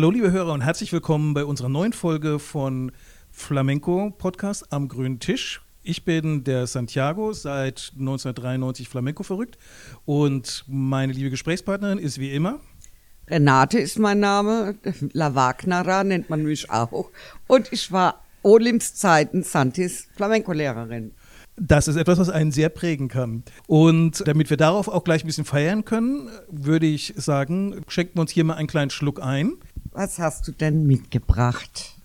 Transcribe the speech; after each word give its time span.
Hallo 0.00 0.12
liebe 0.12 0.32
Hörer 0.32 0.54
und 0.54 0.62
herzlich 0.62 0.94
willkommen 0.94 1.34
bei 1.34 1.44
unserer 1.44 1.68
neuen 1.68 1.92
Folge 1.92 2.38
von 2.38 2.90
Flamenco 3.30 4.10
Podcast 4.16 4.72
am 4.72 4.88
grünen 4.88 5.20
Tisch. 5.20 5.60
Ich 5.82 6.06
bin 6.06 6.42
der 6.42 6.66
Santiago, 6.66 7.34
seit 7.34 7.92
1993 7.98 8.88
Flamenco 8.88 9.22
verrückt 9.24 9.58
und 10.06 10.64
meine 10.66 11.12
liebe 11.12 11.28
Gesprächspartnerin 11.28 11.98
ist 11.98 12.18
wie 12.18 12.30
immer 12.30 12.60
Renate 13.28 13.78
ist 13.78 13.98
mein 13.98 14.20
Name, 14.20 14.74
La 15.12 15.34
Wagnera 15.34 16.02
nennt 16.02 16.30
man 16.30 16.44
mich 16.44 16.70
auch 16.70 17.10
und 17.46 17.70
ich 17.70 17.92
war 17.92 18.24
Olims 18.42 18.94
Zeiten 18.94 19.42
Santis 19.42 20.08
Flamenco-Lehrerin. 20.16 21.12
Das 21.62 21.88
ist 21.88 21.96
etwas, 21.96 22.18
was 22.18 22.30
einen 22.30 22.52
sehr 22.52 22.70
prägen 22.70 23.08
kann. 23.08 23.42
Und 23.66 24.26
damit 24.26 24.48
wir 24.48 24.56
darauf 24.56 24.88
auch 24.88 25.04
gleich 25.04 25.22
ein 25.22 25.26
bisschen 25.26 25.44
feiern 25.44 25.84
können, 25.84 26.30
würde 26.48 26.86
ich 26.86 27.12
sagen, 27.16 27.82
schenken 27.86 28.16
wir 28.16 28.22
uns 28.22 28.30
hier 28.30 28.44
mal 28.44 28.54
einen 28.54 28.66
kleinen 28.66 28.90
Schluck 28.90 29.22
ein. 29.22 29.56
Was 29.92 30.20
hast 30.20 30.46
du 30.46 30.52
denn 30.52 30.86
mitgebracht? 30.86 31.96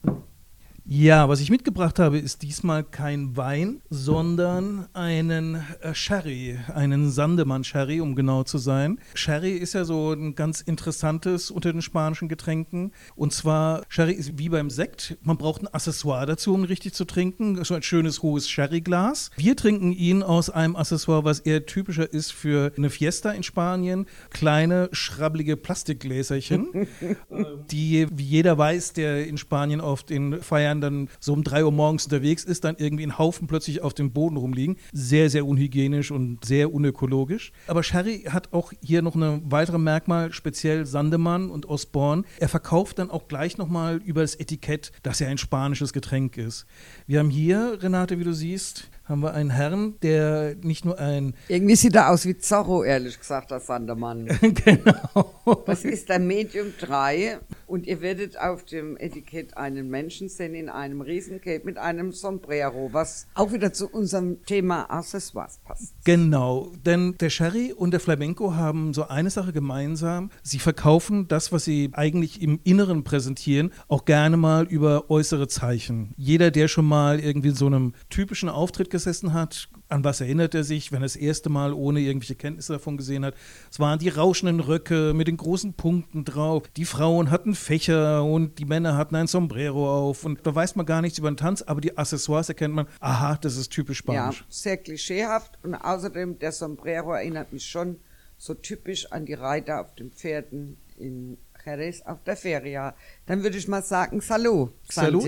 Ja, 0.88 1.28
was 1.28 1.40
ich 1.40 1.50
mitgebracht 1.50 1.98
habe, 1.98 2.20
ist 2.20 2.44
diesmal 2.44 2.84
kein 2.84 3.36
Wein, 3.36 3.82
sondern 3.90 4.88
einen 4.94 5.56
äh, 5.82 5.96
Sherry, 5.96 6.60
einen 6.76 7.10
Sandemann-Sherry, 7.10 8.02
um 8.02 8.14
genau 8.14 8.44
zu 8.44 8.60
sein. 8.60 9.00
Sherry 9.16 9.54
ist 9.54 9.74
ja 9.74 9.84
so 9.84 10.14
ein 10.14 10.36
ganz 10.36 10.62
interessantes 10.62 11.50
unter 11.50 11.72
den 11.72 11.82
spanischen 11.82 12.30
Getränken. 12.30 12.92
Und 13.16 13.34
zwar, 13.34 13.82
Sherry 13.90 14.14
ist 14.14 14.38
wie 14.38 14.48
beim 14.48 14.70
Sekt. 14.70 15.18
Man 15.24 15.40
braucht 15.40 15.64
ein 15.64 15.68
Accessoire 15.74 16.28
dazu, 16.28 16.54
um 16.54 16.66
richtig 16.66 16.94
zu 16.94 17.06
trinken. 17.06 17.64
So 17.64 17.74
ein 17.74 17.82
schönes, 17.82 18.22
hohes 18.22 18.48
Sherryglas. 18.48 19.32
Wir 19.38 19.56
trinken 19.56 19.92
ihn 19.92 20.22
aus 20.22 20.52
einem 20.52 20.76
Accessoire, 20.76 21.24
was 21.24 21.40
eher 21.40 21.66
typischer 21.66 22.14
ist 22.14 22.32
für 22.32 22.72
eine 22.78 22.92
Fiesta 22.92 23.32
in 23.32 23.42
Spanien. 23.42 24.06
Kleine, 24.30 24.90
schrabbelige 24.92 25.58
Plastikgläserchen, 25.58 26.88
die, 27.72 28.06
wie 28.12 28.24
jeder 28.24 28.56
weiß, 28.56 28.94
der 28.94 29.26
in 29.26 29.40
Spanien 29.40 29.82
oft 29.82 30.12
in 30.12 30.44
Feiern 30.44 30.75
Bayern 30.76 30.82
dann 30.82 31.10
so 31.20 31.34
um 31.34 31.44
drei 31.44 31.64
Uhr 31.64 31.72
morgens 31.72 32.06
unterwegs 32.06 32.44
ist, 32.44 32.64
dann 32.64 32.76
irgendwie 32.78 33.06
ein 33.06 33.18
Haufen 33.18 33.48
plötzlich 33.48 33.82
auf 33.82 33.94
dem 33.94 34.12
Boden 34.12 34.38
rumliegen. 34.38 34.78
Sehr, 34.94 35.30
sehr 35.30 35.46
unhygienisch 35.46 36.12
und 36.12 36.44
sehr 36.46 36.74
unökologisch. 36.74 37.52
Aber 37.68 37.84
Sherry 37.84 38.26
hat 38.30 38.54
auch 38.54 38.72
hier 38.82 39.02
noch 39.02 39.16
ein 39.16 39.52
weiteres 39.52 39.80
Merkmal, 39.80 40.34
speziell 40.34 40.86
Sandemann 40.86 41.50
und 41.50 41.68
Osborne. 41.68 42.24
Er 42.40 42.50
verkauft 42.50 43.00
dann 43.00 43.10
auch 43.10 43.28
gleich 43.28 43.58
nochmal 43.58 43.98
über 43.98 44.22
das 44.22 44.36
Etikett, 44.36 44.92
dass 45.04 45.22
er 45.22 45.30
ein 45.30 45.38
spanisches 45.38 45.94
Getränk 45.94 46.38
ist. 46.38 46.66
Wir 47.08 47.20
haben 47.20 47.30
hier, 47.30 47.78
Renate, 47.82 48.20
wie 48.20 48.24
du 48.24 48.34
siehst, 48.34 48.90
haben 49.06 49.22
wir 49.22 49.34
einen 49.34 49.52
Herrn, 49.52 49.96
der 50.02 50.56
nicht 50.62 50.84
nur 50.84 50.98
ein. 51.00 51.36
Irgendwie 51.48 51.76
sieht 51.76 51.96
er 51.96 52.10
aus 52.10 52.26
wie 52.26 52.38
Zorro, 52.38 52.84
ehrlich 52.84 53.20
gesagt, 53.20 53.52
der 53.52 53.60
Sandermann. 53.60 54.26
genau. 54.42 55.64
Das 55.68 55.86
ist 55.86 56.10
der 56.10 56.20
Medium 56.20 56.74
3 56.80 57.40
und 57.68 57.88
ihr 57.88 58.02
werdet 58.02 58.40
auf 58.40 58.64
dem 58.64 58.98
Etikett 58.98 59.58
einen 59.58 59.90
Menschen 59.90 60.30
sehen 60.30 60.56
in 60.56 60.70
einem 60.70 61.02
Riesencape 61.02 61.62
mit 61.64 61.78
einem 61.78 62.12
Sombrero, 62.12 62.90
was 62.92 63.28
auch 63.34 63.52
wieder 63.52 63.74
zu 63.74 63.88
unserem 63.88 64.44
Thema 64.46 64.90
Accessoires 64.90 65.60
passt. 65.64 65.94
Genau, 66.04 66.72
denn 66.86 67.16
der 67.20 67.30
Sherry 67.30 67.74
und 67.74 67.92
der 67.92 68.00
Flamenco 68.00 68.54
haben 68.56 68.94
so 68.94 69.08
eine 69.08 69.30
Sache 69.30 69.54
gemeinsam. 69.54 70.30
Sie 70.44 70.60
verkaufen 70.60 71.28
das, 71.28 71.52
was 71.52 71.66
sie 71.66 71.90
eigentlich 71.94 72.42
im 72.42 72.60
Inneren 72.64 73.04
präsentieren, 73.04 73.72
auch 73.88 74.06
gerne 74.06 74.38
mal 74.38 74.66
über 74.66 75.10
äußere 75.10 75.48
Zeichen. 75.48 76.14
Jeder, 76.18 76.52
der 76.52 76.68
schon 76.68 76.86
mal 76.86 77.20
irgendwie 77.20 77.50
in 77.50 77.56
so 77.56 77.68
einem 77.68 77.94
typischen 78.10 78.50
Auftritt 78.50 78.90
gesessen 78.90 79.34
hat, 79.34 79.70
an 79.90 80.04
was 80.04 80.22
erinnert 80.22 80.56
er 80.56 80.64
sich, 80.64 80.92
wenn 80.92 81.00
er 81.00 81.06
das 81.06 81.16
erste 81.16 81.50
Mal 81.50 81.74
ohne 81.74 82.00
irgendwelche 82.00 82.36
Kenntnisse 82.36 82.74
davon 82.74 82.98
gesehen 82.98 83.24
hat? 83.26 83.36
Es 83.72 83.80
waren 83.80 84.00
die 84.00 84.10
rauschenden 84.10 84.60
Röcke 84.60 85.14
mit 85.14 85.28
den 85.28 85.38
großen 85.38 85.74
Punkten 85.74 86.26
drauf. 86.26 86.64
Die 86.76 86.86
Frauen 86.86 87.30
hatten 87.30 87.56
Fächer 87.56 88.24
und 88.24 88.58
die 88.60 88.66
Männer 88.66 88.98
hatten 88.98 89.16
ein 89.16 89.28
Sombrero 89.28 90.10
auf. 90.10 90.26
Und 90.26 90.46
da 90.46 90.54
weiß 90.54 90.76
man 90.76 90.86
gar 90.86 91.02
nichts 91.02 91.20
über 91.20 91.30
den 91.30 91.38
Tanz, 91.38 91.62
aber 91.62 91.82
die 91.82 91.98
Accessoires 91.98 92.50
erkennt 92.50 92.74
man, 92.74 92.88
aha, 93.00 93.38
das 93.38 93.58
ist 93.58 93.72
typisch 93.72 94.00
spanisch. 94.00 94.40
Ja, 94.40 94.46
sehr 94.50 94.78
klischeehaft. 94.78 95.60
Und 95.64 95.76
außerdem, 95.76 96.40
der 96.40 96.52
Sombrero 96.52 97.14
erinnert 97.14 97.54
mich 97.54 97.66
schon 97.66 97.98
so 98.38 98.54
typisch 98.54 99.12
an 99.12 99.26
die 99.26 99.34
Reiter 99.34 99.82
auf 99.82 99.96
den 99.96 100.12
Pferden 100.12 100.78
in 100.98 101.38
Jerez 101.66 102.02
auf 102.02 102.24
der 102.24 102.36
Feria. 102.36 102.96
Dann 103.26 103.44
würde 103.44 103.58
ich 103.58 103.68
mal 103.68 103.84
sagen, 103.84 104.22
Salut. 104.22 104.74
Salut. 104.90 105.26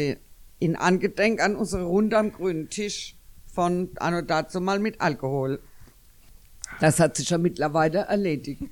In 0.59 0.75
Angedenk 0.75 1.39
an 1.41 1.56
unsere 1.56 1.84
Runde 1.84 2.18
am 2.18 2.31
grünen 2.31 2.69
Tisch 2.69 3.16
von 3.57 3.90
Anno 3.95 4.22
dazu 4.22 4.62
mal 4.62 4.78
mit 4.78 5.01
Alkohol. 5.01 5.59
Das 6.79 7.00
hat 7.00 7.18
sich 7.18 7.28
ja 7.31 7.40
mittlerweile 7.40 8.01
erledigt. 8.01 8.62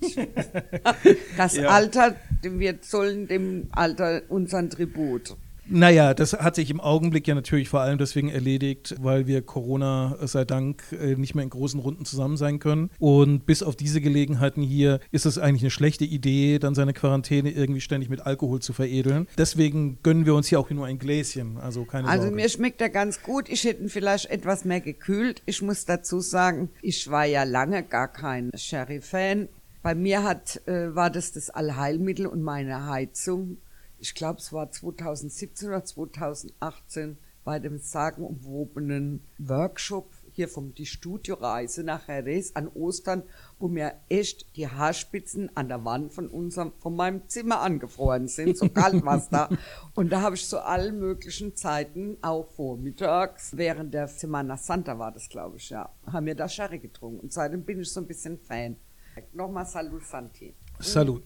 Das 1.38 1.56
ja. 1.56 1.70
Alter, 1.70 2.16
wir 2.44 2.82
zollen 2.84 3.28
dem 3.28 3.68
Alter 3.72 4.22
unseren 4.30 4.70
Tribut. 4.70 5.36
Naja, 5.68 6.14
das 6.14 6.34
hat 6.34 6.56
sich 6.56 6.70
im 6.70 6.80
Augenblick 6.80 7.28
ja 7.28 7.34
natürlich 7.34 7.70
vor 7.70 7.82
allem 7.82 7.98
deswegen 7.98 8.30
erledigt, 8.30 8.96
weil 9.00 9.26
wir 9.26 9.42
Corona 9.42 10.16
äh, 10.22 10.28
sei 10.28 10.46
Dank 10.46 10.84
äh, 10.92 11.16
nicht 11.16 11.34
mehr 11.34 11.44
in 11.44 11.50
großen 11.50 11.80
Runden 11.80 12.06
zusammen 12.06 12.38
sein 12.38 12.60
können. 12.60 12.92
Und 13.00 13.46
bis 13.46 13.64
auf 13.64 13.76
diese 13.76 14.00
Gelegenheiten 14.00 14.62
hier 14.62 15.00
ist 15.12 15.26
es 15.26 15.38
eigentlich 15.40 15.64
eine 15.64 15.72
schlechte 15.72 16.06
Idee, 16.06 16.60
dann 16.60 16.76
seine 16.76 16.94
Quarantäne 16.94 17.50
irgendwie 17.52 17.82
ständig 17.82 18.10
mit 18.10 18.22
Alkohol 18.22 18.62
zu 18.62 18.74
veredeln. 18.74 19.28
Deswegen 19.38 19.98
gönnen 20.04 20.26
wir 20.26 20.36
uns 20.36 20.48
hier 20.48 20.60
auch 20.60 20.70
nur 20.70 20.86
ein 20.86 21.00
Gläschen. 21.00 21.58
Also 21.58 21.86
keine 21.86 22.08
Also 22.08 22.24
Sorge. 22.26 22.36
mir 22.36 22.50
schmeckt 22.50 22.82
er 22.82 22.90
ganz 22.90 23.24
gut. 23.24 23.50
Ich 23.50 23.64
hätte 23.64 23.82
ihn 23.84 23.90
vielleicht 23.90 24.30
etwas 24.30 24.66
mehr 24.66 24.82
gekühlt. 24.82 25.42
Ich 25.46 25.62
muss 25.62 25.86
dazu 25.86 26.20
sagen, 26.20 26.70
ich 26.82 27.10
war 27.10 27.26
ja 27.26 27.44
lange 27.44 27.82
gar 27.82 28.08
kein 28.08 28.52
Sherry-Fan. 28.54 29.50
Bei 29.82 29.96
mir 29.96 30.24
hat, 30.24 30.62
äh, 30.68 30.96
war 30.96 31.10
das 31.10 31.32
das 31.32 31.50
Allheilmittel 31.50 32.26
und 32.28 32.42
meine 32.42 32.88
Heizung 32.88 33.58
ich 34.06 34.14
glaube, 34.14 34.40
es 34.40 34.54
war 34.54 34.70
2017 34.70 35.68
oder 35.68 35.84
2018 35.84 37.18
bei 37.44 37.58
dem 37.58 37.80
sagenumwobenen 37.80 39.24
Workshop 39.40 40.12
hier 40.32 40.48
vom 40.48 40.76
die 40.76 40.86
Studioreise 40.86 41.84
nach 41.84 42.08
Jerez 42.08 42.52
an 42.54 42.68
Ostern, 42.68 43.24
wo 43.58 43.68
mir 43.68 43.94
echt 44.10 44.56
die 44.58 44.68
Haarspitzen 44.68 45.50
an 45.56 45.70
der 45.70 45.84
Wand 45.86 46.14
von 46.14 46.28
unserem, 46.28 46.74
von 46.78 46.96
meinem 46.96 47.28
Zimmer 47.30 47.62
angefroren 47.62 48.28
sind, 48.28 48.58
so 48.58 48.70
kalt 48.70 49.04
war 49.04 49.18
es 49.18 49.30
da. 49.30 49.50
Und 49.96 50.12
da 50.12 50.22
habe 50.22 50.36
ich 50.36 50.48
zu 50.48 50.64
allen 50.64 51.00
möglichen 51.00 51.56
Zeiten, 51.56 52.18
auch 52.22 52.48
vormittags, 52.52 53.58
während 53.58 53.94
der 53.94 54.08
Semana 54.08 54.58
Santa 54.58 55.00
war 55.00 55.12
das, 55.12 55.30
glaube 55.30 55.58
ich, 55.58 55.72
ja, 55.72 55.90
haben 56.06 56.28
wir 56.28 56.36
da 56.36 56.48
Sherry 56.48 56.78
getrunken. 56.78 57.22
Und 57.22 57.34
seitdem 57.34 57.64
bin 57.64 57.80
ich 57.80 57.90
so 57.90 58.02
ein 58.02 58.08
bisschen 58.08 58.38
Fan. 58.38 58.76
Nochmal 59.34 59.66
Salut 59.66 60.04
Santi. 60.04 60.54
Salut. 60.80 61.24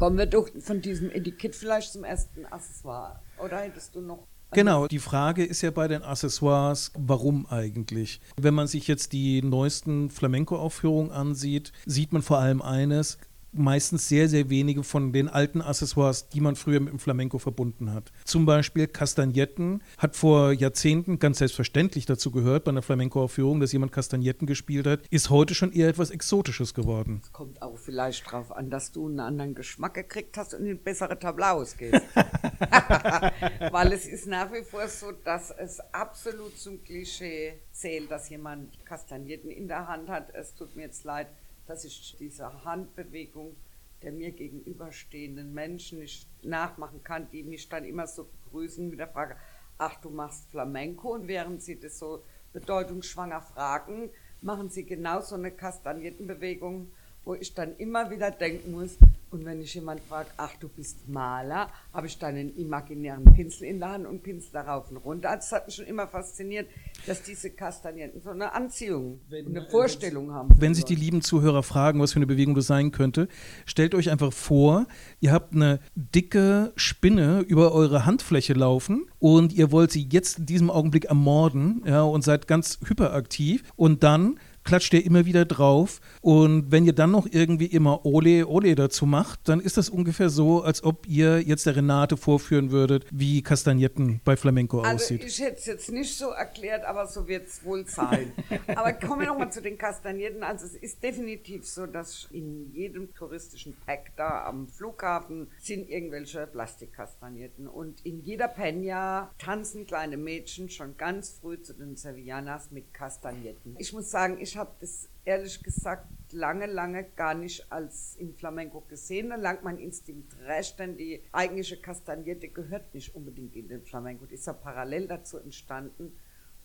Kommen 0.00 0.16
wir 0.16 0.24
doch 0.24 0.48
von 0.60 0.80
diesem 0.80 1.10
Etikett 1.10 1.54
vielleicht 1.54 1.92
zum 1.92 2.04
ersten 2.04 2.46
Accessoire. 2.46 3.20
Oder 3.36 3.58
hättest 3.58 3.94
du 3.94 4.00
noch 4.00 4.26
Genau, 4.52 4.88
die 4.88 4.98
Frage 4.98 5.44
ist 5.44 5.60
ja 5.60 5.70
bei 5.70 5.88
den 5.88 6.02
Accessoires, 6.02 6.90
warum 6.96 7.46
eigentlich? 7.46 8.22
Wenn 8.36 8.54
man 8.54 8.66
sich 8.66 8.88
jetzt 8.88 9.12
die 9.12 9.42
neuesten 9.42 10.08
Flamenco-Aufführungen 10.08 11.12
ansieht, 11.12 11.72
sieht 11.84 12.12
man 12.14 12.22
vor 12.22 12.38
allem 12.38 12.62
eines, 12.62 13.18
meistens 13.52 14.08
sehr, 14.08 14.28
sehr 14.28 14.50
wenige 14.50 14.82
von 14.82 15.12
den 15.12 15.28
alten 15.28 15.60
Accessoires, 15.60 16.28
die 16.28 16.40
man 16.40 16.56
früher 16.56 16.80
mit 16.80 16.92
dem 16.92 16.98
Flamenco 16.98 17.38
verbunden 17.38 17.92
hat. 17.92 18.12
Zum 18.24 18.46
Beispiel 18.46 18.86
Kastagnetten 18.86 19.82
hat 19.98 20.16
vor 20.16 20.52
Jahrzehnten 20.52 21.18
ganz 21.18 21.38
selbstverständlich 21.38 22.06
dazu 22.06 22.30
gehört 22.30 22.64
bei 22.64 22.70
einer 22.70 22.82
Flamenco-Aufführung, 22.82 23.60
dass 23.60 23.72
jemand 23.72 23.92
Kastagnetten 23.92 24.46
gespielt 24.46 24.86
hat, 24.86 25.06
ist 25.10 25.30
heute 25.30 25.54
schon 25.54 25.72
eher 25.72 25.88
etwas 25.88 26.10
Exotisches 26.10 26.74
geworden. 26.74 27.20
Es 27.22 27.32
kommt 27.32 27.60
auch 27.62 27.78
vielleicht 27.78 28.26
darauf 28.26 28.52
an, 28.52 28.70
dass 28.70 28.92
du 28.92 29.06
einen 29.06 29.20
anderen 29.20 29.54
Geschmack 29.54 29.94
gekriegt 29.94 30.36
hast 30.36 30.54
und 30.54 30.66
in 30.66 30.78
bessere 30.78 31.18
Tablaus 31.18 31.76
gehst. 31.76 32.02
Weil 33.70 33.92
es 33.92 34.06
ist 34.06 34.26
nach 34.26 34.52
wie 34.52 34.62
vor 34.62 34.86
so, 34.88 35.12
dass 35.12 35.50
es 35.50 35.80
absolut 35.92 36.58
zum 36.58 36.82
Klischee 36.82 37.54
zählt, 37.72 38.10
dass 38.10 38.28
jemand 38.28 38.84
Kastagnetten 38.84 39.50
in 39.50 39.68
der 39.68 39.88
Hand 39.88 40.08
hat. 40.08 40.34
Es 40.34 40.54
tut 40.54 40.76
mir 40.76 40.82
jetzt 40.82 41.04
leid, 41.04 41.28
dass 41.66 41.84
ich 41.84 42.16
diese 42.18 42.64
Handbewegung 42.64 43.56
der 44.02 44.12
mir 44.12 44.32
gegenüberstehenden 44.32 45.52
Menschen 45.52 45.98
nicht 45.98 46.26
nachmachen 46.44 47.02
kann, 47.04 47.28
die 47.30 47.42
mich 47.42 47.68
dann 47.68 47.84
immer 47.84 48.06
so 48.06 48.28
begrüßen 48.44 48.88
mit 48.88 48.98
der 48.98 49.08
Frage, 49.08 49.36
ach, 49.78 50.00
du 50.00 50.10
machst 50.10 50.50
Flamenco? 50.50 51.12
Und 51.12 51.28
während 51.28 51.62
sie 51.62 51.78
das 51.78 51.98
so 51.98 52.22
bedeutungsschwanger 52.52 53.42
fragen, 53.42 54.10
machen 54.40 54.70
sie 54.70 54.84
genau 54.84 55.20
so 55.20 55.34
eine 55.34 55.50
Kastagnettenbewegung, 55.50 56.90
wo 57.24 57.34
ich 57.34 57.54
dann 57.54 57.76
immer 57.76 58.10
wieder 58.10 58.30
denken 58.30 58.72
muss, 58.72 58.96
und 59.30 59.44
wenn 59.44 59.60
ich 59.60 59.74
jemand 59.74 60.00
fragt, 60.00 60.32
ach, 60.36 60.56
du 60.58 60.68
bist 60.68 61.08
Maler, 61.08 61.68
habe 61.92 62.06
ich 62.06 62.18
dann 62.18 62.34
einen 62.34 62.56
imaginären 62.56 63.24
Pinsel 63.32 63.68
in 63.68 63.78
der 63.78 63.92
Hand 63.92 64.06
und 64.06 64.22
pinsel 64.22 64.50
darauf 64.52 64.90
und 64.90 64.96
runter. 64.96 65.34
Das 65.34 65.52
hat 65.52 65.66
mich 65.66 65.76
schon 65.76 65.86
immer 65.86 66.08
fasziniert, 66.08 66.68
dass 67.06 67.22
diese 67.22 67.50
Kastagnetten 67.50 68.20
so 68.20 68.30
eine 68.30 68.52
Anziehung, 68.52 69.20
wenn, 69.28 69.46
eine 69.46 69.66
Vorstellung 69.66 70.32
haben. 70.32 70.50
Wenn 70.58 70.74
sich 70.74 70.84
die 70.84 70.96
lieben 70.96 71.22
Zuhörer 71.22 71.62
fragen, 71.62 72.00
was 72.00 72.12
für 72.12 72.16
eine 72.16 72.26
Bewegung 72.26 72.54
das 72.54 72.66
sein 72.66 72.90
könnte, 72.90 73.28
stellt 73.66 73.94
euch 73.94 74.10
einfach 74.10 74.32
vor, 74.32 74.86
ihr 75.20 75.32
habt 75.32 75.54
eine 75.54 75.80
dicke 75.94 76.72
Spinne 76.76 77.40
über 77.40 77.72
eure 77.72 78.06
Handfläche 78.06 78.54
laufen 78.54 79.06
und 79.18 79.52
ihr 79.52 79.70
wollt 79.70 79.92
sie 79.92 80.08
jetzt 80.10 80.40
in 80.40 80.46
diesem 80.46 80.70
Augenblick 80.70 81.04
ermorden 81.04 81.82
ja, 81.86 82.02
und 82.02 82.22
seid 82.22 82.48
ganz 82.48 82.78
hyperaktiv 82.84 83.62
und 83.76 84.02
dann 84.02 84.40
klatscht 84.70 84.94
ihr 84.94 85.04
immer 85.04 85.26
wieder 85.26 85.44
drauf. 85.44 86.00
Und 86.20 86.70
wenn 86.70 86.86
ihr 86.86 86.92
dann 86.92 87.10
noch 87.10 87.26
irgendwie 87.28 87.66
immer 87.66 88.06
Ole, 88.06 88.46
Ole 88.46 88.76
dazu 88.76 89.04
macht, 89.04 89.48
dann 89.48 89.58
ist 89.58 89.76
das 89.76 89.90
ungefähr 89.90 90.30
so, 90.30 90.62
als 90.62 90.84
ob 90.84 91.08
ihr 91.08 91.40
jetzt 91.40 91.66
der 91.66 91.74
Renate 91.74 92.16
vorführen 92.16 92.70
würdet, 92.70 93.04
wie 93.10 93.42
Kastagnetten 93.42 94.20
bei 94.24 94.36
Flamenco 94.36 94.80
also 94.80 94.94
aussieht. 94.94 95.24
Ich 95.24 95.40
hätte 95.40 95.56
es 95.56 95.66
jetzt 95.66 95.90
nicht 95.90 96.16
so 96.16 96.28
erklärt, 96.28 96.84
aber 96.84 97.08
so 97.08 97.26
wird 97.26 97.48
es 97.48 97.64
wohl 97.64 97.84
sein. 97.88 98.32
aber 98.68 98.92
kommen 98.92 99.22
wir 99.22 99.26
nochmal 99.26 99.50
zu 99.50 99.60
den 99.60 99.76
Kastagnetten. 99.76 100.44
Also 100.44 100.66
es 100.66 100.76
ist 100.76 101.02
definitiv 101.02 101.66
so, 101.66 101.86
dass 101.86 102.28
in 102.30 102.72
jedem 102.72 103.12
touristischen 103.12 103.74
Pack 103.84 104.12
da 104.16 104.44
am 104.44 104.68
Flughafen 104.68 105.48
sind 105.58 105.88
irgendwelche 105.88 106.46
Plastikkastagnetten. 106.46 107.66
Und 107.66 108.06
in 108.06 108.22
jeder 108.22 108.46
Peña 108.46 109.30
tanzen 109.38 109.84
kleine 109.84 110.16
Mädchen 110.16 110.70
schon 110.70 110.96
ganz 110.96 111.30
früh 111.40 111.60
zu 111.60 111.74
den 111.74 111.96
Sevillanas 111.96 112.70
mit 112.70 112.94
Kastagnetten. 112.94 113.74
Ich 113.78 113.92
muss 113.92 114.12
sagen, 114.12 114.38
ich 114.40 114.56
habe 114.59 114.59
das 114.64 115.08
ehrlich 115.24 115.62
gesagt 115.62 116.06
lange, 116.32 116.66
lange 116.66 117.04
gar 117.16 117.34
nicht 117.34 117.70
als 117.70 118.16
im 118.16 118.34
Flamenco 118.34 118.80
gesehen. 118.82 119.30
Da 119.30 119.36
lag 119.36 119.62
mein 119.62 119.78
Instinkt 119.78 120.38
recht, 120.40 120.78
denn 120.78 120.96
die 120.96 121.22
eigentliche 121.32 121.80
Kastagnette 121.80 122.48
gehört 122.48 122.92
nicht 122.94 123.14
unbedingt 123.14 123.56
in 123.56 123.68
den 123.68 123.82
Flamenco. 123.82 124.26
Die 124.26 124.34
ist 124.34 124.46
ja 124.46 124.52
parallel 124.52 125.06
dazu 125.08 125.38
entstanden. 125.38 126.16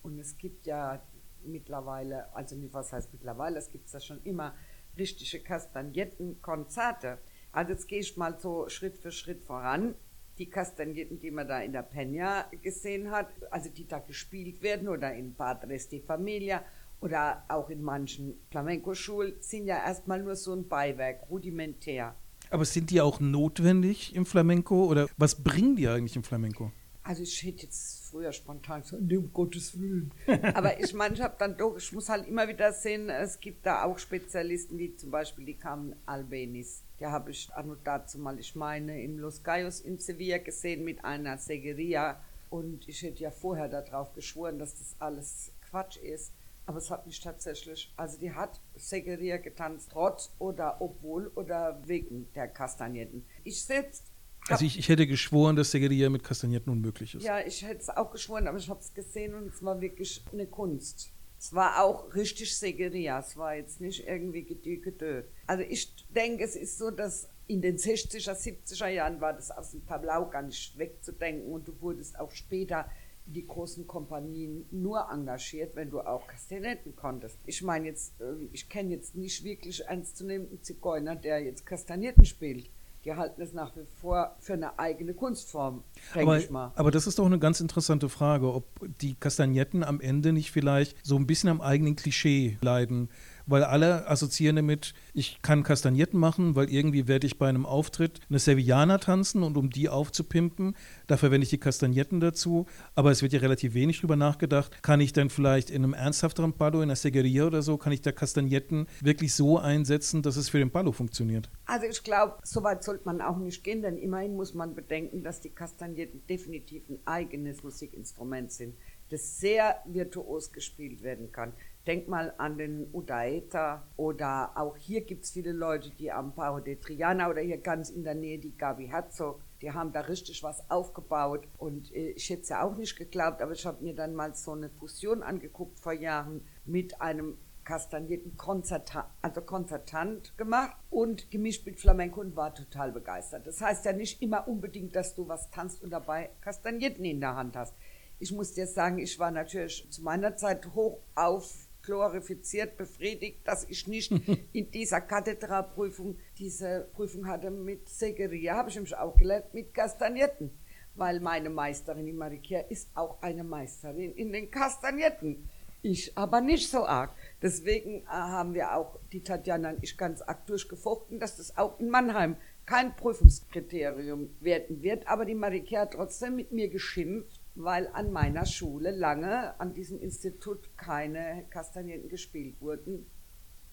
Und 0.04 0.20
es 0.20 0.38
gibt 0.38 0.66
ja 0.66 1.02
mittlerweile, 1.44 2.34
also 2.36 2.56
nicht 2.56 2.74
was 2.74 2.94
heißt 2.94 3.12
mittlerweile, 3.14 3.58
es 3.58 3.72
gibt 3.72 3.92
ja 3.92 4.00
schon 4.00 4.22
immer 4.24 4.56
richtige 4.98 5.44
Kastagnettenkonzerte. 5.44 7.20
Also 7.52 7.72
jetzt 7.72 7.88
gehe 7.88 8.00
ich 8.00 8.18
mal 8.18 8.40
so 8.40 8.70
Schritt 8.70 8.98
für 8.98 9.12
Schritt 9.12 9.44
voran. 9.44 9.96
Die 10.38 10.50
Kastagnetten, 10.50 11.20
die 11.20 11.32
man 11.32 11.48
da 11.48 11.62
in 11.62 11.72
der 11.72 11.90
Peña 11.90 12.46
gesehen 12.62 13.10
hat, 13.10 13.30
also 13.52 13.70
die 13.70 13.88
da 13.88 14.00
gespielt 14.00 14.62
werden 14.62 14.90
oder 14.90 15.14
in 15.14 15.34
Padres 15.34 15.88
de 15.88 16.02
Familia 16.02 16.64
oder 17.02 17.44
auch 17.48 17.70
in 17.70 17.82
manchen 17.82 18.36
Flamenco-Schulen, 18.52 19.36
sind 19.40 19.68
ja 19.68 19.78
erstmal 19.78 20.22
nur 20.22 20.36
so 20.36 20.54
ein 20.54 20.68
Beiwerk, 20.68 21.30
rudimentär. 21.30 22.16
Aber 22.50 22.66
sind 22.66 22.90
die 22.90 23.02
auch 23.02 23.20
notwendig 23.20 24.16
im 24.16 24.26
Flamenco 24.26 24.86
oder 24.86 25.08
was 25.18 25.44
bringen 25.44 25.76
die 25.76 25.88
eigentlich 25.88 26.16
im 26.16 26.24
Flamenco? 26.24 26.72
Also 27.06 27.22
ich 27.22 27.44
hätte 27.44 27.64
jetzt 27.64 28.04
früher 28.06 28.32
spontan 28.32 28.82
gesagt, 28.82 29.04
nee, 29.04 29.18
um 29.18 29.32
Gottes 29.32 29.80
Willen. 29.80 30.12
Aber 30.56 30.80
ich 30.80 30.92
meine, 30.96 31.14
ich 31.14 31.22
habe 31.22 31.36
dann 31.38 31.56
doch, 31.56 31.78
ich 31.78 31.92
muss 31.92 32.10
halt 32.10 32.28
immer 32.28 32.48
wieder 32.48 32.74
sehen, 32.74 33.10
es 33.12 33.40
gibt 33.40 33.64
da 33.66 33.84
auch 33.84 34.00
Spezialisten, 34.00 34.80
wie 34.80 34.96
zum 34.96 35.12
Beispiel 35.12 35.46
die 35.46 35.54
Carmen 35.54 35.96
Albenis. 36.08 36.82
Die 37.00 37.06
habe 37.06 37.30
ich 37.30 37.54
an 37.54 37.78
dazu 37.84 38.18
mal, 38.18 38.40
ich 38.40 38.56
meine, 38.56 39.04
in 39.04 39.20
Los 39.20 39.44
Cayos 39.44 39.82
in 39.82 40.00
Sevilla 40.00 40.40
gesehen 40.40 40.84
mit 40.84 41.06
einer 41.06 41.38
Segueria. 41.38 42.20
Und 42.50 42.88
ich 42.88 43.04
hätte 43.04 43.22
ja 43.22 43.30
vorher 43.30 43.68
darauf 43.68 44.14
geschworen, 44.14 44.58
dass 44.58 44.74
das 44.74 44.96
alles 44.98 45.52
Quatsch 45.70 45.98
ist. 45.98 46.34
Aber 46.66 46.80
es 46.80 46.90
hat 46.90 47.06
mich 47.06 47.20
tatsächlich, 47.20 47.94
also 47.96 48.18
die 48.18 48.32
hat 48.32 48.60
Segueria 48.76 49.38
getanzt, 49.38 49.90
trotz 49.92 50.34
oder 50.40 50.82
obwohl 50.82 51.28
oder 51.36 51.80
wegen 51.86 52.32
der 52.34 52.48
Kastagnetten. 52.48 53.26
Ich 53.44 53.64
selbst 53.64 54.12
also 54.48 54.64
ich, 54.64 54.78
ich, 54.78 54.90
hätte 54.90 55.08
geschworen, 55.08 55.56
dass 55.56 55.72
Segueria 55.72 56.08
mit 56.10 56.24
Kastagnetten 56.24 56.72
unmöglich 56.72 57.16
ist. 57.16 57.24
Ja, 57.24 57.40
ich 57.40 57.64
hätte 57.64 57.82
es 57.82 57.90
auch 57.90 58.12
geschworen, 58.12 58.48
aber 58.48 58.60
ich 58.60 58.70
habe 58.70 58.80
es 58.80 58.94
gesehen 58.94 59.34
und 59.34 59.48
es 59.48 59.64
war 59.64 59.82
wirklich 59.82 60.24
eine 60.32 60.46
Kunst. 60.46 61.12
Es 61.40 61.54
war 61.54 61.84
auch 61.84 62.14
richtig 62.16 62.56
Segueria, 62.56 63.20
es 63.20 63.36
war 63.38 63.56
jetzt 63.56 63.82
nicht 63.82 64.08
irgendwie 64.08 64.44
gedö. 64.44 65.24
Also 65.48 65.64
ich 65.64 65.96
denke, 66.10 66.44
es 66.44 66.56
ist 66.56 66.78
so, 66.78 66.92
dass 66.92 67.30
in 67.48 67.62
den 67.62 67.78
60er, 67.78 68.34
70er 68.34 68.88
Jahren 68.88 69.22
war 69.22 69.34
das 69.34 69.52
aus 69.52 69.72
dem 69.72 69.86
Tablau 69.86 70.30
gar 70.30 70.42
nicht 70.42 70.78
wegzudenken 70.78 71.52
und 71.52 71.68
du 71.68 71.80
wurdest 71.82 72.20
auch 72.20 72.32
später 72.32 72.90
die 73.26 73.46
großen 73.46 73.88
Kompanien 73.88 74.66
nur 74.72 75.10
engagiert, 75.12 75.76
wenn 75.76 75.90
du 75.90 76.02
auch 76.02 76.28
Kastagnetten 76.28 76.96
konntest. 76.96 77.38
Ich 77.46 77.62
meine 77.62 77.88
jetzt, 77.88 78.14
ähm, 78.22 78.50
ich 78.52 78.70
kenne 78.70 78.92
jetzt 78.92 79.16
nicht 79.16 79.44
wirklich 79.44 79.84
ernstzunehmenden 79.86 80.62
Zigeuner, 80.62 81.16
der 81.16 81.44
jetzt 81.44 81.66
Kastagnetten 81.66 82.26
spielt 82.26 82.70
die 83.06 83.14
halten 83.14 83.42
es 83.42 83.54
nach 83.54 83.76
wie 83.76 83.86
vor 84.02 84.36
für 84.40 84.54
eine 84.54 84.80
eigene 84.80 85.14
Kunstform, 85.14 85.84
denke 86.16 86.40
ich 86.40 86.50
mal. 86.50 86.72
Aber 86.76 86.90
das 86.90 87.06
ist 87.06 87.20
doch 87.20 87.26
eine 87.26 87.38
ganz 87.38 87.60
interessante 87.62 88.10
Frage, 88.10 88.52
ob 88.52 88.66
die 89.00 89.14
Kastagnetten 89.14 89.84
am 89.84 90.02
Ende 90.02 90.34
nicht 90.34 90.52
vielleicht 90.52 90.98
so 91.06 91.16
ein 91.16 91.28
bisschen 91.28 91.50
am 91.50 91.62
eigenen 91.62 91.96
Klischee 91.96 92.58
leiden 92.62 93.10
weil 93.48 93.64
alle 93.64 94.08
assoziieren 94.08 94.56
damit, 94.56 94.94
ich 95.14 95.42
kann 95.42 95.64
Kastagnetten 95.64 96.20
machen, 96.20 96.56
weil 96.56 96.70
irgendwie 96.70 97.08
werde 97.08 97.28
ich 97.28 97.38
bei 97.38 97.48
einem 97.48 97.66
Auftritt 97.66 98.20
eine 98.30 98.40
Sevillana 98.40 98.98
tanzen 98.98 99.44
und 99.44 99.58
um 99.58 99.70
die 99.70 99.90
aufzupimpen, 99.90 100.76
da 101.08 101.18
verwende 101.18 101.44
ich 101.44 101.50
die 101.50 101.58
Kastagnetten 101.58 102.20
dazu. 102.20 102.66
Aber 102.96 103.12
es 103.12 103.22
wird 103.22 103.34
ja 103.34 103.40
relativ 103.40 103.74
wenig 103.74 104.00
drüber 104.00 104.16
nachgedacht. 104.16 104.82
Kann 104.84 105.02
ich 105.02 105.14
denn 105.14 105.30
vielleicht 105.30 105.70
in 105.70 105.84
einem 105.84 105.94
ernsthafteren 105.94 106.54
Ballo, 106.54 106.80
in 106.80 106.84
einer 106.84 106.96
Segueria 106.96 107.46
oder 107.46 107.62
so, 107.62 107.78
kann 107.78 107.94
ich 107.94 108.02
da 108.02 108.12
Kastagnetten 108.12 108.88
wirklich 109.02 109.34
so 109.34 109.58
einsetzen, 109.60 110.22
dass 110.22 110.38
es 110.38 110.50
für 110.50 110.60
den 110.60 110.72
Ballo 110.72 110.92
funktioniert? 110.92 111.50
Also 111.66 111.86
ich 111.88 112.04
glaube, 112.04 112.36
so 112.44 112.64
weit 112.64 112.84
sollte 112.84 113.06
man 113.06 113.22
auch 113.22 113.38
nicht 113.38 113.64
gehen, 113.64 113.82
denn 113.82 113.98
immerhin 113.98 114.36
muss 114.36 114.54
man 114.54 114.76
bedenken, 114.76 115.24
dass 115.24 115.42
die 115.42 115.50
Kastagnetten 115.50 116.22
definitiv 116.28 116.90
ein 116.90 117.00
eigenes 117.06 117.64
Musikinstrument 117.64 118.52
sind, 118.52 118.76
das 119.10 119.40
sehr 119.40 119.78
virtuos 119.86 120.52
gespielt 120.52 121.04
werden 121.04 121.32
kann. 121.32 121.54
Denk 121.88 122.08
mal 122.08 122.34
an 122.38 122.58
den 122.58 122.88
Udaeta 122.94 123.84
oder 123.96 124.52
auch 124.56 124.76
hier 124.76 125.02
gibt 125.02 125.26
es 125.26 125.32
viele 125.32 125.52
Leute, 125.52 125.92
die 125.92 126.12
am 126.12 126.34
Pao 126.34 126.60
de 126.60 126.78
Triana 126.78 127.30
oder 127.30 127.42
hier 127.42 127.60
ganz 127.60 127.92
in 127.92 128.04
der 128.04 128.16
Nähe 128.16 128.40
die 128.40 128.58
Gabi 128.58 128.88
Herzog, 128.88 129.42
die 129.62 129.72
haben 129.72 129.92
da 129.92 130.02
richtig 130.02 130.42
was 130.42 130.68
aufgebaut 130.70 131.48
und 131.58 131.94
äh, 131.94 132.10
ich 132.12 132.30
hätte 132.30 132.42
es 132.42 132.50
ja 132.50 132.64
auch 132.64 132.76
nicht 132.76 132.98
geglaubt, 132.98 133.42
aber 133.42 133.52
ich 133.52 133.66
habe 133.66 133.84
mir 133.84 133.94
dann 133.94 134.16
mal 134.16 134.34
so 134.34 134.54
eine 134.54 134.70
Fusion 134.70 135.22
angeguckt 135.22 135.80
vor 135.80 135.94
Jahren 135.94 136.42
mit 136.66 137.02
einem 137.02 137.38
kastagnierten 137.66 138.38
Konzertant, 138.38 139.08
also 139.22 139.42
Konzertant 139.42 140.38
gemacht 140.38 140.76
und 140.90 141.30
gemischt 141.32 141.66
mit 141.66 141.80
Flamenco 141.80 142.22
und 142.22 142.36
war 142.36 142.54
total 142.54 142.92
begeistert. 142.92 143.46
Das 143.46 143.62
heißt 143.62 143.86
ja 143.86 143.94
nicht 143.94 144.22
immer 144.22 144.48
unbedingt, 144.48 144.96
dass 144.96 145.16
du 145.16 145.28
was 145.28 145.50
tanzt 145.50 145.84
und 145.84 145.90
dabei 145.90 146.30
Kastagnetten 146.42 147.04
in 147.06 147.20
der 147.20 147.36
Hand 147.36 147.56
hast. 147.56 147.76
Ich 148.18 148.32
muss 148.32 148.54
dir 148.54 148.68
sagen, 148.68 149.00
ich 149.00 149.20
war 149.20 149.32
natürlich 149.32 149.88
zu 149.92 150.02
meiner 150.02 150.38
Zeit 150.38 150.74
hoch 150.74 151.00
auf 151.16 151.65
glorifiziert, 151.86 152.78
befriedigt, 152.78 153.48
dass 153.48 153.64
ich 153.70 153.88
nicht 153.88 154.12
in 154.54 154.72
dieser 154.72 155.02
Kathedralprüfung 155.02 156.18
diese 156.38 156.88
Prüfung 156.94 157.28
hatte 157.28 157.52
mit 157.52 157.88
Segeria, 157.88 158.56
habe 158.56 158.70
ich 158.70 158.76
nämlich 158.76 158.96
auch 158.96 159.16
gelernt, 159.16 159.54
mit 159.54 159.74
Kastagnetten. 159.74 160.52
Weil 160.96 161.20
meine 161.20 161.50
Meisterin, 161.50 162.06
die 162.06 162.14
Marikia, 162.14 162.62
ist 162.62 162.90
auch 162.96 163.22
eine 163.22 163.44
Meisterin 163.44 164.14
in 164.14 164.32
den 164.32 164.50
Kastagnetten. 164.50 165.50
Ich 165.82 166.18
aber 166.18 166.42
nicht 166.42 166.72
so 166.72 166.88
arg. 166.88 167.16
Deswegen 167.44 168.02
äh, 168.02 168.06
haben 168.08 168.56
wir 168.56 168.76
auch, 168.76 168.98
die 169.12 169.22
Tatjana 169.22 169.70
und 169.70 169.84
ich, 169.84 169.98
ganz 169.98 170.22
arg 170.22 170.48
durchgefochten, 170.48 171.20
dass 171.20 171.38
das 171.38 171.58
auch 171.58 171.80
in 171.80 171.90
Mannheim 171.90 172.38
kein 172.66 172.96
Prüfungskriterium 172.96 174.36
werden 174.40 174.82
wird. 174.82 175.08
Aber 175.08 175.26
die 175.26 175.36
Marikia 175.36 175.82
hat 175.82 175.94
trotzdem 175.94 176.38
mit 176.38 176.52
mir 176.52 176.70
geschimpft, 176.70 177.35
weil 177.56 177.88
an 177.94 178.12
meiner 178.12 178.46
Schule 178.46 178.92
lange 178.92 179.60
an 179.60 179.74
diesem 179.74 180.00
Institut 180.00 180.78
keine 180.78 181.46
Kastagnetten 181.50 182.10
gespielt 182.10 182.60
wurden. 182.60 183.06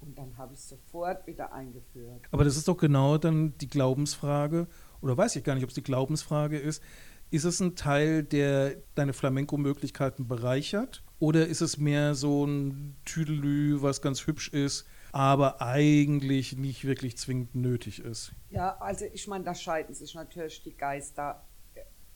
Und 0.00 0.18
dann 0.18 0.36
habe 0.36 0.54
ich 0.54 0.60
es 0.60 0.68
sofort 0.68 1.26
wieder 1.26 1.52
eingeführt. 1.52 2.22
Aber 2.30 2.44
das 2.44 2.56
ist 2.56 2.66
doch 2.66 2.76
genau 2.76 3.18
dann 3.18 3.56
die 3.58 3.68
Glaubensfrage, 3.68 4.66
oder 5.00 5.16
weiß 5.16 5.36
ich 5.36 5.44
gar 5.44 5.54
nicht, 5.54 5.64
ob 5.64 5.70
es 5.70 5.74
die 5.74 5.82
Glaubensfrage 5.82 6.58
ist. 6.58 6.82
Ist 7.30 7.44
es 7.44 7.60
ein 7.60 7.76
Teil, 7.76 8.22
der 8.22 8.76
deine 8.94 9.12
Flamenco-Möglichkeiten 9.12 10.28
bereichert? 10.28 11.02
Oder 11.18 11.46
ist 11.46 11.60
es 11.60 11.78
mehr 11.78 12.14
so 12.14 12.44
ein 12.44 12.96
Tüdelü, 13.04 13.80
was 13.80 14.02
ganz 14.02 14.26
hübsch 14.26 14.48
ist, 14.48 14.86
aber 15.12 15.62
eigentlich 15.62 16.56
nicht 16.56 16.84
wirklich 16.84 17.16
zwingend 17.16 17.54
nötig 17.54 18.00
ist? 18.00 18.32
Ja, 18.50 18.76
also 18.78 19.04
ich 19.12 19.28
meine, 19.28 19.44
da 19.44 19.54
scheiden 19.54 19.94
sich 19.94 20.14
natürlich 20.14 20.62
die 20.62 20.76
Geister 20.76 21.46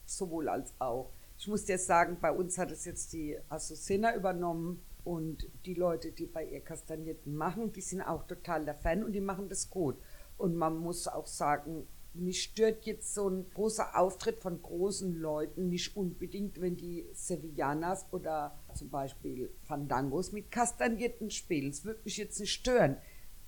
sowohl 0.04 0.48
als 0.48 0.74
auch. 0.80 1.12
Ich 1.38 1.48
muss 1.48 1.64
dir 1.64 1.78
sagen, 1.78 2.16
bei 2.20 2.32
uns 2.32 2.56
hat 2.56 2.70
es 2.70 2.84
jetzt 2.84 3.12
die 3.12 3.38
Azucena 3.48 4.14
übernommen 4.14 4.82
und 5.04 5.48
die 5.66 5.74
Leute, 5.74 6.10
die 6.10 6.26
bei 6.26 6.44
ihr 6.44 6.60
Kastagnierten 6.60 7.36
machen, 7.36 7.72
die 7.72 7.82
sind 7.82 8.00
auch 8.00 8.26
total 8.26 8.64
der 8.64 8.74
Fan 8.74 9.04
und 9.04 9.12
die 9.12 9.20
machen 9.20 9.48
das 9.48 9.68
gut. 9.70 9.96
Und 10.38 10.56
man 10.56 10.78
muss 10.78 11.06
auch 11.06 11.26
sagen, 11.26 11.86
mich 12.14 12.42
stört 12.42 12.86
jetzt 12.86 13.14
so 13.14 13.28
ein 13.28 13.46
großer 13.52 13.98
Auftritt 13.98 14.40
von 14.40 14.60
großen 14.60 15.14
Leuten 15.20 15.68
nicht 15.68 15.96
unbedingt, 15.96 16.60
wenn 16.60 16.76
die 16.76 17.06
Sevillanas 17.12 18.06
oder 18.10 18.58
zum 18.74 18.88
Beispiel 18.88 19.50
Fandangos 19.64 20.32
mit 20.32 20.50
Kastagnierten 20.50 21.30
spielen. 21.30 21.70
Es 21.70 21.84
würde 21.84 22.00
mich 22.04 22.16
jetzt 22.16 22.40
nicht 22.40 22.52
stören. 22.52 22.96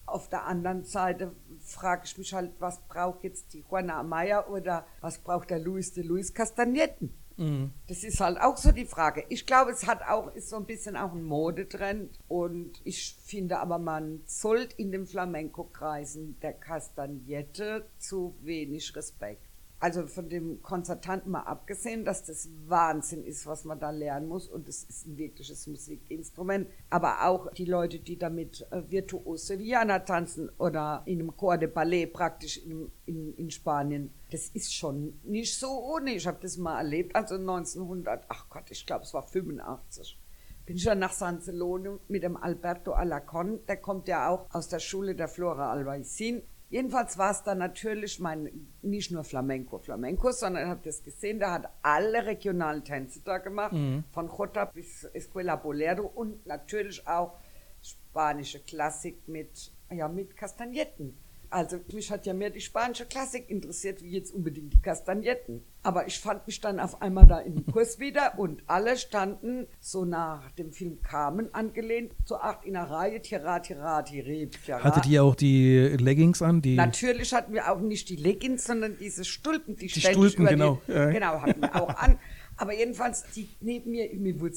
Auf 0.04 0.28
der 0.28 0.46
anderen 0.46 0.84
Seite 0.84 1.32
frage 1.60 2.02
ich 2.04 2.16
mich 2.18 2.32
halt, 2.32 2.52
was 2.58 2.80
braucht 2.88 3.24
jetzt 3.24 3.52
die 3.52 3.64
Juana 3.68 3.98
Amaya 3.98 4.46
oder 4.46 4.86
was 5.00 5.18
braucht 5.18 5.50
der 5.50 5.58
Luis 5.58 5.92
de 5.92 6.04
Luis 6.04 6.32
Kastagnetten? 6.32 7.12
Mhm. 7.38 7.70
Das 7.86 8.02
ist 8.02 8.20
halt 8.20 8.40
auch 8.40 8.56
so 8.56 8.72
die 8.72 8.84
Frage. 8.84 9.24
Ich 9.28 9.46
glaube, 9.46 9.70
es 9.70 9.86
hat 9.86 10.02
auch, 10.02 10.34
ist 10.34 10.50
so 10.50 10.56
ein 10.56 10.66
bisschen 10.66 10.96
auch 10.96 11.12
ein 11.12 11.22
Modetrend 11.22 12.18
und 12.26 12.80
ich 12.84 13.16
finde 13.24 13.60
aber, 13.60 13.78
man 13.78 14.22
zollt 14.26 14.74
in 14.74 14.90
den 14.90 15.06
Flamenco-Kreisen 15.06 16.38
der 16.40 16.52
Castagnette 16.52 17.86
zu 17.98 18.34
wenig 18.42 18.94
Respekt. 18.94 19.47
Also 19.80 20.06
von 20.06 20.28
dem 20.28 20.62
Konzertanten 20.62 21.30
mal 21.30 21.42
abgesehen, 21.42 22.04
dass 22.04 22.24
das 22.24 22.48
Wahnsinn 22.66 23.24
ist, 23.24 23.46
was 23.46 23.64
man 23.64 23.78
da 23.78 23.90
lernen 23.90 24.28
muss. 24.28 24.48
Und 24.48 24.68
es 24.68 24.84
ist 24.84 25.06
ein 25.06 25.16
wirkliches 25.16 25.66
Musikinstrument, 25.66 26.68
aber 26.90 27.26
auch 27.26 27.52
die 27.52 27.64
Leute, 27.64 28.00
die 28.00 28.18
damit 28.18 28.66
äh, 28.70 28.82
virtuos 28.88 29.46
Sevillana 29.46 30.00
tanzen 30.00 30.50
oder 30.58 31.02
in 31.06 31.20
einem 31.20 31.36
Chor 31.36 31.58
de 31.58 31.68
Ballet 31.68 32.06
praktisch 32.06 32.58
in, 32.58 32.90
in, 33.06 33.34
in 33.34 33.50
Spanien, 33.50 34.10
das 34.30 34.48
ist 34.48 34.74
schon 34.74 35.18
nicht 35.22 35.56
so 35.58 35.68
ohne. 35.68 36.12
Ich 36.12 36.26
habe 36.26 36.38
das 36.40 36.56
mal 36.56 36.78
erlebt, 36.78 37.14
also 37.14 37.36
1900, 37.36 38.24
ach 38.28 38.48
Gott, 38.50 38.70
ich 38.70 38.84
glaube 38.84 39.04
es 39.04 39.14
war 39.14 39.22
85 39.22 40.18
bin 40.66 40.76
ich 40.76 40.84
dann 40.84 40.98
nach 40.98 41.14
San 41.14 41.40
Celone 41.40 41.98
mit 42.08 42.22
dem 42.22 42.36
Alberto 42.36 42.92
Alacon, 42.92 43.58
der 43.68 43.78
kommt 43.78 44.06
ja 44.06 44.28
auch 44.28 44.44
aus 44.52 44.68
der 44.68 44.80
Schule 44.80 45.14
der 45.14 45.26
Flora 45.26 45.72
Albaicin 45.72 46.42
Jedenfalls 46.70 47.16
war 47.16 47.30
es 47.30 47.42
dann 47.42 47.58
natürlich 47.58 48.20
mein, 48.20 48.68
nicht 48.82 49.10
nur 49.10 49.24
Flamenco, 49.24 49.78
Flamenco, 49.78 50.30
sondern 50.32 50.64
ich 50.64 50.68
habe 50.68 50.82
das 50.84 51.02
gesehen, 51.02 51.38
der 51.38 51.52
hat 51.52 51.68
alle 51.82 52.26
regionalen 52.26 52.84
Tänze 52.84 53.20
da 53.24 53.38
gemacht, 53.38 53.72
mhm. 53.72 54.04
von 54.10 54.28
Jota 54.28 54.66
bis 54.66 55.04
Escuela 55.04 55.56
Bolero 55.56 56.06
und 56.06 56.44
natürlich 56.46 57.06
auch 57.08 57.38
spanische 57.82 58.60
Klassik 58.60 59.26
mit, 59.28 59.72
ja, 59.90 60.08
mit 60.08 60.36
Kastagnetten. 60.36 61.16
Also 61.50 61.78
mich 61.92 62.10
hat 62.10 62.26
ja 62.26 62.34
mehr 62.34 62.50
die 62.50 62.60
spanische 62.60 63.06
Klassik 63.06 63.48
interessiert, 63.48 64.02
wie 64.02 64.10
jetzt 64.10 64.32
unbedingt 64.32 64.72
die 64.72 64.82
Kastagnetten. 64.82 65.62
Aber 65.82 66.06
ich 66.06 66.18
fand 66.18 66.46
mich 66.46 66.60
dann 66.60 66.78
auf 66.78 67.00
einmal 67.00 67.26
da 67.26 67.38
im 67.38 67.64
Kurs 67.72 67.98
wieder 67.98 68.38
und 68.38 68.62
alle 68.66 68.96
standen 68.98 69.66
so 69.80 70.04
nach 70.04 70.50
dem 70.52 70.72
Film 70.72 71.00
Carmen 71.02 71.54
angelehnt, 71.54 72.12
so 72.24 72.36
acht 72.36 72.64
in 72.64 72.76
einer 72.76 72.90
Reihe, 72.90 73.22
Tira, 73.22 73.60
Tira, 73.60 74.02
Tira, 74.02 74.46
Tira. 74.46 74.82
Hattet 74.82 75.06
ihr 75.06 75.24
auch 75.24 75.34
die 75.34 75.78
Leggings 75.98 76.42
an? 76.42 76.60
Die 76.60 76.74
Natürlich 76.74 77.32
hatten 77.32 77.54
wir 77.54 77.72
auch 77.72 77.80
nicht 77.80 78.08
die 78.10 78.16
Leggings, 78.16 78.64
sondern 78.64 78.98
diese 78.98 79.24
Stulpen, 79.24 79.76
die, 79.76 79.86
die 79.86 80.00
Stulpen, 80.00 80.46
genau. 80.46 80.80
Die, 80.86 80.92
genau, 80.92 81.40
hatten 81.40 81.62
wir 81.62 81.74
auch 81.76 81.94
an. 81.96 82.18
Aber 82.56 82.74
jedenfalls, 82.74 83.24
die 83.34 83.48
neben 83.60 83.92
mir, 83.92 84.12
mir 84.14 84.40
wurde 84.40 84.56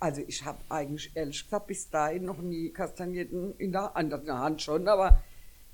also 0.00 0.22
ich 0.26 0.44
habe 0.44 0.58
eigentlich 0.68 1.10
ehrlich 1.14 1.44
gesagt 1.44 1.66
bis 1.66 1.90
dahin 1.90 2.24
noch 2.24 2.38
nie 2.38 2.70
Kastagnetten 2.70 3.54
in 3.58 3.72
der, 3.72 3.92
in 3.98 4.10
der 4.10 4.38
Hand 4.38 4.62
schon, 4.62 4.86
aber 4.88 5.20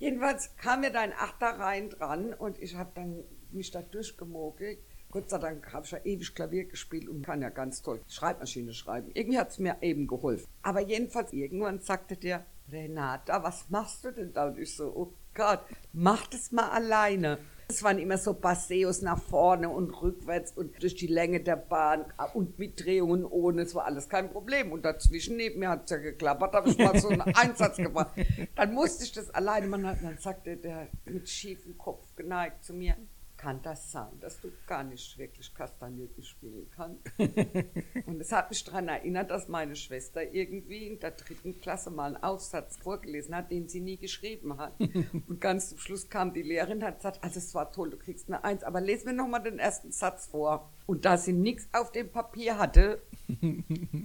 Jedenfalls 0.05 0.55
kam 0.59 0.83
mir 0.83 0.91
da 0.91 1.01
ein 1.01 1.15
Achter 1.15 1.59
rein 1.59 1.89
dran 1.89 2.35
und 2.35 2.59
ich 2.59 2.77
habe 2.77 2.91
dann 2.95 3.25
mich 3.53 3.71
da 3.71 3.81
durchgemogelt. 3.81 4.79
Gott 5.11 5.31
sei 5.31 5.39
Dank 5.39 5.73
habe 5.73 5.87
ich 5.87 5.93
ja 5.93 5.99
ewig 6.05 6.35
Klavier 6.35 6.67
gespielt 6.67 7.09
und 7.09 7.25
kann 7.25 7.41
ja 7.41 7.49
ganz 7.49 7.81
toll 7.81 8.03
Schreibmaschine 8.07 8.75
schreiben. 8.75 9.11
Irgendwie 9.15 9.39
hat 9.39 9.53
es 9.53 9.59
mir 9.59 9.79
eben 9.81 10.07
geholfen. 10.07 10.47
Aber 10.61 10.81
jedenfalls 10.81 11.33
irgendwann 11.33 11.81
sagte 11.81 12.19
der, 12.19 12.45
Renata, 12.71 13.43
was 13.43 13.71
machst 13.71 14.05
du 14.05 14.11
denn 14.11 14.35
da? 14.35 14.49
Und 14.49 14.59
ich 14.59 14.77
so, 14.77 14.95
oh 14.95 15.15
Gott, 15.33 15.61
mach 15.95 16.27
das 16.27 16.53
mal 16.53 16.69
alleine. 16.69 17.39
Es 17.69 17.83
waren 17.83 17.99
immer 17.99 18.19
so 18.19 18.35
Passeos 18.35 19.03
nach 19.03 19.21
vorne 19.21 19.69
und 19.69 19.91
rückwärts 19.91 20.53
und 20.53 20.83
durch 20.83 20.95
die 20.95 21.07
Länge 21.07 21.41
der 21.41 21.57
Bahn 21.57 22.05
und 22.35 22.59
mit 22.59 22.85
Drehungen 22.85 23.25
ohne. 23.25 23.63
Es 23.63 23.75
war 23.75 23.87
alles 23.87 24.09
kein 24.09 24.31
Problem. 24.31 24.73
Und 24.73 24.85
dazwischen 24.85 25.37
neben 25.37 25.61
mir 25.61 25.71
hat 25.71 25.85
es 25.85 25.91
ja 25.91 25.97
geklappert, 25.97 26.55
habe 26.55 26.69
ich 26.69 26.79
mal 26.79 26.99
so 26.99 27.09
einen 27.09 27.21
Einsatz 27.35 27.77
gemacht. 27.77 28.13
Dann 28.55 28.75
musste 28.75 29.05
ich 29.05 29.13
das 29.13 29.31
alleine 29.31 29.67
machen. 29.67 29.99
Dann 30.03 30.19
sagte 30.19 30.57
der 30.57 30.89
mit 31.07 31.29
schiefem 31.29 31.79
Kopf 31.79 32.15
geneigt 32.17 32.65
zu 32.65 32.75
mir, 32.75 32.97
kann 33.45 33.61
das 33.61 33.93
sein, 33.93 34.09
dass 34.21 34.41
du 34.41 34.51
gar 34.67 34.83
nicht 34.85 35.19
wirklich 35.19 35.53
Kastagnetten 35.53 36.25
spielen 36.25 36.67
kannst? 36.75 37.03
und 38.07 38.19
es 38.19 38.33
hat 38.33 38.49
mich 38.49 38.65
daran 38.65 38.89
erinnert, 38.89 39.31
dass 39.31 39.49
meine 39.49 39.77
Schwester 39.77 40.33
irgendwie 40.33 40.87
in 40.87 40.99
der 40.99 41.11
dritten 41.11 41.61
Klasse 41.61 41.91
mal 41.91 42.15
einen 42.15 42.23
Aufsatz 42.23 42.79
vorgelesen 42.79 43.37
hat, 43.37 43.51
den 43.51 43.69
sie 43.69 43.81
nie 43.81 43.99
geschrieben 43.99 44.57
hat. 44.57 44.73
und 45.29 45.43
ganz 45.43 45.69
zum 45.69 45.77
Schluss 45.77 46.09
kam 46.09 46.33
die 46.33 46.41
Lehrerin 46.41 46.79
und 46.79 46.85
hat 46.85 46.97
gesagt, 46.97 47.23
also 47.23 47.39
es 47.39 47.55
war 47.55 47.71
toll, 47.71 47.91
du 47.91 47.99
kriegst 47.99 48.29
eine 48.29 48.43
Eins, 48.45 48.63
aber 48.63 48.81
lesen 48.81 49.09
wir 49.09 49.13
nochmal 49.13 49.43
den 49.43 49.59
ersten 49.59 49.93
Satz 49.93 50.25
vor. 50.25 50.71
Und 50.87 51.05
da 51.05 51.19
sie 51.19 51.35
nichts 51.35 51.69
auf 51.75 51.93
dem 51.93 52.09
Papier 52.09 52.57
hatte, 52.57 53.03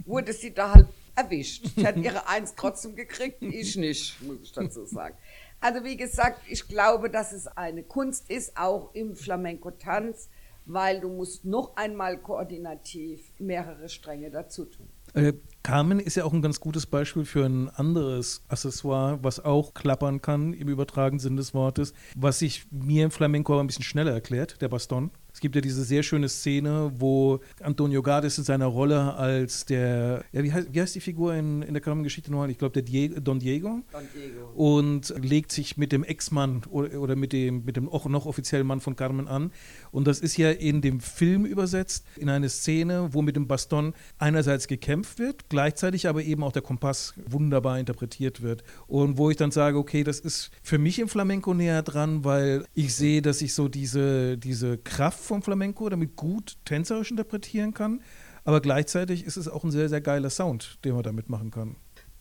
wurde 0.06 0.34
sie 0.34 0.54
da 0.54 0.74
halt 0.74 0.88
erwischt. 1.16 1.66
Sie 1.78 1.88
hat 1.88 1.96
ihre 1.96 2.28
Eins 2.28 2.56
trotzdem 2.58 2.94
gekriegt, 2.94 3.42
ich 3.42 3.78
nicht, 3.78 4.22
muss 4.22 4.40
ich 4.44 4.52
dazu 4.52 4.86
sagen. 4.86 5.16
Also 5.62 5.84
wie 5.84 5.98
gesagt, 5.98 6.42
ich 6.48 6.68
glaube, 6.68 7.10
dass 7.10 7.34
es 7.34 7.48
eine 7.48 7.84
Kunst 7.84 8.30
ist, 8.30 8.58
auch 8.58 8.94
im 8.94 9.16
Flamenco-Tanz, 9.16 10.30
weil 10.66 11.02
du 11.02 11.10
musst 11.10 11.46
noch 11.46 11.76
einmal 11.76 12.18
koordinativ 12.18 13.34
mehrere 13.40 13.90
Stränge 13.90 14.30
dazu 14.30 14.66
tun. 14.66 14.88
Äh, 15.14 15.34
Carmen 15.64 16.00
ist 16.00 16.16
ja 16.16 16.24
auch 16.24 16.34
ein 16.34 16.42
ganz 16.42 16.60
gutes 16.60 16.86
Beispiel 16.86 17.26
für 17.26 17.46
ein 17.46 17.70
anderes 17.70 18.44
Accessoire, 18.48 19.20
was 19.24 19.44
auch 19.44 19.74
klappern 19.74 20.22
kann 20.22 20.54
im 20.54 20.70
übertragenen 20.70 21.20
Sinn 21.20 21.36
des 21.36 21.54
Wortes, 21.54 21.94
was 22.16 22.40
sich 22.40 22.68
mir 22.72 23.06
im 23.06 23.12
Flamenco 23.12 23.54
aber 23.54 23.64
ein 23.64 23.68
bisschen 23.68 23.84
schneller 23.84 24.12
erklärt, 24.12 24.62
der 24.62 24.70
Baston. 24.70 25.12
Es 25.40 25.42
gibt 25.42 25.56
ja 25.56 25.62
diese 25.62 25.86
sehr 25.86 26.04
schöne 26.04 26.28
Szene, 26.28 26.92
wo 26.98 27.40
Antonio 27.62 28.02
Gades 28.02 28.38
in 28.38 28.44
seiner 28.44 28.66
Rolle 28.66 29.14
als 29.16 29.64
der, 29.64 30.26
ja, 30.34 30.44
wie 30.44 30.52
heißt, 30.52 30.68
wie 30.74 30.82
heißt 30.82 30.96
die 30.96 31.00
Figur 31.00 31.34
in, 31.34 31.62
in 31.62 31.74
der 31.74 31.80
Carmen-Geschichte 31.80 32.30
nochmal? 32.30 32.50
Ich 32.50 32.58
glaube, 32.58 32.74
der 32.74 32.82
Diego, 32.82 33.22
Don 33.22 33.40
Diego. 33.40 33.80
Don 33.90 34.02
Diego. 34.14 34.52
Und 34.54 35.14
legt 35.24 35.54
sich 35.54 35.78
mit 35.78 35.94
dem 35.94 36.04
Ex-Mann 36.04 36.64
oder, 36.70 37.00
oder, 37.00 37.16
mit 37.16 37.32
dem, 37.32 37.64
mit 37.64 37.78
dem 37.78 37.86
noch 37.86 38.26
offiziellen 38.26 38.68
Mann 38.68 38.82
von 38.82 38.98
Carmen 38.98 39.30
an. 39.30 39.52
Und 39.92 40.08
das 40.08 40.20
ist 40.20 40.36
ja 40.36 40.52
in 40.52 40.82
dem 40.82 41.00
Film 41.00 41.46
übersetzt 41.46 42.04
in 42.18 42.28
eine 42.28 42.50
Szene, 42.50 43.14
wo 43.14 43.22
mit 43.22 43.38
dem 43.38 43.48
Baston 43.48 43.94
einerseits 44.18 44.68
gekämpft 44.68 45.20
wird, 45.20 45.48
gleichzeitig 45.48 46.10
aber 46.10 46.22
eben 46.22 46.44
auch 46.44 46.52
der 46.52 46.64
Kompass 46.64 47.14
wunderbar 47.26 47.80
interpretiert 47.80 48.42
wird. 48.42 48.66
Und 48.88 49.18
wo 49.18 49.30
ich 49.30 49.38
dann 49.38 49.52
sage, 49.52 49.78
okay, 49.78 50.04
das 50.04 50.20
ist 50.20 50.52
für 50.62 50.80
mich 50.80 51.00
im 51.00 51.08
Flamenco 51.08 51.54
näher 51.54 51.82
dran, 51.82 52.26
weil 52.26 52.66
ich 52.74 52.94
sehe, 52.94 53.22
dass 53.22 53.42
ich 53.42 53.54
so 53.54 53.70
diese, 53.70 54.38
diese 54.38 54.78
Kraft 54.78 55.29
vom 55.30 55.42
Flamenco 55.42 55.88
damit 55.88 56.18
gut 56.18 56.58
tänzerisch 56.66 57.12
interpretieren 57.12 57.74
kann. 57.74 58.02
Aber 58.44 58.60
gleichzeitig 58.62 59.26
ist 59.26 59.38
es 59.38 59.48
auch 59.48 59.64
ein 59.64 59.72
sehr, 59.72 59.88
sehr 59.88 60.02
geiler 60.02 60.30
Sound, 60.30 60.80
den 60.84 60.94
man 60.96 61.04
damit 61.04 61.30
machen 61.30 61.52
kann. 61.52 61.76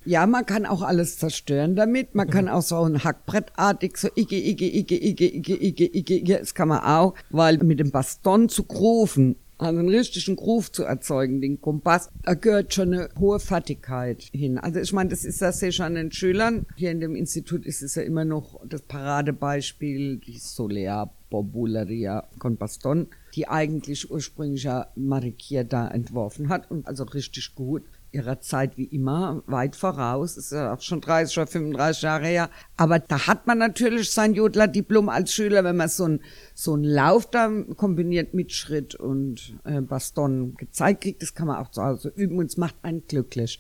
Ja, 0.04 0.26
man 0.26 0.46
kann 0.46 0.64
auch 0.64 0.82
alles 0.82 1.18
zerstören 1.18 1.74
damit. 1.74 2.14
Man 2.14 2.30
kann 2.30 2.48
auch 2.48 2.62
so 2.62 2.82
ein 2.82 3.02
Hackbrettartig 3.02 3.96
so 3.96 4.08
ige, 4.14 4.36
ige, 4.36 4.66
ige, 4.66 4.94
ige, 4.94 5.26
ige, 5.26 5.54
ige, 5.54 5.84
ige, 5.84 6.14
ige, 6.14 6.38
das 6.38 6.54
kann 6.54 6.68
man 6.68 6.80
auch, 6.80 7.14
weil 7.30 7.58
mit 7.58 7.80
dem 7.80 7.90
Baston 7.90 8.48
zu 8.48 8.64
grufen, 8.64 9.36
also 9.58 9.80
einen 9.80 9.88
richtigen 9.88 10.36
Groove 10.36 10.70
zu 10.70 10.84
erzeugen, 10.84 11.40
den 11.40 11.60
Kompass, 11.60 12.10
da 12.22 12.34
gehört 12.34 12.72
schon 12.72 12.94
eine 12.94 13.08
hohe 13.18 13.40
Fertigkeit 13.40 14.22
hin. 14.32 14.58
Also 14.58 14.80
ich 14.80 14.92
meine, 14.92 15.10
das 15.10 15.24
ist 15.24 15.42
das 15.42 15.60
ja 15.60 15.72
schon 15.72 15.86
an 15.86 15.94
den 15.94 16.12
Schülern. 16.12 16.66
Hier 16.76 16.92
in 16.92 17.00
dem 17.00 17.16
Institut 17.16 17.66
ist 17.66 17.82
es 17.82 17.96
ja 17.96 18.02
immer 18.02 18.24
noch 18.24 18.60
das 18.66 18.82
Paradebeispiel, 18.82 20.18
die 20.18 20.38
Solea 20.38 21.10
Bobuleria 21.30 22.28
con 22.38 22.56
Baston, 22.56 23.08
die 23.34 23.48
eigentlich 23.48 24.10
ursprünglich 24.10 24.64
ja 24.64 24.88
Marikia 24.96 25.64
da 25.64 25.88
entworfen 25.88 26.48
hat 26.48 26.70
und 26.70 26.86
also 26.86 27.04
richtig 27.04 27.54
gut 27.54 27.84
ihrer 28.10 28.40
Zeit 28.40 28.78
wie 28.78 28.84
immer 28.84 29.42
weit 29.46 29.76
voraus, 29.76 30.36
ist 30.36 30.52
ja 30.52 30.72
auch 30.72 30.80
schon 30.80 31.00
30 31.00 31.38
oder 31.38 31.46
35 31.46 32.02
Jahre 32.02 32.26
her. 32.26 32.50
Aber 32.76 32.98
da 32.98 33.26
hat 33.26 33.46
man 33.46 33.58
natürlich 33.58 34.10
sein 34.10 34.34
Jodler-Diplom 34.34 35.08
als 35.08 35.32
Schüler, 35.32 35.62
wenn 35.64 35.76
man 35.76 35.88
so 35.88 36.06
ein 36.06 36.20
so 36.54 36.74
einen 36.74 36.84
Lauf 36.84 37.30
da 37.30 37.50
kombiniert 37.76 38.34
mit 38.34 38.52
Schritt 38.52 38.94
und 38.94 39.58
äh, 39.64 39.80
Baston 39.80 40.54
gezeigt 40.54 41.02
kriegt, 41.02 41.22
das 41.22 41.34
kann 41.34 41.48
man 41.48 41.56
auch 41.56 41.70
zu 41.70 41.82
Hause 41.82 42.12
üben 42.14 42.38
und 42.38 42.46
es 42.46 42.56
macht 42.56 42.76
einen 42.82 43.06
glücklich. 43.06 43.58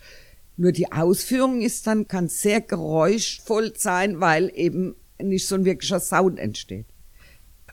Nur 0.56 0.72
die 0.72 0.90
Ausführung 0.90 1.60
ist 1.60 1.86
dann, 1.86 2.08
kann 2.08 2.28
sehr 2.28 2.60
geräuschvoll 2.60 3.74
sein, 3.76 4.20
weil 4.20 4.50
eben 4.54 4.96
nicht 5.22 5.46
so 5.46 5.54
ein 5.54 5.64
wirklicher 5.64 6.00
Sound 6.00 6.38
entsteht. 6.38 6.86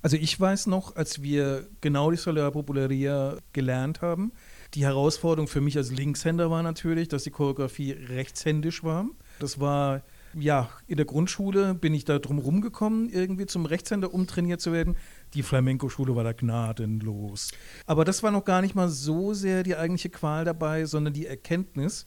Also 0.06 0.18
ich 0.18 0.40
weiß 0.40 0.68
noch, 0.68 0.96
als 0.96 1.24
wir 1.24 1.68
genau 1.82 2.12
die 2.12 2.18
Solar 2.18 2.52
Popularia 2.52 3.40
gelernt 3.54 4.04
haben, 4.04 4.34
die 4.76 4.84
Herausforderung 4.84 5.48
für 5.48 5.62
mich 5.62 5.78
als 5.78 5.92
Linkshänder 5.92 6.52
war 6.52 6.62
natürlich, 6.62 7.08
dass 7.08 7.24
die 7.24 7.32
Choreografie 7.32 7.94
rechtshändisch 7.94 8.84
war. 8.84 9.08
Das 9.40 9.60
war, 9.60 10.04
ja, 10.36 10.70
in 10.86 10.98
der 10.98 11.08
Grundschule 11.08 11.74
bin 11.74 11.96
ich 11.96 12.06
da 12.06 12.20
drum 12.20 12.38
rumgekommen, 12.38 13.10
irgendwie 13.10 13.48
zum 13.48 13.66
Rechtshänder 13.66 14.14
umtrainiert 14.14 14.62
zu 14.62 14.72
werden. 14.72 14.96
Die 15.34 15.42
Flamenco-Schule 15.42 16.16
war 16.16 16.24
da 16.24 16.34
gnadenlos. 16.34 17.50
Aber 17.88 18.06
das 18.06 18.22
war 18.22 18.30
noch 18.30 18.46
gar 18.46 18.62
nicht 18.62 18.76
mal 18.76 18.90
so 18.90 19.34
sehr 19.34 19.64
die 19.64 19.76
eigentliche 19.76 20.10
Qual 20.10 20.46
dabei, 20.46 20.86
sondern 20.86 21.14
die 21.14 21.26
Erkenntnis, 21.26 22.06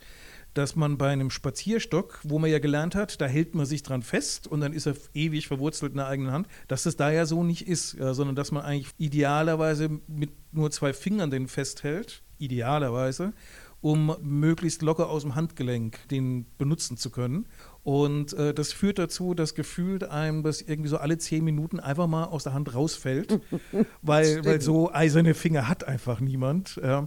dass 0.58 0.74
man 0.74 0.98
bei 0.98 1.10
einem 1.10 1.30
Spazierstock, 1.30 2.18
wo 2.24 2.40
man 2.40 2.50
ja 2.50 2.58
gelernt 2.58 2.96
hat, 2.96 3.20
da 3.20 3.26
hält 3.26 3.54
man 3.54 3.64
sich 3.64 3.84
dran 3.84 4.02
fest 4.02 4.48
und 4.48 4.60
dann 4.60 4.72
ist 4.72 4.86
er 4.86 4.96
ewig 5.14 5.46
verwurzelt 5.46 5.92
in 5.92 5.98
der 5.98 6.08
eigenen 6.08 6.32
Hand, 6.32 6.48
dass 6.66 6.82
das 6.82 6.96
da 6.96 7.12
ja 7.12 7.26
so 7.26 7.44
nicht 7.44 7.68
ist, 7.68 7.94
ja, 7.94 8.12
sondern 8.12 8.34
dass 8.34 8.50
man 8.50 8.64
eigentlich 8.64 8.92
idealerweise 8.98 9.88
mit 10.08 10.30
nur 10.50 10.72
zwei 10.72 10.92
Fingern 10.92 11.30
den 11.30 11.46
festhält, 11.46 12.22
idealerweise, 12.38 13.34
um 13.80 14.16
möglichst 14.20 14.82
locker 14.82 15.08
aus 15.08 15.22
dem 15.22 15.36
Handgelenk 15.36 16.08
den 16.08 16.46
benutzen 16.58 16.96
zu 16.96 17.10
können. 17.10 17.46
Und 17.84 18.32
äh, 18.32 18.52
das 18.52 18.72
führt 18.72 18.98
dazu, 18.98 19.34
dass 19.34 19.54
gefühlt 19.54 20.02
einem 20.02 20.42
das 20.42 20.60
irgendwie 20.60 20.88
so 20.88 20.98
alle 20.98 21.18
zehn 21.18 21.44
Minuten 21.44 21.78
einfach 21.78 22.08
mal 22.08 22.24
aus 22.24 22.42
der 22.42 22.52
Hand 22.52 22.74
rausfällt, 22.74 23.40
weil, 24.02 24.44
weil 24.44 24.60
so 24.60 24.92
eiserne 24.92 25.34
Finger 25.34 25.68
hat 25.68 25.84
einfach 25.84 26.18
niemand. 26.18 26.80
Ja. 26.82 27.06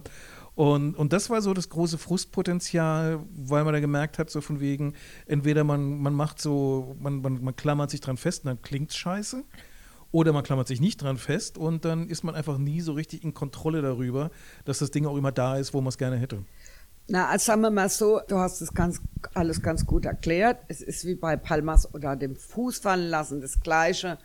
Und, 0.54 0.94
und 0.94 1.12
das 1.12 1.30
war 1.30 1.40
so 1.40 1.54
das 1.54 1.70
große 1.70 1.96
Frustpotenzial, 1.96 3.20
weil 3.34 3.64
man 3.64 3.72
da 3.72 3.80
gemerkt 3.80 4.18
hat, 4.18 4.28
so 4.28 4.40
von 4.40 4.60
wegen, 4.60 4.94
entweder 5.26 5.64
man, 5.64 5.98
man 6.00 6.12
macht 6.12 6.40
so, 6.40 6.94
man, 7.00 7.22
man, 7.22 7.42
man 7.42 7.56
klammert 7.56 7.90
sich 7.90 8.00
dran 8.00 8.18
fest 8.18 8.44
und 8.44 8.48
dann 8.48 8.62
klingt 8.62 8.90
es 8.90 8.96
scheiße. 8.96 9.44
Oder 10.10 10.34
man 10.34 10.42
klammert 10.42 10.68
sich 10.68 10.78
nicht 10.78 11.00
dran 11.00 11.16
fest 11.16 11.56
und 11.56 11.86
dann 11.86 12.08
ist 12.08 12.22
man 12.22 12.34
einfach 12.34 12.58
nie 12.58 12.82
so 12.82 12.92
richtig 12.92 13.24
in 13.24 13.32
Kontrolle 13.32 13.80
darüber, 13.80 14.30
dass 14.66 14.78
das 14.78 14.90
Ding 14.90 15.06
auch 15.06 15.16
immer 15.16 15.32
da 15.32 15.56
ist, 15.56 15.72
wo 15.72 15.80
man 15.80 15.88
es 15.88 15.96
gerne 15.96 16.18
hätte. 16.18 16.44
Na, 17.08 17.28
also 17.28 17.46
sagen 17.46 17.62
wir 17.62 17.70
mal 17.70 17.88
so, 17.88 18.20
du 18.28 18.36
hast 18.36 18.60
das 18.60 18.74
ganz, 18.74 19.00
alles 19.32 19.62
ganz 19.62 19.86
gut 19.86 20.04
erklärt. 20.04 20.58
Es 20.68 20.82
ist 20.82 21.06
wie 21.06 21.14
bei 21.14 21.36
Palmas 21.36 21.92
oder 21.94 22.14
dem 22.14 22.36
Fuß 22.36 22.78
fallen 22.78 23.08
lassen 23.08 23.40
das 23.40 23.60
Gleiche. 23.60 24.18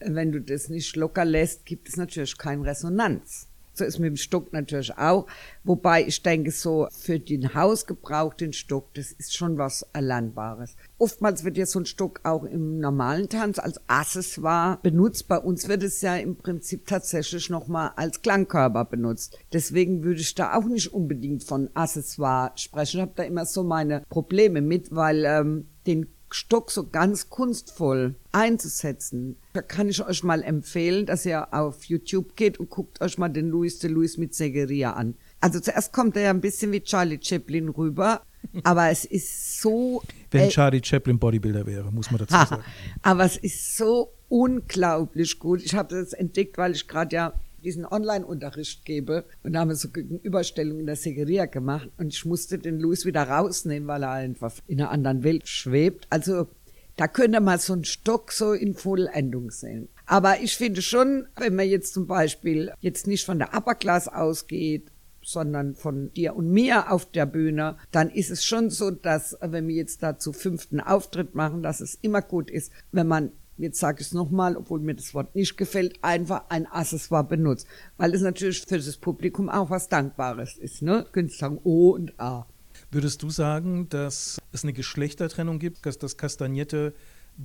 Wenn 0.00 0.32
du 0.32 0.40
das 0.40 0.68
nicht 0.68 0.94
locker 0.96 1.24
lässt, 1.24 1.64
gibt 1.64 1.88
es 1.88 1.96
natürlich 1.96 2.36
keine 2.36 2.64
Resonanz. 2.64 3.47
So 3.78 3.84
ist 3.84 4.00
mit 4.00 4.08
dem 4.08 4.16
Stock 4.16 4.52
natürlich 4.52 4.98
auch. 4.98 5.26
Wobei 5.62 6.04
ich 6.04 6.22
denke, 6.22 6.50
so 6.50 6.88
für 6.90 7.20
den 7.20 7.54
Hausgebrauch, 7.54 8.34
den 8.34 8.52
Stock, 8.52 8.92
das 8.94 9.12
ist 9.12 9.36
schon 9.36 9.56
was 9.56 9.86
Erlernbares. 9.92 10.74
Oftmals 10.98 11.44
wird 11.44 11.56
ja 11.56 11.64
so 11.64 11.78
ein 11.78 11.86
Stock 11.86 12.20
auch 12.24 12.42
im 12.42 12.80
normalen 12.80 13.28
Tanz 13.28 13.60
als 13.60 13.80
Accessoire 13.88 14.80
benutzt. 14.82 15.28
Bei 15.28 15.38
uns 15.38 15.68
wird 15.68 15.84
es 15.84 16.00
ja 16.00 16.16
im 16.16 16.36
Prinzip 16.36 16.86
tatsächlich 16.88 17.50
nochmal 17.50 17.92
als 17.94 18.20
Klangkörper 18.20 18.84
benutzt. 18.84 19.38
Deswegen 19.52 20.02
würde 20.02 20.20
ich 20.22 20.34
da 20.34 20.54
auch 20.54 20.64
nicht 20.64 20.92
unbedingt 20.92 21.44
von 21.44 21.70
Accessoire 21.74 22.50
sprechen. 22.56 22.96
Ich 22.96 23.02
habe 23.02 23.12
da 23.14 23.22
immer 23.22 23.46
so 23.46 23.62
meine 23.62 24.02
Probleme 24.08 24.60
mit, 24.60 24.92
weil 24.92 25.24
ähm, 25.24 25.68
den 25.86 26.08
Stock 26.30 26.70
so 26.70 26.88
ganz 26.88 27.30
kunstvoll 27.30 28.14
einzusetzen. 28.32 29.36
Da 29.52 29.62
kann 29.62 29.88
ich 29.88 30.04
euch 30.04 30.22
mal 30.22 30.42
empfehlen, 30.42 31.06
dass 31.06 31.24
ihr 31.24 31.52
auf 31.52 31.84
YouTube 31.84 32.36
geht 32.36 32.58
und 32.58 32.70
guckt 32.70 33.00
euch 33.00 33.18
mal 33.18 33.28
den 33.28 33.48
Louis 33.48 33.78
de 33.78 33.90
Louis 33.90 34.16
mit 34.18 34.34
Segeria 34.34 34.92
an. 34.92 35.14
Also 35.40 35.60
zuerst 35.60 35.92
kommt 35.92 36.16
er 36.16 36.22
ja 36.22 36.30
ein 36.30 36.40
bisschen 36.40 36.72
wie 36.72 36.80
Charlie 36.80 37.18
Chaplin 37.22 37.68
rüber, 37.68 38.22
aber 38.64 38.90
es 38.90 39.04
ist 39.04 39.60
so. 39.60 40.02
Wenn 40.30 40.50
Charlie 40.50 40.82
Chaplin 40.84 41.18
Bodybuilder 41.18 41.66
wäre, 41.66 41.90
muss 41.92 42.10
man 42.10 42.18
dazu 42.18 42.32
sagen. 42.32 42.62
aber 43.02 43.24
es 43.24 43.36
ist 43.36 43.76
so 43.76 44.12
unglaublich 44.28 45.38
gut. 45.38 45.62
Ich 45.62 45.74
habe 45.74 45.94
das 45.94 46.12
entdeckt, 46.12 46.58
weil 46.58 46.72
ich 46.72 46.86
gerade 46.86 47.14
ja 47.14 47.32
diesen 47.64 47.84
Online-Unterricht 47.84 48.84
gebe. 48.84 49.24
Und 49.42 49.52
da 49.52 49.60
haben 49.60 49.68
wir 49.68 49.76
so 49.76 49.90
Gegenüberstellungen 49.90 50.80
in 50.80 50.86
der 50.86 50.96
Segeria 50.96 51.46
gemacht. 51.46 51.90
Und 51.98 52.14
ich 52.14 52.24
musste 52.24 52.58
den 52.58 52.80
Louis 52.80 53.04
wieder 53.04 53.22
rausnehmen, 53.22 53.88
weil 53.88 54.02
er 54.02 54.12
einfach 54.12 54.54
in 54.66 54.80
einer 54.80 54.90
anderen 54.90 55.24
Welt 55.24 55.48
schwebt. 55.48 56.06
Also 56.10 56.48
da 56.96 57.06
könnte 57.06 57.40
man 57.40 57.58
so 57.58 57.74
einen 57.74 57.84
Stock 57.84 58.32
so 58.32 58.52
in 58.52 58.74
Vollendung 58.74 59.50
sehen. 59.50 59.88
Aber 60.06 60.40
ich 60.40 60.56
finde 60.56 60.82
schon, 60.82 61.28
wenn 61.36 61.54
man 61.54 61.68
jetzt 61.68 61.94
zum 61.94 62.06
Beispiel 62.06 62.72
jetzt 62.80 63.06
nicht 63.06 63.24
von 63.24 63.38
der 63.38 63.54
Upper 63.54 63.76
Class 63.76 64.08
ausgeht, 64.08 64.90
sondern 65.22 65.74
von 65.74 66.12
dir 66.14 66.34
und 66.34 66.50
mir 66.50 66.90
auf 66.90 67.04
der 67.10 67.26
Bühne, 67.26 67.76
dann 67.92 68.10
ist 68.10 68.30
es 68.30 68.44
schon 68.44 68.70
so, 68.70 68.90
dass 68.90 69.36
wenn 69.40 69.68
wir 69.68 69.74
jetzt 69.74 70.02
da 70.02 70.18
zu 70.18 70.32
fünften 70.32 70.80
Auftritt 70.80 71.34
machen, 71.34 71.62
dass 71.62 71.80
es 71.80 71.98
immer 72.00 72.22
gut 72.22 72.50
ist, 72.50 72.72
wenn 72.92 73.06
man 73.06 73.32
jetzt 73.58 73.78
sage 73.78 74.00
ich 74.00 74.08
es 74.08 74.14
nochmal, 74.14 74.56
obwohl 74.56 74.80
mir 74.80 74.94
das 74.94 75.12
Wort 75.14 75.34
nicht 75.34 75.56
gefällt, 75.56 76.02
einfach 76.02 76.44
ein 76.48 76.66
Accessoire 76.66 77.24
benutzt. 77.24 77.66
Weil 77.96 78.14
es 78.14 78.22
natürlich 78.22 78.62
für 78.62 78.78
das 78.78 78.96
Publikum 78.96 79.48
auch 79.48 79.70
was 79.70 79.88
Dankbares 79.88 80.56
ist. 80.56 80.82
Ne? 80.82 81.06
Könntest 81.12 81.38
sagen 81.38 81.60
O 81.64 81.90
und 81.90 82.18
A. 82.18 82.46
Würdest 82.90 83.22
du 83.22 83.30
sagen, 83.30 83.88
dass 83.88 84.38
es 84.52 84.62
eine 84.62 84.72
Geschlechtertrennung 84.72 85.58
gibt, 85.58 85.84
dass 85.84 85.98
das 85.98 86.16
Kastagnette 86.16 86.94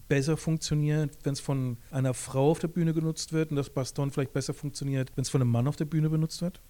besser 0.08 0.38
funktioniert, 0.38 1.18
wenn 1.24 1.34
es 1.34 1.40
von 1.40 1.78
einer 1.92 2.14
Frau 2.14 2.52
auf 2.52 2.60
der 2.60 2.68
Bühne 2.68 2.94
genutzt 2.94 3.34
wird 3.34 3.52
und 3.52 3.58
das 3.58 3.70
Baston 3.70 4.12
vielleicht 4.12 4.34
besser 4.34 4.54
funktioniert, 4.54 5.12
wenn 5.16 5.24
es 5.24 5.30
von 5.30 5.42
einem 5.42 5.52
Mann 5.52 5.68
auf 5.68 5.76
der 5.76 5.86
Bühne 5.86 6.10
benutzt 6.10 6.42
wird? 6.42 6.62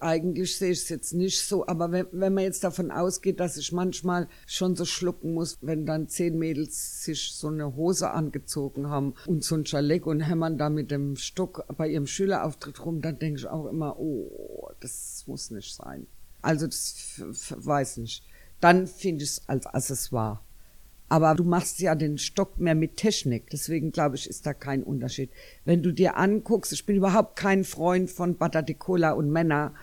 Eigentlich 0.00 0.56
sehe 0.56 0.72
ich 0.72 0.82
es 0.82 0.88
jetzt 0.88 1.14
nicht 1.14 1.40
so, 1.40 1.66
aber 1.66 1.92
wenn, 1.92 2.06
wenn 2.12 2.34
man 2.34 2.44
jetzt 2.44 2.64
davon 2.64 2.90
ausgeht, 2.90 3.40
dass 3.40 3.56
ich 3.56 3.72
manchmal 3.72 4.28
schon 4.46 4.76
so 4.76 4.84
schlucken 4.84 5.32
muss, 5.32 5.56
wenn 5.62 5.86
dann 5.86 6.08
zehn 6.08 6.38
Mädels 6.38 7.04
sich 7.04 7.32
so 7.32 7.48
eine 7.48 7.74
Hose 7.76 8.10
angezogen 8.10 8.90
haben 8.90 9.14
und 9.26 9.44
so 9.44 9.54
ein 9.54 9.64
Schaleck 9.64 10.06
und 10.06 10.20
hämmern 10.20 10.58
da 10.58 10.68
mit 10.68 10.90
dem 10.90 11.16
Stock 11.16 11.64
bei 11.76 11.88
ihrem 11.88 12.06
Schülerauftritt 12.06 12.84
rum, 12.84 13.00
dann 13.00 13.18
denke 13.18 13.40
ich 13.40 13.46
auch 13.46 13.66
immer, 13.66 13.98
oh, 13.98 14.70
das 14.80 15.24
muss 15.26 15.50
nicht 15.50 15.74
sein. 15.74 16.06
Also 16.42 16.66
das 16.66 17.22
weiß 17.50 17.98
nicht. 17.98 18.24
Dann 18.60 18.86
finde 18.86 19.24
ich 19.24 19.30
es 19.30 19.48
als 19.48 19.66
Accessoire. 19.66 20.40
Aber 21.08 21.34
du 21.34 21.44
machst 21.44 21.80
ja 21.80 21.94
den 21.94 22.18
Stock 22.18 22.58
mehr 22.58 22.74
mit 22.74 22.96
Technik. 22.96 23.50
Deswegen 23.50 23.92
glaube 23.92 24.16
ich, 24.16 24.28
ist 24.28 24.46
da 24.46 24.54
kein 24.54 24.82
Unterschied. 24.82 25.30
Wenn 25.64 25.82
du 25.82 25.92
dir 25.92 26.16
anguckst, 26.16 26.72
ich 26.72 26.86
bin 26.86 26.96
überhaupt 26.96 27.36
kein 27.36 27.64
Freund 27.64 28.10
von 28.10 28.36
Butter 28.36 28.62
de 28.62 28.74
Cola 28.74 29.12
und 29.12 29.30
Männer 29.30 29.74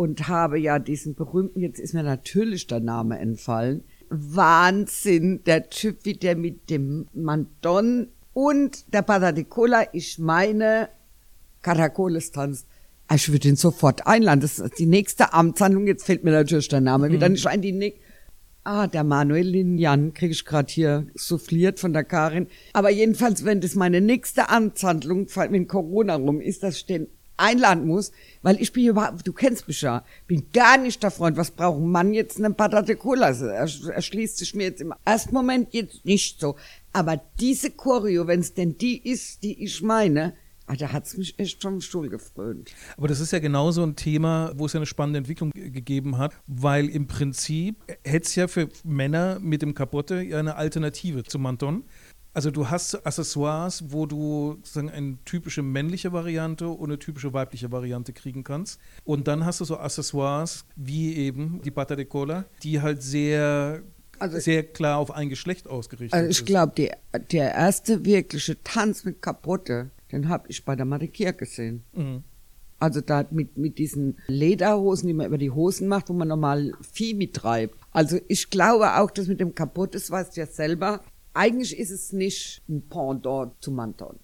und 0.00 0.28
habe 0.28 0.58
ja 0.58 0.78
diesen 0.78 1.14
berühmten, 1.14 1.60
jetzt 1.60 1.78
ist 1.78 1.92
mir 1.92 2.02
natürlich 2.02 2.66
der 2.66 2.80
Name 2.80 3.18
entfallen, 3.18 3.84
Wahnsinn, 4.08 5.44
der 5.44 5.68
Typ, 5.68 6.06
wie 6.06 6.14
der 6.14 6.36
mit 6.36 6.70
dem 6.70 7.06
Mandon 7.12 8.08
und 8.32 8.94
der 8.94 9.02
Pataticola, 9.02 9.88
ich 9.92 10.18
meine, 10.18 10.88
Karakoles 11.60 12.32
tanzt. 12.32 12.66
Ich 13.14 13.30
würde 13.30 13.48
ihn 13.48 13.56
sofort 13.56 14.06
einladen. 14.06 14.40
Das 14.40 14.58
ist 14.58 14.78
die 14.78 14.86
nächste 14.86 15.34
Amtshandlung. 15.34 15.86
Jetzt 15.86 16.06
fällt 16.06 16.24
mir 16.24 16.30
natürlich 16.30 16.68
der 16.68 16.80
Name 16.80 17.12
wieder 17.12 17.28
mhm. 17.28 17.34
nicht 17.34 17.46
ein. 17.46 17.60
Die 17.60 17.72
nächste. 17.72 18.00
Ah, 18.64 18.86
der 18.86 19.04
Manuel 19.04 19.48
Linjan 19.48 20.14
kriege 20.14 20.32
ich 20.32 20.46
gerade 20.46 20.72
hier 20.72 21.08
souffliert 21.14 21.78
von 21.78 21.92
der 21.92 22.04
Karin. 22.04 22.46
Aber 22.72 22.88
jedenfalls, 22.88 23.44
wenn 23.44 23.60
das 23.60 23.74
meine 23.74 24.00
nächste 24.00 24.48
Amtshandlung, 24.48 25.26
wenn 25.34 25.68
Corona 25.68 26.14
rum 26.14 26.40
ist, 26.40 26.62
dass 26.62 26.78
stehen 26.78 27.08
einladen 27.40 27.86
muss, 27.86 28.12
weil 28.42 28.60
ich 28.60 28.72
bin 28.72 28.86
überhaupt, 28.86 29.26
du 29.26 29.32
kennst 29.32 29.66
mich 29.68 29.82
ja, 29.82 30.04
bin 30.26 30.46
gar 30.52 30.78
nicht 30.78 31.02
der 31.02 31.10
Freund, 31.10 31.36
was 31.36 31.50
braucht 31.50 31.80
ein 31.80 31.88
Mann 31.88 32.12
jetzt 32.12 32.38
eine 32.38 32.52
Patate 32.52 32.96
Cola? 32.96 33.26
Also 33.26 33.46
er, 33.46 33.68
erschließt 33.92 34.38
sich 34.38 34.54
mir 34.54 34.64
jetzt 34.64 34.80
im 34.80 34.94
ersten 35.04 35.34
Moment 35.34 35.72
jetzt 35.72 36.04
nicht 36.04 36.40
so. 36.40 36.56
Aber 36.92 37.20
diese 37.38 37.70
Choreo, 37.70 38.26
wenn 38.26 38.40
es 38.40 38.54
denn 38.54 38.76
die 38.76 38.98
ist, 39.08 39.42
die 39.42 39.62
ich 39.62 39.82
meine, 39.82 40.34
Ah, 40.70 40.76
da 40.76 40.92
hat 40.92 41.04
es 41.04 41.16
mich 41.16 41.36
echt 41.36 41.60
vom 41.60 41.80
Stuhl 41.80 42.08
gefrönt. 42.08 42.70
Aber 42.96 43.08
das 43.08 43.18
ist 43.18 43.32
ja 43.32 43.40
genauso 43.40 43.82
ein 43.82 43.96
Thema, 43.96 44.52
wo 44.54 44.66
es 44.66 44.72
ja 44.72 44.78
eine 44.78 44.86
spannende 44.86 45.18
Entwicklung 45.18 45.50
gegeben 45.52 46.16
hat, 46.16 46.32
weil 46.46 46.88
im 46.88 47.08
Prinzip 47.08 47.74
hätte 48.04 48.24
es 48.24 48.36
ja 48.36 48.46
für 48.46 48.68
Männer 48.84 49.40
mit 49.40 49.62
dem 49.62 49.74
Kapotte 49.74 50.22
ja 50.22 50.38
eine 50.38 50.54
Alternative 50.54 51.24
zum 51.24 51.42
Manton. 51.42 51.82
Also 52.32 52.50
du 52.50 52.70
hast 52.70 53.06
Accessoires, 53.06 53.84
wo 53.88 54.06
du 54.06 54.54
sozusagen 54.62 54.90
eine 54.90 55.18
typische 55.24 55.62
männliche 55.62 56.12
Variante 56.12 56.68
und 56.68 56.90
eine 56.90 56.98
typische 56.98 57.32
weibliche 57.32 57.72
Variante 57.72 58.12
kriegen 58.12 58.44
kannst. 58.44 58.80
Und 59.04 59.26
dann 59.26 59.44
hast 59.44 59.60
du 59.60 59.64
so 59.64 59.78
Accessoires 59.78 60.64
wie 60.76 61.16
eben 61.16 61.60
die 61.62 61.72
Bata 61.72 61.96
de 61.96 62.04
Cola, 62.04 62.44
die 62.62 62.80
halt 62.80 63.02
sehr 63.02 63.82
also, 64.20 64.38
sehr 64.38 64.62
klar 64.62 64.98
auf 64.98 65.10
ein 65.10 65.28
Geschlecht 65.28 65.66
ausgerichtet 65.66 66.12
also 66.12 66.30
ich 66.30 66.44
glaube, 66.44 66.90
der 67.32 67.54
erste 67.54 68.04
wirkliche 68.04 68.62
Tanz 68.62 69.04
mit 69.04 69.22
Kapotte, 69.22 69.90
den 70.12 70.28
habe 70.28 70.44
ich 70.48 70.64
bei 70.64 70.76
der 70.76 70.84
Marikia 70.84 71.32
gesehen. 71.32 71.82
Mhm. 71.94 72.22
Also 72.78 73.00
da 73.00 73.26
mit, 73.30 73.58
mit 73.58 73.78
diesen 73.78 74.18
Lederhosen, 74.26 75.06
die 75.06 75.14
man 75.14 75.26
über 75.26 75.36
die 75.36 75.50
Hosen 75.50 75.88
macht, 75.88 76.08
wo 76.08 76.12
man 76.12 76.28
normal 76.28 76.72
Vieh 76.92 77.14
mittreibt. 77.14 77.74
Also 77.92 78.18
ich 78.28 78.50
glaube 78.50 78.96
auch, 78.98 79.10
dass 79.10 79.26
mit 79.26 79.40
dem 79.40 79.54
Kaputt, 79.54 79.94
das 79.94 80.10
weißt 80.10 80.36
du 80.36 80.40
ja 80.40 80.46
selber, 80.46 81.02
eigentlich 81.34 81.78
ist 81.78 81.90
es 81.90 82.12
nicht 82.12 82.62
ein 82.68 82.82
Pendant 82.88 83.52
zu 83.60 83.70
Manton. 83.70 84.18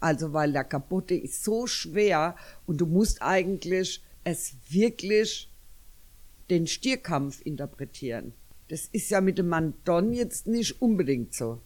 Also, 0.00 0.32
weil 0.32 0.52
der 0.52 0.64
Kaputte 0.64 1.14
ist 1.14 1.44
so 1.44 1.66
schwer 1.66 2.36
und 2.66 2.80
du 2.80 2.86
musst 2.86 3.20
eigentlich 3.20 4.02
es 4.24 4.54
wirklich 4.68 5.50
den 6.50 6.66
Stierkampf 6.66 7.40
interpretieren. 7.44 8.32
Das 8.68 8.86
ist 8.86 9.10
ja 9.10 9.20
mit 9.20 9.38
dem 9.38 9.48
Manton 9.48 10.12
jetzt 10.12 10.46
nicht 10.46 10.80
unbedingt 10.80 11.34
so. 11.34 11.60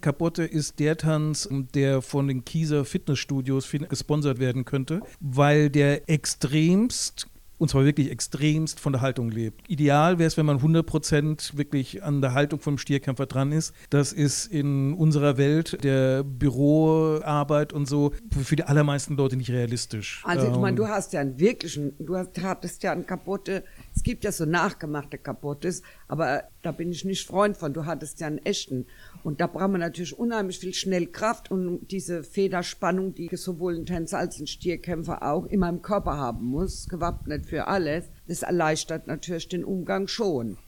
Kapotte 0.00 0.44
ist 0.44 0.78
der 0.78 0.96
Tanz, 0.96 1.48
der 1.50 2.02
von 2.02 2.28
den 2.28 2.44
Kieser 2.44 2.84
Fitnessstudios 2.84 3.70
gesponsert 3.88 4.38
werden 4.38 4.64
könnte, 4.64 5.00
weil 5.20 5.70
der 5.70 6.08
extremst 6.10 7.28
und 7.64 7.68
zwar 7.68 7.86
wirklich 7.86 8.10
extremst 8.10 8.78
von 8.78 8.92
der 8.92 9.00
Haltung 9.00 9.30
lebt. 9.30 9.70
Ideal 9.70 10.18
wäre 10.18 10.26
es, 10.26 10.36
wenn 10.36 10.44
man 10.44 10.58
100% 10.58 11.56
wirklich 11.56 12.02
an 12.02 12.20
der 12.20 12.34
Haltung 12.34 12.60
vom 12.60 12.76
Stierkämpfer 12.76 13.24
dran 13.24 13.52
ist. 13.52 13.72
Das 13.88 14.12
ist 14.12 14.44
in 14.44 14.92
unserer 14.92 15.38
Welt 15.38 15.82
der 15.82 16.24
Büroarbeit 16.24 17.72
und 17.72 17.88
so 17.88 18.12
für 18.42 18.56
die 18.56 18.64
allermeisten 18.64 19.16
Leute 19.16 19.38
nicht 19.38 19.48
realistisch. 19.48 20.22
Also 20.26 20.46
ich 20.46 20.56
meine, 20.58 20.68
ähm, 20.68 20.76
du 20.76 20.88
hast 20.88 21.14
ja 21.14 21.20
einen 21.20 21.38
wirklichen, 21.38 21.94
du 21.98 22.16
hast, 22.16 22.38
hattest 22.42 22.82
ja 22.82 22.92
einen 22.92 23.06
kaputte, 23.06 23.64
es 23.96 24.02
gibt 24.02 24.24
ja 24.24 24.32
so 24.32 24.44
nachgemachte 24.44 25.16
Kapottes, 25.16 25.80
aber 26.06 26.42
da 26.60 26.70
bin 26.70 26.92
ich 26.92 27.06
nicht 27.06 27.26
Freund 27.26 27.56
von, 27.56 27.72
du 27.72 27.86
hattest 27.86 28.20
ja 28.20 28.26
einen 28.26 28.44
echten. 28.44 28.84
Und 29.24 29.40
da 29.40 29.46
braucht 29.46 29.70
man 29.70 29.80
natürlich 29.80 30.16
unheimlich 30.16 30.58
viel 30.58 30.74
Schnellkraft 30.74 31.50
und 31.50 31.88
diese 31.90 32.22
Federspannung, 32.22 33.14
die 33.14 33.34
sowohl 33.34 33.74
ein 33.74 33.86
Tänzer 33.86 34.18
als 34.18 34.38
ein 34.38 34.46
Stierkämpfer 34.46 35.22
auch 35.22 35.46
immer 35.46 35.70
im 35.70 35.80
Körper 35.80 36.18
haben 36.18 36.44
muss, 36.44 36.88
gewappnet 36.88 37.46
für 37.46 37.66
alles. 37.66 38.04
Das 38.28 38.42
erleichtert 38.42 39.06
natürlich 39.06 39.48
den 39.48 39.64
Umgang 39.64 40.08
schon. 40.08 40.58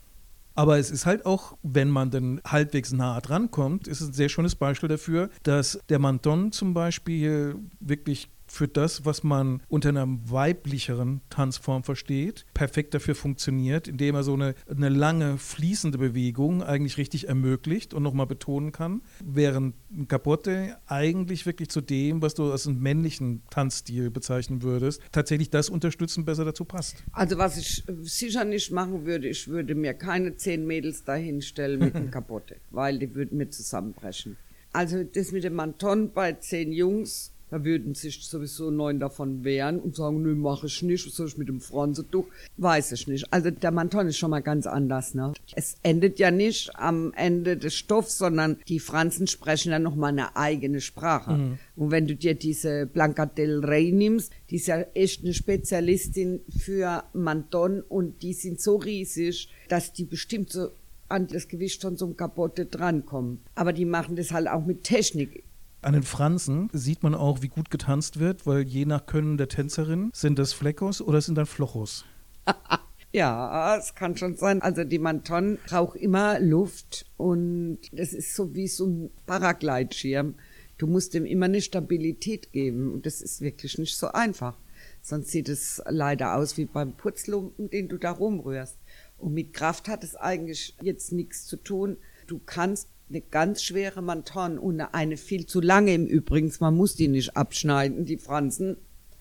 Aber 0.55 0.79
es 0.79 0.89
ist 0.89 1.05
halt 1.05 1.23
auch, 1.27 1.55
wenn 1.61 1.91
man 1.91 2.09
dann 2.09 2.41
halbwegs 2.43 2.91
nah 2.91 3.21
dran 3.21 3.51
kommt, 3.51 3.87
ist 3.87 4.01
es 4.01 4.07
ein 4.07 4.13
sehr 4.13 4.27
schönes 4.27 4.55
Beispiel 4.55 4.89
dafür, 4.89 5.29
dass 5.43 5.79
der 5.89 5.99
Manton 5.99 6.51
zum 6.51 6.73
Beispiel 6.73 7.57
wirklich 7.79 8.31
für 8.57 8.67
das, 8.67 9.05
was 9.05 9.23
man 9.23 9.61
unter 9.69 9.89
einer 9.89 10.07
weiblicheren 10.07 11.21
Tanzform 11.29 11.83
versteht, 11.83 12.45
perfekt 12.55 12.95
dafür 12.95 13.13
funktioniert, 13.13 13.87
indem 13.87 14.15
er 14.15 14.23
so 14.23 14.33
eine, 14.33 14.55
eine 14.67 14.89
lange 14.89 15.37
fließende 15.37 15.99
Bewegung 15.99 16.63
eigentlich 16.63 16.97
richtig 16.97 17.27
ermöglicht 17.27 17.93
und 17.93 18.01
nochmal 18.01 18.25
betonen 18.25 18.71
kann, 18.71 19.01
während 19.23 19.75
ein 19.91 20.07
Capote 20.07 20.77
eigentlich 20.87 21.45
wirklich 21.45 21.69
zu 21.69 21.81
dem, 21.81 22.21
was 22.23 22.33
du 22.33 22.51
als 22.51 22.67
einen 22.67 22.81
männlichen 22.81 23.43
Tanzstil 23.51 24.09
bezeichnen 24.09 24.63
würdest, 24.63 25.01
tatsächlich 25.11 25.51
das 25.51 25.69
unterstützen 25.69 26.25
besser 26.25 26.43
dazu 26.43 26.65
passt. 26.65 27.03
Also 27.11 27.37
was 27.37 27.57
ich 27.57 27.83
sicher 28.01 28.43
nicht 28.43 28.71
machen 28.71 29.05
würde, 29.05 29.27
ich 29.27 29.47
würde 29.47 29.75
mir 29.75 29.93
keine 29.93 30.35
zehn 30.35 30.65
Mädels 30.65 31.03
dahinstellen 31.03 31.79
mit 31.79 31.95
einem 31.95 32.09
Kapotte, 32.11 32.55
weil 32.71 32.97
die 32.97 33.13
würden 33.13 33.37
mir 33.37 33.49
zusammenbrechen. 33.49 34.35
Also 34.73 35.03
das 35.03 35.31
mit 35.31 35.43
dem 35.43 35.53
Manton 35.53 36.11
bei 36.11 36.33
zehn 36.33 36.71
Jungs, 36.71 37.33
da 37.49 37.63
würden 37.63 37.95
sich 37.95 38.25
sowieso 38.25 38.71
neun 38.71 38.99
davon 38.99 39.43
wehren 39.43 39.79
und 39.79 39.95
sagen, 39.95 40.21
nö, 40.21 40.35
mach 40.35 40.63
ich 40.63 40.81
nicht, 40.83 41.07
was 41.07 41.15
soll 41.15 41.27
ich 41.27 41.37
mit 41.37 41.47
dem 41.47 41.61
Fransentuch? 41.61 42.25
Weiß 42.57 42.91
ich 42.91 43.07
nicht. 43.07 43.31
Also 43.31 43.51
der 43.51 43.71
Manton 43.71 44.07
ist 44.07 44.17
schon 44.17 44.31
mal 44.31 44.41
ganz 44.41 44.67
anders, 44.67 45.13
ne? 45.13 45.33
Es 45.55 45.75
endet 45.83 46.19
ja 46.19 46.31
nicht 46.31 46.75
am 46.75 47.13
Ende 47.13 47.57
des 47.57 47.75
Stoffs, 47.75 48.17
sondern 48.17 48.57
die 48.67 48.79
Franzen 48.79 49.27
sprechen 49.27 49.71
ja 49.71 49.79
nochmal 49.79 50.11
eine 50.11 50.35
eigene 50.35 50.81
Sprache. 50.81 51.33
Mhm. 51.33 51.59
Und 51.75 51.91
wenn 51.91 52.07
du 52.07 52.15
dir 52.15 52.35
diese 52.35 52.85
Blanca 52.85 53.25
del 53.25 53.63
Rey 53.63 53.91
nimmst, 53.91 54.31
die 54.49 54.57
ist 54.57 54.67
ja 54.67 54.81
echt 54.93 55.23
eine 55.23 55.33
Spezialistin 55.33 56.41
für 56.57 57.03
Manton 57.13 57.81
und 57.81 58.21
die 58.21 58.33
sind 58.33 58.59
so 58.59 58.75
riesig, 58.75 59.49
dass 59.69 59.93
die 59.93 60.05
bestimmt 60.05 60.51
so 60.51 60.69
an 61.09 61.27
das 61.27 61.47
Gewicht 61.47 61.81
von 61.81 61.95
so 61.95 62.05
einem 62.05 62.17
Kapotte 62.17 62.65
drankommen. 62.65 63.39
Aber 63.55 63.73
die 63.73 63.85
machen 63.85 64.15
das 64.15 64.31
halt 64.31 64.47
auch 64.47 64.65
mit 64.65 64.83
Technik. 64.83 65.43
An 65.81 65.93
den 65.93 66.03
Fransen 66.03 66.69
sieht 66.73 67.03
man 67.03 67.13
auch, 67.13 67.41
wie 67.41 67.49
gut 67.49 67.69
getanzt 67.69 68.19
wird, 68.19 68.45
weil 68.45 68.61
je 68.61 68.85
nach 68.85 69.05
Können 69.05 69.37
der 69.37 69.47
Tänzerin 69.47 70.09
sind 70.13 70.39
das 70.39 70.53
Fleckos 70.53 71.01
oder 71.01 71.21
sind 71.21 71.35
das 71.35 71.49
Flochos. 71.49 72.03
ja, 73.11 73.77
es 73.77 73.93
kann 73.93 74.17
schon 74.17 74.35
sein. 74.35 74.61
Also 74.61 74.83
die 74.83 74.99
Manton 74.99 75.59
braucht 75.67 75.97
immer 75.97 76.39
Luft 76.39 77.05
und 77.17 77.79
das 77.91 78.13
ist 78.13 78.35
so 78.35 78.55
wie 78.55 78.67
so 78.67 78.87
ein 78.87 79.11
Paragleitschirm. 79.27 80.35
Du 80.77 80.87
musst 80.87 81.13
dem 81.13 81.25
immer 81.25 81.45
eine 81.45 81.61
Stabilität 81.61 82.51
geben 82.51 82.91
und 82.93 83.05
das 83.05 83.21
ist 83.21 83.41
wirklich 83.41 83.77
nicht 83.77 83.97
so 83.97 84.07
einfach. 84.07 84.57
Sonst 85.01 85.29
sieht 85.29 85.47
es 85.47 85.81
leider 85.87 86.35
aus 86.35 86.57
wie 86.57 86.65
beim 86.65 86.93
Putzlumpen, 86.93 87.69
den 87.69 87.87
du 87.87 87.97
da 87.97 88.11
rumrührst. 88.11 88.77
Und 89.17 89.33
mit 89.33 89.53
Kraft 89.53 89.87
hat 89.87 90.03
es 90.03 90.15
eigentlich 90.15 90.75
jetzt 90.81 91.11
nichts 91.11 91.45
zu 91.45 91.57
tun. 91.57 91.97
Du 92.27 92.39
kannst 92.45 92.89
eine 93.09 93.21
ganz 93.21 93.63
schwere 93.63 94.01
Manton 94.01 94.57
und 94.57 94.81
eine 94.81 95.17
viel 95.17 95.45
zu 95.45 95.61
lange 95.61 95.93
im 95.93 96.05
Übrigen, 96.05 96.51
man 96.59 96.75
muss 96.75 96.95
die 96.95 97.07
nicht 97.07 97.37
abschneiden, 97.37 98.05
die 98.05 98.17
Fransen, 98.17 98.77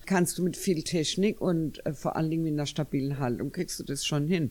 kannst 0.06 0.38
du 0.38 0.42
mit 0.42 0.56
viel 0.56 0.82
Technik 0.82 1.40
und 1.40 1.84
äh, 1.84 1.92
vor 1.92 2.16
allen 2.16 2.30
Dingen 2.30 2.44
mit 2.44 2.52
einer 2.54 2.66
stabilen 2.66 3.18
Haltung 3.18 3.52
kriegst 3.52 3.78
du 3.78 3.84
das 3.84 4.04
schon 4.04 4.26
hin. 4.26 4.50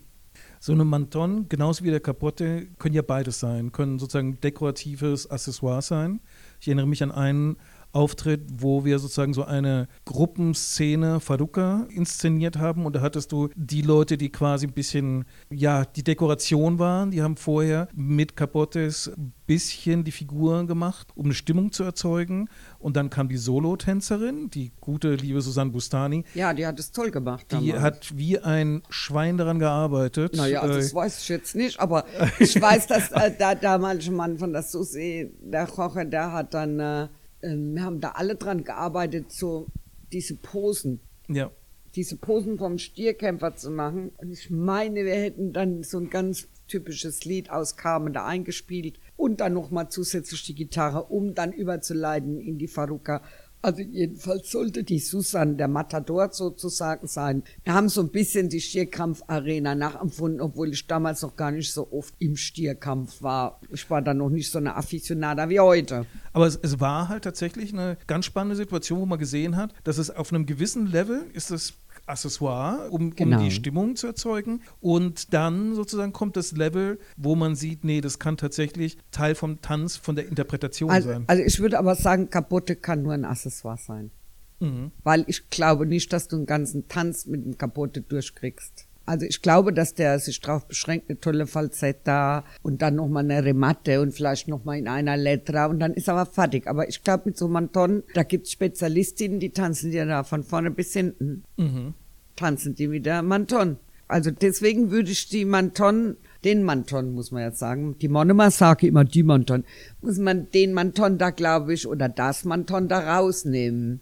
So 0.60 0.74
eine 0.74 0.84
Manton, 0.84 1.48
genauso 1.48 1.86
wie 1.86 1.91
der 1.91 2.02
Kapotte, 2.02 2.67
können 2.78 2.95
ja 2.95 3.02
beides 3.02 3.39
sein, 3.39 3.71
können 3.71 4.00
sozusagen 4.00 4.39
dekoratives 4.41 5.30
Accessoire 5.30 5.82
sein. 5.82 6.19
Ich 6.60 6.67
erinnere 6.67 6.88
mich 6.88 7.04
an 7.04 7.12
einen 7.12 7.58
Auftritt, 7.96 8.42
wo 8.58 8.84
wir 8.84 9.00
sozusagen 9.00 9.34
so 9.34 9.46
eine 9.46 9.88
Gruppenszene 10.04 11.22
Faruka 11.22 11.88
inszeniert 11.90 12.58
haben. 12.58 12.86
Und 12.86 12.98
da 12.98 13.02
hattest 13.02 13.32
du 13.32 13.50
die 13.56 13.82
Leute, 13.82 14.18
die 14.18 14.30
quasi 14.30 14.68
ein 14.68 14.74
bisschen, 14.74 15.24
ja, 15.50 15.86
die 15.86 16.04
Dekoration 16.04 16.78
waren. 16.78 17.12
Die 17.12 17.22
haben 17.22 17.38
vorher 17.38 17.88
mit 17.96 18.36
Capotes 18.36 19.12
ein 19.16 19.32
bisschen 19.48 20.04
die 20.04 20.12
Figuren 20.12 20.68
gemacht, 20.68 21.08
um 21.16 21.26
eine 21.26 21.34
Stimmung 21.34 21.72
zu 21.72 21.84
erzeugen. 21.84 22.50
Und 22.80 22.98
dann 22.98 23.10
kam 23.10 23.30
die 23.30 23.38
Solotänzerin, 23.38 24.50
die 24.50 24.74
gute, 24.82 25.16
liebe 25.16 25.42
Susanne 25.42 25.72
Bustani. 25.72 26.26
Ja, 26.34 26.54
die 26.54 26.68
hat 26.68 26.78
es 26.80 26.92
toll 26.92 27.12
gemacht. 27.12 27.46
Die 27.52 27.70
damals. 27.70 27.82
hat 27.82 28.18
wie 28.18 28.40
ein 28.40 28.84
Schwein 28.90 29.38
daran 29.38 29.60
gearbeitet. 29.60 30.36
Naja, 30.36 30.62
also 30.62 30.76
das 30.76 30.92
äh, 30.92 30.96
weiß 30.96 31.22
ich 31.22 31.30
jetzt 31.30 31.56
nicht, 31.56 31.80
aber 31.80 32.04
ich 32.40 32.62
weiß, 32.62 32.88
dass 32.88 33.12
äh, 33.12 33.32
da 33.38 33.56
damals 33.56 34.10
Mann 34.10 34.38
von 34.38 34.52
der 34.52 34.64
Susi, 34.64 35.32
der 35.40 35.66
Kocher, 35.68 36.04
der 36.04 36.34
hat 36.34 36.54
dann 36.54 36.80
äh, 36.80 37.08
wir 37.48 37.84
haben 37.84 38.02
da 38.02 38.12
alle 38.12 38.36
dran 38.36 38.64
gearbeitet, 38.64 39.32
so 39.32 39.68
diese 40.12 40.36
Posen. 40.36 41.00
Ja. 41.28 41.52
Diese 41.96 42.18
Posen 42.18 42.58
vom 42.58 42.78
Stierkämpfer 42.78 43.56
zu 43.56 43.72
machen. 43.72 44.12
Und 44.18 44.32
ich 44.32 44.50
meine, 44.50 45.06
wir 45.06 45.16
hätten 45.16 45.54
dann 45.54 45.84
so 45.84 45.98
ein 46.00 46.10
ganz 46.10 46.48
typisches 46.68 47.26
Lied 47.26 47.50
aus 47.50 47.78
Carmen 47.78 48.14
da 48.14 48.26
eingespielt 48.26 49.00
und 49.16 49.40
dann 49.40 49.54
nochmal 49.54 49.90
zusätzlich 49.90 50.44
die 50.44 50.56
Gitarre, 50.56 51.04
um 51.06 51.36
dann 51.36 51.54
überzuleiten 51.54 52.40
in 52.40 52.58
die 52.58 52.68
Faruka. 52.68 53.22
Also 53.65 53.82
jedenfalls 53.82 54.51
sollte 54.51 54.84
die 54.84 54.99
Susan 54.99 55.58
der 55.58 55.67
Matador 55.67 56.32
sozusagen 56.32 57.08
sein. 57.08 57.41
Wir 57.63 57.73
haben 57.73 57.89
so 57.89 58.01
ein 58.01 58.10
bisschen 58.10 58.47
die 58.47 58.62
Stierkampf-Arena 58.62 59.73
nachempfunden, 59.73 60.39
obwohl 60.39 60.69
ich 60.69 60.86
damals 60.86 61.23
noch 61.23 61.36
gar 61.36 61.49
nicht 61.49 61.73
so 61.73 61.91
oft 61.91 62.13
im 62.19 62.38
Stierkampf 62.38 63.23
war. 63.23 63.60
Ich 63.71 63.89
war 63.89 64.04
da 64.04 64.13
noch 64.13 64.30
nicht 64.30 64.51
so 64.51 64.60
eine 64.60 64.75
Afficionada 64.75 65.49
wie 65.49 65.60
heute. 65.60 66.06
Aber 66.32 66.45
es, 66.45 66.60
es 66.62 66.80
war 66.80 67.10
halt 67.10 67.23
tatsächlich 67.23 67.73
eine 67.73 67.97
ganz 68.06 68.25
spannende 68.25 68.56
Situation, 68.56 68.99
wo 68.99 69.08
man 69.08 69.17
gesehen 69.17 69.56
hat, 69.56 69.73
dass 69.84 69.97
es 69.97 70.12
auf 70.12 70.32
einem 70.32 70.45
gewissen 70.45 70.86
Level 70.86 71.25
ist 71.34 71.49
es 71.49 71.73
Accessoire, 72.06 72.89
um, 72.91 73.15
genau. 73.15 73.38
um 73.38 73.44
die 73.44 73.52
Stimmung 73.52 73.96
zu 73.96 74.08
erzeugen. 74.08 74.62
Und 74.80 75.34
dann 75.34 75.76
sozusagen 75.76 76.13
kommt 76.13 76.38
das 76.38 76.52
Level, 76.52 77.00
wo 77.18 77.36
man 77.36 77.56
sieht, 77.56 77.84
nee, 77.84 78.02
das 78.02 78.20
kann 78.20 78.38
tatsächlich 78.38 78.98
Teil 79.12 79.36
vom 79.36 79.62
Tanz, 79.62 79.98
von 79.98 80.15
der 80.15 80.28
Interpretation 80.28 80.89
also, 80.89 81.10
sein. 81.10 81.24
Also 81.28 81.44
ich 81.44 81.60
würde 81.60 81.80
aber 81.80 81.96
sagen, 81.96 82.30
Kapotte 82.30 82.76
kann 82.76 83.04
nur 83.04 83.13
ein 83.13 83.26
Accessoire 83.26 83.78
sein. 83.78 84.12
Mhm. 84.60 84.91
Weil 85.04 85.26
ich 85.28 85.50
glaube 85.50 85.86
nicht, 85.86 86.13
dass 86.13 86.28
du 86.28 86.38
einen 86.38 86.46
ganzen 86.46 86.88
Tanz 86.88 87.26
mit 87.26 87.44
einem 87.44 87.58
Kapotte 87.58 88.02
durchkriegst. 88.02 88.85
Also 89.06 89.26
ich 89.26 89.41
glaube, 89.41 89.72
dass 89.72 89.94
der 89.94 90.18
sich 90.20 90.41
darauf 90.41 90.68
beschränkt, 90.68 91.10
eine 91.10 91.20
tolle 91.20 91.46
Falsetta 91.48 92.44
und 92.63 92.82
dann 92.82 92.96
nochmal 92.96 93.24
eine 93.24 93.44
Rematte 93.44 94.02
und 94.02 94.13
vielleicht 94.13 94.48
nochmal 94.48 94.80
in 94.80 94.88
einer 94.88 95.15
Letra 95.15 95.68
und 95.68 95.80
dann 95.80 95.94
ist 95.94 96.10
aber 96.10 96.26
fertig. 96.26 96.68
Aber 96.68 96.89
ich 96.89 97.04
glaube, 97.04 97.24
mit 97.26 97.38
so 97.38 97.48
Manton, 97.48 98.04
da 98.13 98.24
gibt 98.24 98.48
es 98.48 98.54
Spezialistinnen, 98.54 99.39
die 99.39 99.52
tanzen 99.52 99.91
dir 99.91 100.06
da 100.06 100.24
von 100.24 100.44
vorne 100.44 100.72
bis 100.72 100.94
hinten. 100.94 101.44
Mhm. 101.58 101.94
Tanzen 102.36 102.76
die 102.76 102.88
mit 102.88 103.06
der 103.06 103.22
Manton. 103.22 103.78
Also 104.08 104.30
deswegen 104.30 104.91
würde 104.91 105.12
ich 105.12 105.30
die 105.30 105.46
Manton, 105.46 106.18
den 106.44 106.63
Manton 106.63 107.13
muss 107.13 107.32
man 107.32 107.41
jetzt 107.41 107.58
sagen, 107.58 107.98
die 108.00 108.08
Monomer 108.08 108.52
sage 108.52 108.88
immer 108.88 109.04
die 109.04 109.24
Manton, 109.24 109.65
muss 110.02 110.20
man 110.20 110.52
den 110.52 110.74
Manton 110.74 111.18
da, 111.18 111.32
glaube 111.32 111.74
ich, 111.74 111.88
oder 111.88 112.08
das 112.08 112.46
Manton 112.46 112.88
da 112.88 113.18
rausnehmen. 113.18 114.02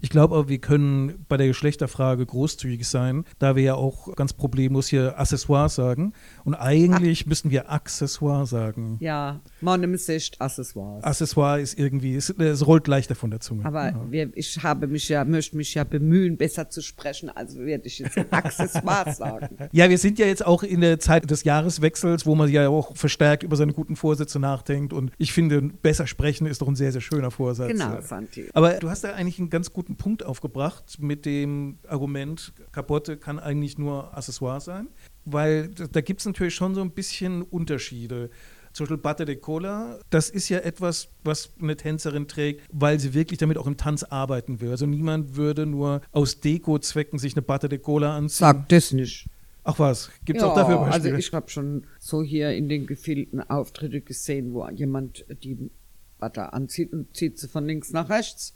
Ich 0.00 0.10
glaube 0.10 0.34
aber, 0.34 0.48
wir 0.48 0.58
können 0.58 1.24
bei 1.28 1.36
der 1.36 1.46
Geschlechterfrage 1.46 2.24
großzügig 2.24 2.86
sein, 2.88 3.24
da 3.38 3.56
wir 3.56 3.62
ja 3.62 3.74
auch 3.74 4.14
ganz 4.16 4.32
problemlos 4.32 4.88
hier 4.88 5.18
Accessoires 5.18 5.74
sagen. 5.74 6.12
Und 6.44 6.54
eigentlich 6.54 7.22
Ach. 7.24 7.28
müssten 7.28 7.50
wir 7.50 7.70
Accessoire 7.70 8.46
sagen. 8.46 8.96
Ja, 9.00 9.40
man 9.60 9.80
nimmt 9.80 10.00
sich 10.00 10.32
Accessoires. 10.38 11.04
Accessoire 11.04 11.60
ist 11.60 11.78
irgendwie, 11.78 12.16
es, 12.16 12.30
es, 12.30 12.66
rollt 12.66 12.86
leichter 12.88 13.14
von 13.14 13.30
der 13.30 13.40
Zunge. 13.40 13.64
Aber 13.64 13.88
ja. 13.88 14.06
wir, 14.10 14.30
ich 14.34 14.62
habe 14.62 14.86
mich 14.86 15.08
ja, 15.08 15.24
möchte 15.24 15.56
mich 15.56 15.74
ja 15.74 15.84
bemühen, 15.84 16.36
besser 16.36 16.70
zu 16.70 16.80
sprechen, 16.82 17.30
also 17.30 17.60
werde 17.60 17.86
ich 17.86 17.98
jetzt 17.98 18.18
Accessoires 18.30 19.18
sagen. 19.18 19.48
Ja, 19.72 19.88
wir 19.88 19.98
sind 19.98 20.18
ja 20.18 20.26
jetzt 20.26 20.44
auch 20.44 20.62
in 20.62 20.80
der 20.80 20.98
Zeit 20.98 21.30
des 21.30 21.44
Jahreswechsels, 21.44 22.26
wo 22.26 22.34
man 22.34 22.50
ja 22.50 22.68
auch 22.68 22.96
verstärkt 22.96 23.42
über 23.42 23.56
seine 23.56 23.72
guten 23.72 23.94
Vorsätze 23.94 24.38
nachdenkt. 24.40 24.92
Und 24.92 25.12
ich 25.18 25.32
finde, 25.32 25.60
besser 25.62 26.06
sprechen 26.06 26.46
ist 26.46 26.60
doch 26.60 26.68
ein 26.68 26.76
sehr, 26.76 26.92
sehr 26.92 27.00
schöner 27.00 27.30
Vorsatz. 27.30 27.68
Genau, 27.68 28.00
Santi. 28.00 28.48
Aber 28.54 28.74
du 28.74 28.88
hast 28.90 29.04
da 29.04 29.12
eigentlich 29.12 29.38
einen 29.38 29.50
ganz 29.50 29.72
guten 29.72 29.89
guten 29.90 29.96
Punkt 29.96 30.24
aufgebracht 30.24 30.98
mit 31.00 31.26
dem 31.26 31.78
Argument, 31.88 32.52
Kapotte 32.72 33.16
kann 33.16 33.38
eigentlich 33.38 33.76
nur 33.78 34.16
Accessoire 34.16 34.60
sein, 34.60 34.88
weil 35.24 35.68
da 35.68 36.00
gibt 36.00 36.20
es 36.20 36.26
natürlich 36.26 36.54
schon 36.54 36.74
so 36.74 36.80
ein 36.80 36.92
bisschen 36.92 37.42
Unterschiede. 37.42 38.30
Zum 38.72 38.84
Beispiel 38.84 38.98
Batte 38.98 39.24
de 39.24 39.34
Cola, 39.34 39.98
das 40.10 40.30
ist 40.30 40.48
ja 40.48 40.58
etwas, 40.58 41.08
was 41.24 41.50
eine 41.60 41.74
Tänzerin 41.74 42.28
trägt, 42.28 42.68
weil 42.70 43.00
sie 43.00 43.14
wirklich 43.14 43.38
damit 43.38 43.58
auch 43.58 43.66
im 43.66 43.76
Tanz 43.76 44.04
arbeiten 44.04 44.60
will. 44.60 44.70
Also 44.70 44.86
niemand 44.86 45.34
würde 45.34 45.66
nur 45.66 46.02
aus 46.12 46.38
Deko-Zwecken 46.38 47.18
sich 47.18 47.34
eine 47.34 47.42
Batte 47.42 47.68
de 47.68 47.80
Cola 47.80 48.16
anziehen. 48.16 48.46
Sag 48.46 48.68
das 48.68 48.92
nicht. 48.92 49.26
Ach 49.64 49.78
was, 49.80 50.10
gibt 50.24 50.38
es 50.38 50.42
ja, 50.42 50.50
auch 50.50 50.54
dafür 50.54 50.76
Beispiele? 50.78 51.14
Also 51.14 51.18
ich 51.18 51.32
habe 51.32 51.50
schon 51.50 51.84
so 51.98 52.22
hier 52.22 52.52
in 52.52 52.68
den 52.68 52.86
gefilmten 52.86 53.40
Auftritte 53.40 54.00
gesehen, 54.02 54.54
wo 54.54 54.68
jemand 54.68 55.26
die 55.42 55.70
Butter 56.20 56.54
anzieht 56.54 56.92
und 56.92 57.16
zieht 57.16 57.38
sie 57.38 57.48
von 57.48 57.66
links 57.66 57.90
nach 57.90 58.08
rechts. 58.08 58.54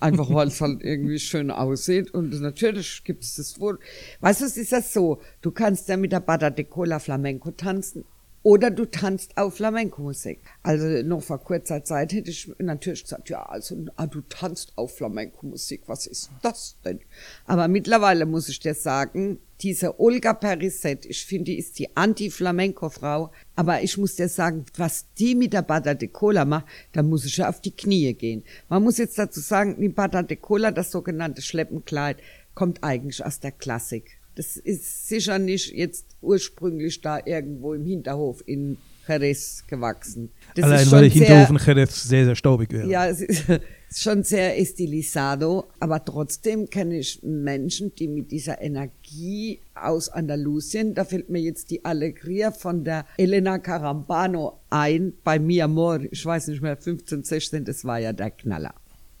Einfach 0.00 0.32
weil 0.32 0.48
es 0.48 0.60
halt 0.60 0.82
irgendwie 0.82 1.18
schön 1.18 1.50
aussieht. 1.50 2.12
Und 2.12 2.40
natürlich 2.40 3.02
gibt 3.04 3.24
es 3.24 3.36
das 3.36 3.60
wohl. 3.60 3.78
Weißt 4.20 4.40
du, 4.40 4.44
es 4.46 4.56
ist 4.56 4.72
das 4.72 4.92
so, 4.92 5.20
du 5.42 5.50
kannst 5.50 5.88
ja 5.88 5.96
mit 5.96 6.12
der 6.12 6.20
Bada 6.20 6.50
de 6.50 6.64
Cola 6.64 6.98
Flamenco 6.98 7.50
tanzen 7.50 8.04
Oder 8.42 8.70
du 8.70 8.84
tanzt 8.84 9.36
auf 9.36 9.56
Flamenco-Musik. 9.56 10.40
Also 10.62 10.86
noch 11.02 11.22
vor 11.22 11.38
kurzer 11.38 11.84
Zeit 11.84 12.12
hätte 12.12 12.30
ich 12.30 12.50
natürlich 12.58 13.02
gesagt, 13.02 13.28
ja, 13.28 13.42
also 13.42 13.76
ah, 13.96 14.06
du 14.06 14.20
tanzt 14.22 14.72
auf 14.76 14.96
Flamenco-Musik, 14.96 15.82
was 15.86 16.06
ist 16.06 16.30
das 16.42 16.76
denn? 16.84 17.00
Aber 17.46 17.68
mittlerweile 17.68 18.26
muss 18.26 18.48
ich 18.48 18.60
dir 18.60 18.74
sagen, 18.74 19.38
diese 19.60 19.98
Olga 19.98 20.34
Perisset, 20.34 21.04
ich 21.04 21.26
finde, 21.26 21.46
die 21.46 21.58
ist 21.58 21.78
die 21.80 21.96
Anti-Flamenco-Frau, 21.96 23.32
aber 23.56 23.82
ich 23.82 23.98
muss 23.98 24.14
dir 24.14 24.28
sagen, 24.28 24.64
was 24.76 25.06
die 25.18 25.34
mit 25.34 25.52
der 25.52 25.62
Bata 25.62 25.94
de 25.94 26.08
Cola 26.08 26.44
macht, 26.44 26.66
da 26.92 27.02
muss 27.02 27.24
ich 27.24 27.38
ja 27.38 27.48
auf 27.48 27.60
die 27.60 27.74
Knie 27.76 28.14
gehen. 28.14 28.44
Man 28.68 28.84
muss 28.84 28.98
jetzt 28.98 29.18
dazu 29.18 29.40
sagen, 29.40 29.80
die 29.80 29.88
Bata 29.88 30.22
de 30.22 30.36
Cola, 30.36 30.70
das 30.70 30.92
sogenannte 30.92 31.42
Schleppenkleid, 31.42 32.18
kommt 32.54 32.84
eigentlich 32.84 33.24
aus 33.24 33.40
der 33.40 33.52
Klassik. 33.52 34.17
Das 34.38 34.56
ist 34.56 35.08
sicher 35.08 35.40
nicht 35.40 35.72
jetzt 35.72 36.06
ursprünglich 36.20 37.00
da 37.00 37.18
irgendwo 37.24 37.74
im 37.74 37.84
Hinterhof 37.84 38.40
in 38.46 38.78
Jerez 39.08 39.64
gewachsen. 39.66 40.30
Das 40.54 40.64
Allein 40.64 40.88
weil 40.92 41.00
der 41.00 41.10
Hinterhof 41.10 41.50
in 41.50 41.56
Jerez 41.56 42.04
sehr, 42.04 42.24
sehr 42.24 42.36
staubig 42.36 42.72
wäre. 42.72 42.88
Ja, 42.88 43.08
es 43.08 43.20
ist, 43.20 43.48
ist 43.48 44.00
schon 44.00 44.22
sehr 44.22 44.56
estilisado, 44.56 45.64
aber 45.80 46.04
trotzdem 46.04 46.70
kenne 46.70 47.00
ich 47.00 47.20
Menschen, 47.24 47.92
die 47.96 48.06
mit 48.06 48.30
dieser 48.30 48.62
Energie 48.62 49.58
aus 49.74 50.08
Andalusien, 50.08 50.94
da 50.94 51.04
fällt 51.04 51.30
mir 51.30 51.40
jetzt 51.40 51.72
die 51.72 51.84
Allegria 51.84 52.52
von 52.52 52.84
der 52.84 53.06
Elena 53.16 53.58
Carambano 53.58 54.60
ein, 54.70 55.14
bei 55.24 55.40
Mi 55.40 55.60
Amor, 55.60 55.98
ich 56.08 56.24
weiß 56.24 56.46
nicht 56.46 56.62
mehr, 56.62 56.76
15, 56.76 57.24
16, 57.24 57.64
das 57.64 57.84
war 57.84 57.98
ja 57.98 58.12
der 58.12 58.30
Knaller. 58.30 58.72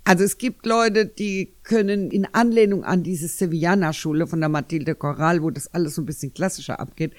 Also 0.08 0.24
es 0.24 0.38
gibt 0.38 0.64
Leute, 0.64 1.04
die 1.04 1.52
können 1.64 2.10
in 2.10 2.24
Anlehnung 2.32 2.82
an 2.82 3.02
diese 3.02 3.28
Sevillana-Schule 3.28 4.26
von 4.26 4.40
der 4.40 4.48
Mathilde 4.48 4.94
Corral, 4.94 5.42
wo 5.42 5.50
das 5.50 5.74
alles 5.74 5.96
so 5.96 6.00
ein 6.00 6.06
bisschen 6.06 6.32
klassischer 6.32 6.80
abgeht, 6.80 7.12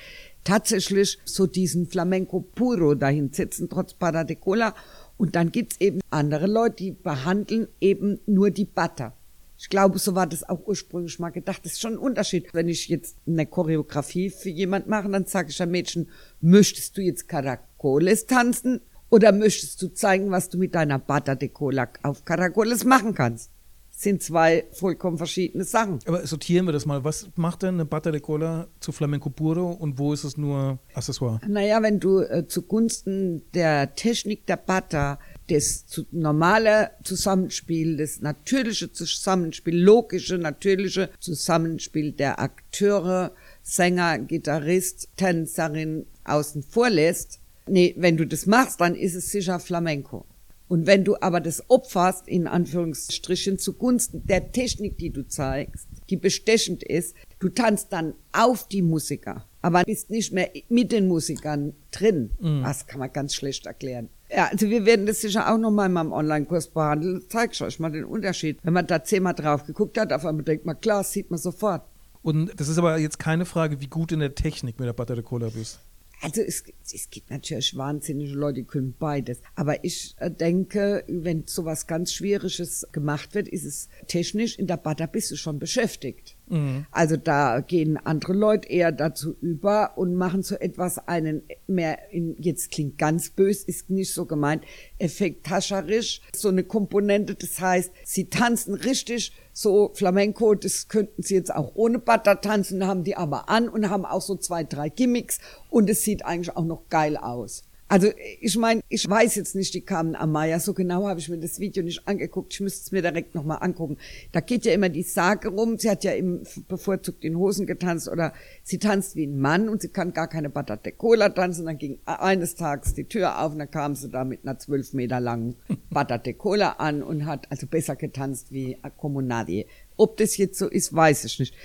tatsächlich 0.44 1.20
so 1.24 1.46
diesen 1.46 1.86
Flamenco 1.86 2.40
puro 2.40 2.96
dahin 2.96 3.32
setzen, 3.32 3.70
trotz 3.70 3.94
Para 3.94 4.24
de 4.24 4.38
Cola. 4.38 4.74
Und 5.18 5.36
dann 5.36 5.52
gibt's 5.52 5.80
eben 5.80 6.00
andere 6.10 6.48
Leute, 6.48 6.78
die 6.78 6.92
behandeln 6.94 7.68
eben 7.80 8.22
nur 8.26 8.50
die 8.50 8.66
Butter. 8.66 9.14
Ich 9.60 9.70
glaube, 9.70 10.00
so 10.00 10.16
war 10.16 10.26
das 10.26 10.50
auch 10.50 10.66
ursprünglich 10.66 11.20
mal 11.20 11.30
gedacht. 11.30 11.64
Das 11.64 11.74
ist 11.74 11.82
schon 11.82 11.94
ein 11.94 12.00
Unterschied. 12.00 12.52
Wenn 12.54 12.70
ich 12.70 12.88
jetzt 12.88 13.18
eine 13.28 13.46
Choreografie 13.46 14.32
für 14.32 14.50
jemand 14.50 14.88
mache, 14.88 15.10
dann 15.10 15.28
sage 15.28 15.52
ich 15.52 15.62
einem 15.62 15.74
Mädchen, 15.74 16.10
möchtest 16.42 16.98
du 16.98 17.04
jetzt 17.04 17.28
Caracoles 17.28 18.26
tanzen 18.26 18.82
oder 19.10 19.32
möchtest 19.32 19.82
du 19.82 19.94
zeigen, 19.94 20.32
was 20.32 20.50
du 20.50 20.58
mit 20.58 20.76
deiner 20.76 21.00
Bata 21.00 21.36
de 21.36 21.50
Cola 21.50 21.90
auf 22.04 22.26
Caracoles 22.26 22.86
machen 22.86 23.14
kannst? 23.14 23.52
Das 23.92 24.04
sind 24.04 24.24
zwei 24.24 24.66
vollkommen 24.72 25.18
verschiedene 25.18 25.66
Sachen. 25.66 26.00
Aber 26.06 26.26
sortieren 26.26 26.66
wir 26.66 26.72
das 26.72 26.86
mal. 26.86 27.04
Was 27.04 27.28
macht 27.36 27.64
denn 27.64 27.74
eine 27.74 27.86
Bata 27.86 28.12
de 28.12 28.22
Cola 28.22 28.70
zu 28.80 28.94
Flamenco 28.94 29.30
Puro 29.30 29.72
und 29.72 30.00
wo 30.00 30.14
ist 30.14 30.24
es 30.24 30.38
nur 30.38 30.80
Accessoire? 30.94 31.42
Naja, 31.46 31.82
wenn 31.82 32.00
du 32.00 32.22
äh, 32.22 32.48
zugunsten 32.48 33.44
der 33.54 33.96
Technik 33.96 34.46
der 34.46 34.56
Bata 34.56 35.20
das 35.50 35.86
zu, 35.86 36.06
normale 36.12 36.92
Zusammenspiel, 37.04 37.98
das 37.98 38.22
natürliche 38.22 38.94
Zusammenspiel, 38.94 39.78
logische, 39.78 40.38
natürliche 40.38 41.10
Zusammenspiel 41.20 42.14
der 42.14 42.40
Akteure, 42.40 43.34
Sänger, 43.64 44.20
Gitarrist, 44.20 45.10
Tänzerin 45.18 46.06
außen 46.24 46.64
vor 46.64 46.90
lässt, 46.90 47.40
Nee, 47.70 47.96
wenn 47.98 48.18
du 48.18 48.26
das 48.26 48.46
machst, 48.46 48.82
dann 48.82 48.96
ist 48.96 49.16
es 49.16 49.32
sicher 49.32 49.60
Flamenco. 49.60 50.26
Und 50.68 50.86
wenn 50.86 51.04
du 51.04 51.16
aber 51.20 51.42
das 51.42 51.64
opferst, 51.70 52.28
in 52.28 52.48
Anführungsstrichen, 52.48 53.58
zugunsten 53.58 54.26
der 54.28 54.52
Technik, 54.52 55.00
die 55.00 55.10
du 55.10 55.28
zeigst, 55.28 55.88
die 56.12 56.18
bestechend 56.18 56.84
ist, 56.84 57.16
du 57.40 57.50
tanzt 57.50 57.92
dann 57.92 58.14
auf 58.34 58.68
die 58.68 58.84
Musiker, 58.84 59.46
aber 59.64 59.84
bist 59.84 60.12
nicht 60.12 60.32
mehr 60.32 60.52
mit 60.70 60.92
den 60.92 61.08
Musikern 61.08 61.74
drin. 61.90 62.32
Mhm. 62.40 62.62
Das 62.64 62.86
kann 62.86 63.00
man 63.00 63.12
ganz 63.12 63.34
schlecht 63.34 63.66
erklären. 63.66 64.10
Ja, 64.32 64.50
also 64.52 64.70
wir 64.70 64.86
werden 64.86 65.08
das 65.08 65.22
sicher 65.22 65.52
auch 65.52 65.58
nochmal 65.58 65.88
in 65.88 65.94
meinem 65.94 66.12
Online-Kurs 66.12 66.68
behandeln. 66.68 67.24
Zeig 67.30 67.54
ich 67.54 67.62
euch 67.64 67.80
mal 67.80 67.90
den 67.90 68.06
Unterschied. 68.06 68.60
Wenn 68.62 68.74
man 68.74 68.86
da 68.86 69.04
zehnmal 69.04 69.34
drauf 69.34 69.66
geguckt 69.66 69.98
hat, 69.98 70.14
auf 70.14 70.24
einmal 70.24 70.46
denkt 70.46 70.68
man, 70.68 70.80
klar, 70.80 71.04
sieht 71.04 71.32
man 71.32 71.40
sofort. 71.40 71.82
Und 72.22 72.52
das 72.60 72.68
ist 72.68 72.78
aber 72.78 73.00
jetzt 73.00 73.18
keine 73.18 73.46
Frage, 73.46 73.82
wie 73.82 73.88
gut 73.88 74.12
in 74.12 74.20
der 74.20 74.36
Technik 74.36 74.78
mit 74.80 74.88
der 74.88 74.94
Butter 74.94 75.16
de 75.16 75.24
Cola 75.24 75.50
bist. 75.50 75.80
Also 76.22 76.42
es, 76.42 76.64
es 76.94 77.10
gibt 77.10 77.30
natürlich 77.30 77.76
wahnsinnige 77.78 78.34
Leute, 78.34 78.62
die 78.62 78.64
können 78.64 78.94
beides. 78.98 79.42
Aber 79.56 79.84
ich 79.84 80.16
äh, 80.18 80.30
denke, 80.30 81.04
wenn 81.08 81.48
sowas 81.48 81.88
ganz 81.88 82.14
Schwieriges 82.14 82.88
gemacht 82.92 83.36
wird, 83.36 83.48
ist 83.48 83.66
es 83.66 83.90
technisch 84.08 84.58
in 84.58 84.68
der 84.68 84.78
Butter 84.78 85.08
bist 85.08 85.32
du 85.32 85.36
schon 85.36 85.60
beschäftigt. 85.60 86.36
Mhm. 86.48 86.86
Also 86.92 87.16
da 87.16 87.62
gehen 87.62 87.98
andere 87.98 88.34
Leute 88.34 88.68
eher 88.70 88.92
dazu 88.92 89.36
über 89.42 89.98
und 89.98 90.16
machen 90.16 90.44
so 90.44 90.56
etwas 90.56 90.98
einen 91.08 91.44
mehr 91.68 92.12
in, 92.12 92.36
jetzt 92.40 92.72
klingt 92.72 92.98
ganz 92.98 93.30
bös, 93.30 93.64
ist 93.64 93.90
nicht 93.90 94.14
so 94.14 94.26
gemeint, 94.26 94.64
effektascherisch, 94.98 96.22
so 96.36 96.50
eine 96.50 96.64
Komponente. 96.64 97.36
Das 97.36 97.60
heißt, 97.60 97.92
sie 98.04 98.30
tanzen 98.30 98.74
richtig 98.74 99.32
so 99.62 99.92
Flamenco, 99.94 100.56
das 100.56 100.88
könnten 100.88 101.22
sie 101.22 101.36
jetzt 101.36 101.54
auch 101.54 101.74
ohne 101.76 102.00
Butter 102.00 102.40
tanzen, 102.40 102.88
haben 102.88 103.04
die 103.04 103.18
aber 103.18 103.50
an 103.50 103.68
und 103.68 103.90
haben 103.90 104.06
auch 104.06 104.22
so 104.22 104.38
zwei, 104.38 104.64
drei 104.64 104.88
Gimmicks 104.88 105.40
und 105.70 105.90
es 105.90 106.04
sieht 106.04 106.24
eigentlich 106.24 106.56
auch 106.56 106.64
noch 106.64 106.88
geil 106.90 107.18
aus. 107.18 107.64
Also 107.92 108.12
ich 108.40 108.56
meine, 108.56 108.82
ich 108.88 109.10
weiß 109.10 109.34
jetzt 109.34 109.56
nicht 109.56 109.74
die 109.74 109.82
Carmen 109.82 110.16
Amaya, 110.16 110.60
so 110.60 110.76
genau 110.76 111.08
habe 111.08 111.20
ich 111.20 111.28
mir 111.28 111.40
das 111.40 111.60
Video 111.60 111.84
nicht 111.84 112.08
angeguckt, 112.08 112.54
ich 112.54 112.60
müsste 112.60 112.84
es 112.84 112.92
mir 112.92 113.02
direkt 113.02 113.34
nochmal 113.34 113.58
angucken. 113.62 113.98
Da 114.32 114.42
geht 114.42 114.64
ja 114.66 114.74
immer 114.74 114.90
die 114.90 115.02
Sage 115.02 115.48
rum, 115.50 115.80
sie 115.80 115.90
hat 115.90 116.04
ja 116.04 116.14
eben 116.14 116.44
bevorzugt 116.68 117.26
in 117.26 117.36
Hosen 117.36 117.66
getanzt 117.66 118.08
oder 118.08 118.32
sie 118.62 118.78
tanzt 118.78 119.16
wie 119.16 119.26
ein 119.26 119.40
Mann 119.40 119.70
und 119.70 119.82
sie 119.82 119.88
kann 119.88 120.14
gar 120.14 120.28
keine 120.28 120.52
Patate 120.52 120.92
Cola 120.92 121.30
tanzen. 121.30 121.66
Dann 121.66 121.80
ging 121.80 121.98
eines 122.06 122.54
Tages 122.54 122.94
die 122.94 123.06
Tür 123.06 123.42
auf 123.42 123.54
und 123.54 123.60
dann 123.60 123.72
kam 123.72 123.96
sie 123.96 124.08
da 124.08 124.24
mit 124.24 124.44
einer 124.44 124.60
zwölf 124.60 124.94
Meter 124.94 125.20
langen 125.20 125.56
Patate 125.90 126.36
Cola 126.36 126.74
an 126.74 127.02
und 127.02 127.26
hat 127.26 127.52
also 127.52 127.66
besser 127.66 127.96
getanzt 127.96 128.52
wie 128.52 128.78
Comunadie. 128.98 129.66
Ob 129.98 130.16
das 130.18 130.38
jetzt 130.38 130.60
so 130.60 130.68
ist, 130.68 130.94
weiß 130.94 131.24
ich 131.26 131.40
nicht. 131.40 131.56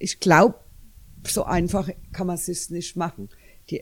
Ich 0.00 0.18
glaube, 0.18 0.56
so 1.24 1.44
einfach 1.44 1.88
kann 2.12 2.26
man 2.26 2.34
es 2.34 2.70
nicht 2.70 2.96
machen. 2.96 3.28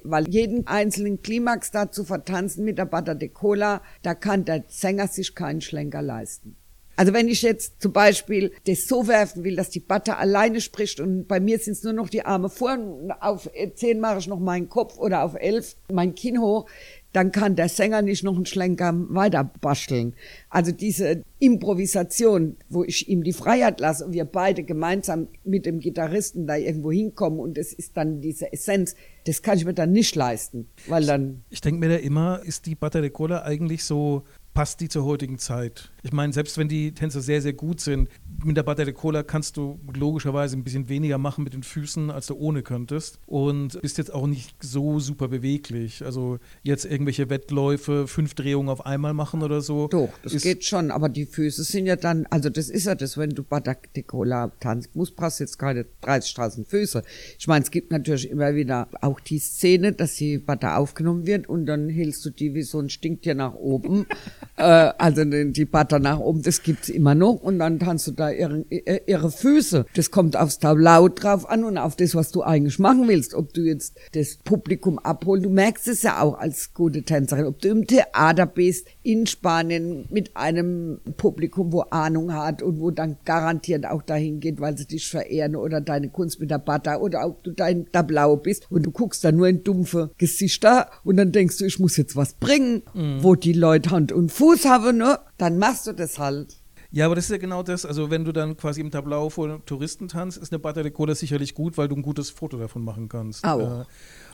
Weil 0.05 0.29
jeden 0.29 0.66
einzelnen 0.66 1.22
Klimax 1.22 1.70
da 1.70 1.90
zu 1.90 2.05
vertanzen 2.05 2.64
mit 2.64 2.79
der 2.79 2.85
Butter 2.85 3.14
de 3.14 3.29
Cola, 3.29 3.83
da 4.03 4.14
kann 4.14 4.44
der 4.44 4.64
Sänger 4.68 5.09
sich 5.09 5.35
keinen 5.35 5.61
Schlenker 5.61 6.03
leisten. 6.03 6.57
Also 7.00 7.14
wenn 7.14 7.29
ich 7.29 7.40
jetzt 7.40 7.81
zum 7.81 7.94
Beispiel 7.94 8.53
das 8.66 8.87
so 8.87 9.09
werfen 9.09 9.42
will, 9.42 9.57
dass 9.57 9.70
die 9.70 9.81
Butter 9.81 10.18
alleine 10.18 10.61
spricht 10.61 11.00
und 11.00 11.26
bei 11.26 11.40
mir 11.40 11.59
sind 11.59 11.72
es 11.72 11.83
nur 11.83 11.94
noch 11.94 12.11
die 12.11 12.26
Arme 12.26 12.50
vor 12.50 12.74
und 12.74 13.11
auf 13.11 13.48
zehn 13.74 14.00
mache 14.00 14.18
ich 14.18 14.26
noch 14.26 14.38
meinen 14.38 14.68
Kopf 14.68 14.98
oder 14.98 15.22
auf 15.22 15.35
elf 15.35 15.76
mein 15.90 16.14
Kinn 16.14 16.42
hoch, 16.42 16.66
dann 17.12 17.33
kann 17.33 17.57
der 17.57 17.68
Sänger 17.68 18.03
nicht 18.03 18.23
noch 18.23 18.37
einen 18.37 18.46
Schlenker 18.46 18.92
weiter 19.09 19.44
basteln. 19.61 20.14
Also 20.49 20.73
diese 20.73 21.23
Improvisation, 21.38 22.57
wo 22.68 22.85
ich 22.85 23.09
ihm 23.09 23.25
die 23.25 23.33
Freiheit 23.33 23.81
lasse 23.81 24.07
und 24.07 24.12
wir 24.12 24.25
beide 24.25 24.62
gemeinsam 24.62 25.29
mit 25.44 25.66
dem 25.66 25.81
Gitarristen 25.81 26.46
da 26.46 26.57
irgendwo 26.57 26.92
hinkommen 26.92 27.40
und 27.40 27.59
es 27.59 27.73
ist 27.73 27.96
dann 27.96 28.20
diese 28.20 28.53
Essenz, 28.53 28.94
das 29.27 29.42
kann 29.42 29.59
ich 29.59 29.64
mir 29.64 29.75
dann 29.75 29.92
nicht 29.92 30.14
leisten, 30.14 30.68
weil 30.87 31.05
dann... 31.05 31.42
Ich, 31.49 31.55
ich 31.55 31.61
denke 31.62 31.81
mir 31.81 31.88
da 31.88 31.96
immer, 31.96 32.42
ist 32.44 32.66
die 32.66 32.75
Butter 32.75 33.01
de 33.01 33.11
Cola 33.11 33.42
eigentlich 33.42 33.85
so 33.85 34.23
passt 34.54 34.80
die 34.80 34.88
zur 34.88 35.04
heutigen 35.04 35.38
Zeit. 35.38 35.90
Ich 36.02 36.12
meine, 36.12 36.32
selbst 36.32 36.58
wenn 36.58 36.68
die 36.68 36.92
Tänzer 36.92 37.20
sehr, 37.20 37.42
sehr 37.42 37.52
gut 37.52 37.80
sind, 37.80 38.08
mit 38.42 38.56
der 38.56 38.62
Butter 38.62 38.84
de 38.84 38.94
Cola 38.94 39.22
kannst 39.22 39.56
du 39.56 39.78
logischerweise 39.94 40.56
ein 40.56 40.64
bisschen 40.64 40.88
weniger 40.88 41.18
machen 41.18 41.44
mit 41.44 41.52
den 41.52 41.62
Füßen, 41.62 42.10
als 42.10 42.26
du 42.26 42.34
ohne 42.36 42.62
könntest. 42.62 43.20
Und 43.26 43.80
bist 43.82 43.98
jetzt 43.98 44.12
auch 44.12 44.26
nicht 44.26 44.54
so 44.62 44.98
super 44.98 45.28
beweglich. 45.28 46.04
Also 46.04 46.38
jetzt 46.62 46.84
irgendwelche 46.84 47.28
Wettläufe, 47.28 48.06
fünf 48.06 48.34
Drehungen 48.34 48.68
auf 48.68 48.86
einmal 48.86 49.14
machen 49.14 49.42
oder 49.42 49.60
so. 49.60 49.88
Doch, 49.88 50.10
das 50.22 50.42
geht 50.42 50.64
schon, 50.64 50.90
aber 50.90 51.08
die 51.08 51.26
Füße 51.26 51.64
sind 51.64 51.86
ja 51.86 51.96
dann, 51.96 52.26
also 52.30 52.48
das 52.48 52.70
ist 52.70 52.86
ja 52.86 52.94
das, 52.94 53.18
wenn 53.18 53.30
du 53.30 53.42
Butter 53.42 53.76
de 53.94 54.02
Cola 54.02 54.50
tanzt, 54.60 54.96
musst, 54.96 55.16
brauchst 55.16 55.40
jetzt 55.40 55.58
keine 55.58 55.86
30.000 56.02 56.66
Füße. 56.66 57.02
Ich 57.38 57.46
meine, 57.46 57.64
es 57.64 57.70
gibt 57.70 57.90
natürlich 57.90 58.30
immer 58.30 58.54
wieder 58.54 58.88
auch 59.00 59.20
die 59.20 59.38
Szene, 59.38 59.92
dass 59.92 60.16
die 60.16 60.38
Butter 60.38 60.78
aufgenommen 60.78 61.26
wird 61.26 61.48
und 61.48 61.66
dann 61.66 61.88
hältst 61.88 62.24
du 62.24 62.30
die 62.30 62.54
wie 62.54 62.62
so 62.62 62.80
ein 62.80 62.88
Stinktier 62.88 63.34
nach 63.34 63.54
oben. 63.54 64.06
äh, 64.57 64.62
also 64.62 65.24
die 65.24 65.64
Butter 65.64 65.98
nach 65.98 66.18
oben, 66.18 66.42
das 66.42 66.62
gibt's 66.62 66.88
immer 66.88 67.14
noch 67.14 67.35
und 67.35 67.59
dann 67.59 67.79
tanzt 67.79 68.07
du 68.07 68.12
da 68.12 68.31
ihre, 68.31 68.64
ihre 69.07 69.31
Füße. 69.31 69.87
Das 69.94 70.11
kommt 70.11 70.37
aufs 70.37 70.59
Tablau 70.59 71.09
drauf 71.09 71.48
an 71.48 71.64
und 71.64 71.79
auf 71.79 71.96
das, 71.96 72.14
was 72.14 72.31
du 72.31 72.42
eigentlich 72.42 72.79
machen 72.79 73.09
willst. 73.09 73.35
Ob 73.35 73.53
du 73.55 73.62
jetzt 73.62 73.98
das 74.12 74.37
Publikum 74.44 74.98
abholst, 74.98 75.44
du 75.44 75.50
merkst 75.50 75.88
es 75.88 76.03
ja 76.03 76.20
auch 76.20 76.38
als 76.38 76.74
gute 76.74 77.03
Tänzerin, 77.03 77.46
ob 77.46 77.61
du 77.61 77.68
im 77.68 77.87
Theater 77.87 78.46
bist, 78.46 78.87
in 79.03 79.26
Spanien 79.26 80.07
mit 80.11 80.37
einem 80.37 81.00
Publikum, 81.16 81.72
wo 81.72 81.81
Ahnung 81.90 82.35
hat 82.35 82.62
und 82.62 82.81
wo 82.81 82.90
dann 82.90 83.16
garantiert 83.24 83.87
auch 83.87 84.03
dahin 84.03 84.40
geht, 84.40 84.61
weil 84.61 84.76
sie 84.76 84.87
dich 84.87 85.09
verehren 85.09 85.57
oder 85.57 85.81
deine 85.81 86.09
Kunst 86.09 86.40
mit 86.40 86.50
der 86.50 86.59
Butter 86.59 87.00
oder 87.00 87.26
ob 87.26 87.42
du 87.42 87.53
dein 87.53 87.90
Tablau 87.92 88.37
bist 88.37 88.70
und 88.70 88.85
du 88.85 88.90
guckst 88.90 89.24
da 89.24 89.33
nur 89.33 89.48
in 89.48 89.64
dumpfe 89.64 90.11
Gesichter 90.18 90.90
und 91.05 91.16
dann 91.16 91.33
denkst 91.33 91.59
du, 91.59 91.64
ich 91.64 91.79
muss 91.79 91.96
jetzt 91.96 92.16
was 92.16 92.35
bringen, 92.35 92.83
mhm. 92.94 93.22
wo 93.22 93.35
die 93.35 93.53
Leute 93.53 93.90
Hand 93.90 94.12
und 94.12 94.30
Fuß 94.31 94.64
haben, 94.64 94.97
ne? 94.97 95.19
Dann 95.38 95.59
machst 95.59 95.87
du 95.87 95.93
das 95.93 96.19
halt. 96.19 96.57
Ja, 96.93 97.07
aber 97.07 97.14
das 97.14 97.25
ist 97.27 97.31
ja 97.31 97.38
genau 97.38 97.62
das. 97.62 97.87
Also, 97.87 98.11
wenn 98.11 98.25
du 98.25 98.33
dann 98.33 98.57
quasi 98.57 98.81
im 98.81 98.90
Tableau 98.90 99.31
vor 99.31 99.64
Touristen 99.64 100.09
tanzt, 100.09 100.38
ist 100.38 100.53
eine 100.53 100.59
Butter 100.59 100.83
de 100.83 100.90
Cola 100.90 101.14
sicherlich 101.14 101.55
gut, 101.55 101.79
weil 101.79 101.87
du 101.87 101.95
ein 101.95 102.03
gutes 102.03 102.31
Foto 102.31 102.57
davon 102.57 102.83
machen 102.83 103.09
kannst. 103.09 103.45
Auch. 103.45 103.83
Äh, 103.83 103.85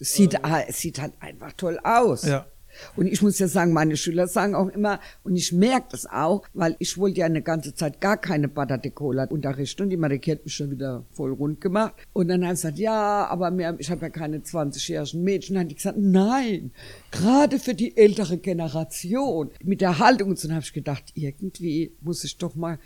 sieht, 0.01 0.35
äh, 0.35 0.73
sieht 0.73 1.01
halt 1.01 1.13
einfach 1.21 1.53
toll 1.53 1.79
aus. 1.83 2.25
Ja. 2.25 2.47
Und 2.97 3.07
ich 3.07 3.23
muss 3.23 3.39
ja 3.39 3.49
sagen, 3.49 3.73
meine 3.73 3.97
Schüler 3.97 4.27
sagen 4.27 4.55
auch 4.55 4.69
immer, 4.69 5.01
und 5.25 5.37
ich 5.37 5.53
merke 5.53 5.89
das 5.91 6.07
auch, 6.07 6.43
weil 6.55 6.77
ich 6.79 6.99
wollte 6.99 7.21
ja 7.21 7.27
eine 7.27 7.43
ganze 7.43 7.75
Zeit 7.75 8.01
gar 8.01 8.17
keine 8.17 8.49
de 8.49 8.91
Cola 8.91 9.25
unterrichten 9.25 9.85
und 9.85 9.91
die 9.91 9.97
Marike 9.97 10.33
hat 10.33 10.45
mich 10.45 10.55
schon 10.55 10.71
wieder 10.71 11.05
voll 11.13 11.33
rund 11.33 11.61
gemacht. 11.61 11.95
Und 12.13 12.29
dann 12.29 12.45
haben 12.45 12.57
sie 12.57 12.63
gesagt, 12.63 12.79
ja, 12.79 13.27
aber 13.27 13.51
mehr, 13.51 13.77
ich 13.79 13.91
habe 13.91 14.03
ja 14.03 14.11
keine 14.11 14.39
20-jährigen 14.39 15.23
Mädchen. 15.23 15.55
Dann 15.55 15.63
haben 15.63 15.69
die 15.69 15.77
gesagt, 15.77 15.99
nein, 15.99 16.73
gerade 17.11 17.59
für 17.59 17.75
die 17.75 17.97
ältere 17.97 18.39
Generation 18.39 19.51
mit 19.63 19.81
der 19.81 19.99
Haltung. 19.99 20.31
Und 20.31 20.39
so 20.39 20.51
habe 20.51 20.61
ich 20.61 20.73
gedacht, 20.73 21.05
irgendwie 21.15 21.93
muss 22.01 22.25
ich 22.25 22.39
doch 22.39 22.55
mal, 22.55 22.79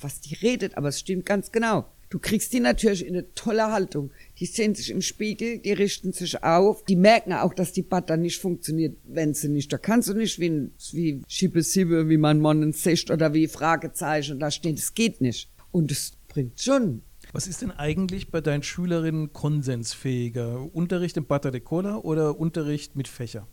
was 0.00 0.20
die 0.20 0.34
redet, 0.34 0.76
aber 0.76 0.88
es 0.88 1.00
stimmt 1.00 1.26
ganz 1.26 1.52
genau. 1.52 1.86
Du 2.10 2.18
kriegst 2.18 2.52
die 2.54 2.60
natürlich 2.60 3.06
in 3.06 3.14
eine 3.14 3.34
tolle 3.34 3.70
Haltung. 3.70 4.10
Die 4.38 4.46
sehen 4.46 4.74
sich 4.74 4.90
im 4.90 5.02
Spiegel, 5.02 5.58
die 5.58 5.72
richten 5.72 6.12
sich 6.12 6.42
auf, 6.42 6.84
die 6.84 6.96
merken 6.96 7.34
auch, 7.34 7.52
dass 7.52 7.72
die 7.72 7.82
Butter 7.82 8.16
nicht 8.16 8.40
funktioniert, 8.40 8.96
wenn 9.04 9.34
sie 9.34 9.48
nicht. 9.48 9.72
Da 9.72 9.78
kannst 9.78 10.08
du 10.08 10.14
nicht 10.14 10.38
wie, 10.38 10.70
wie 10.92 11.22
Schiebe 11.28 11.62
Siebe, 11.62 12.08
wie 12.08 12.16
man 12.16 12.40
Monnen 12.40 12.72
sagt 12.72 13.10
oder 13.10 13.34
wie 13.34 13.46
Fragezeichen 13.46 14.38
da 14.38 14.50
stehen. 14.50 14.76
Das 14.76 14.94
geht 14.94 15.20
nicht. 15.20 15.50
Und 15.70 15.92
es 15.92 16.12
bringt 16.28 16.60
schon. 16.60 17.02
Was 17.32 17.46
ist 17.46 17.60
denn 17.60 17.72
eigentlich 17.72 18.30
bei 18.30 18.40
deinen 18.40 18.62
Schülerinnen 18.62 19.34
konsensfähiger? 19.34 20.74
Unterricht 20.74 21.18
im 21.18 21.26
Butter 21.26 21.50
de 21.50 21.60
Cola 21.60 21.96
oder 21.96 22.38
Unterricht 22.38 22.96
mit 22.96 23.06
Fächer? 23.06 23.46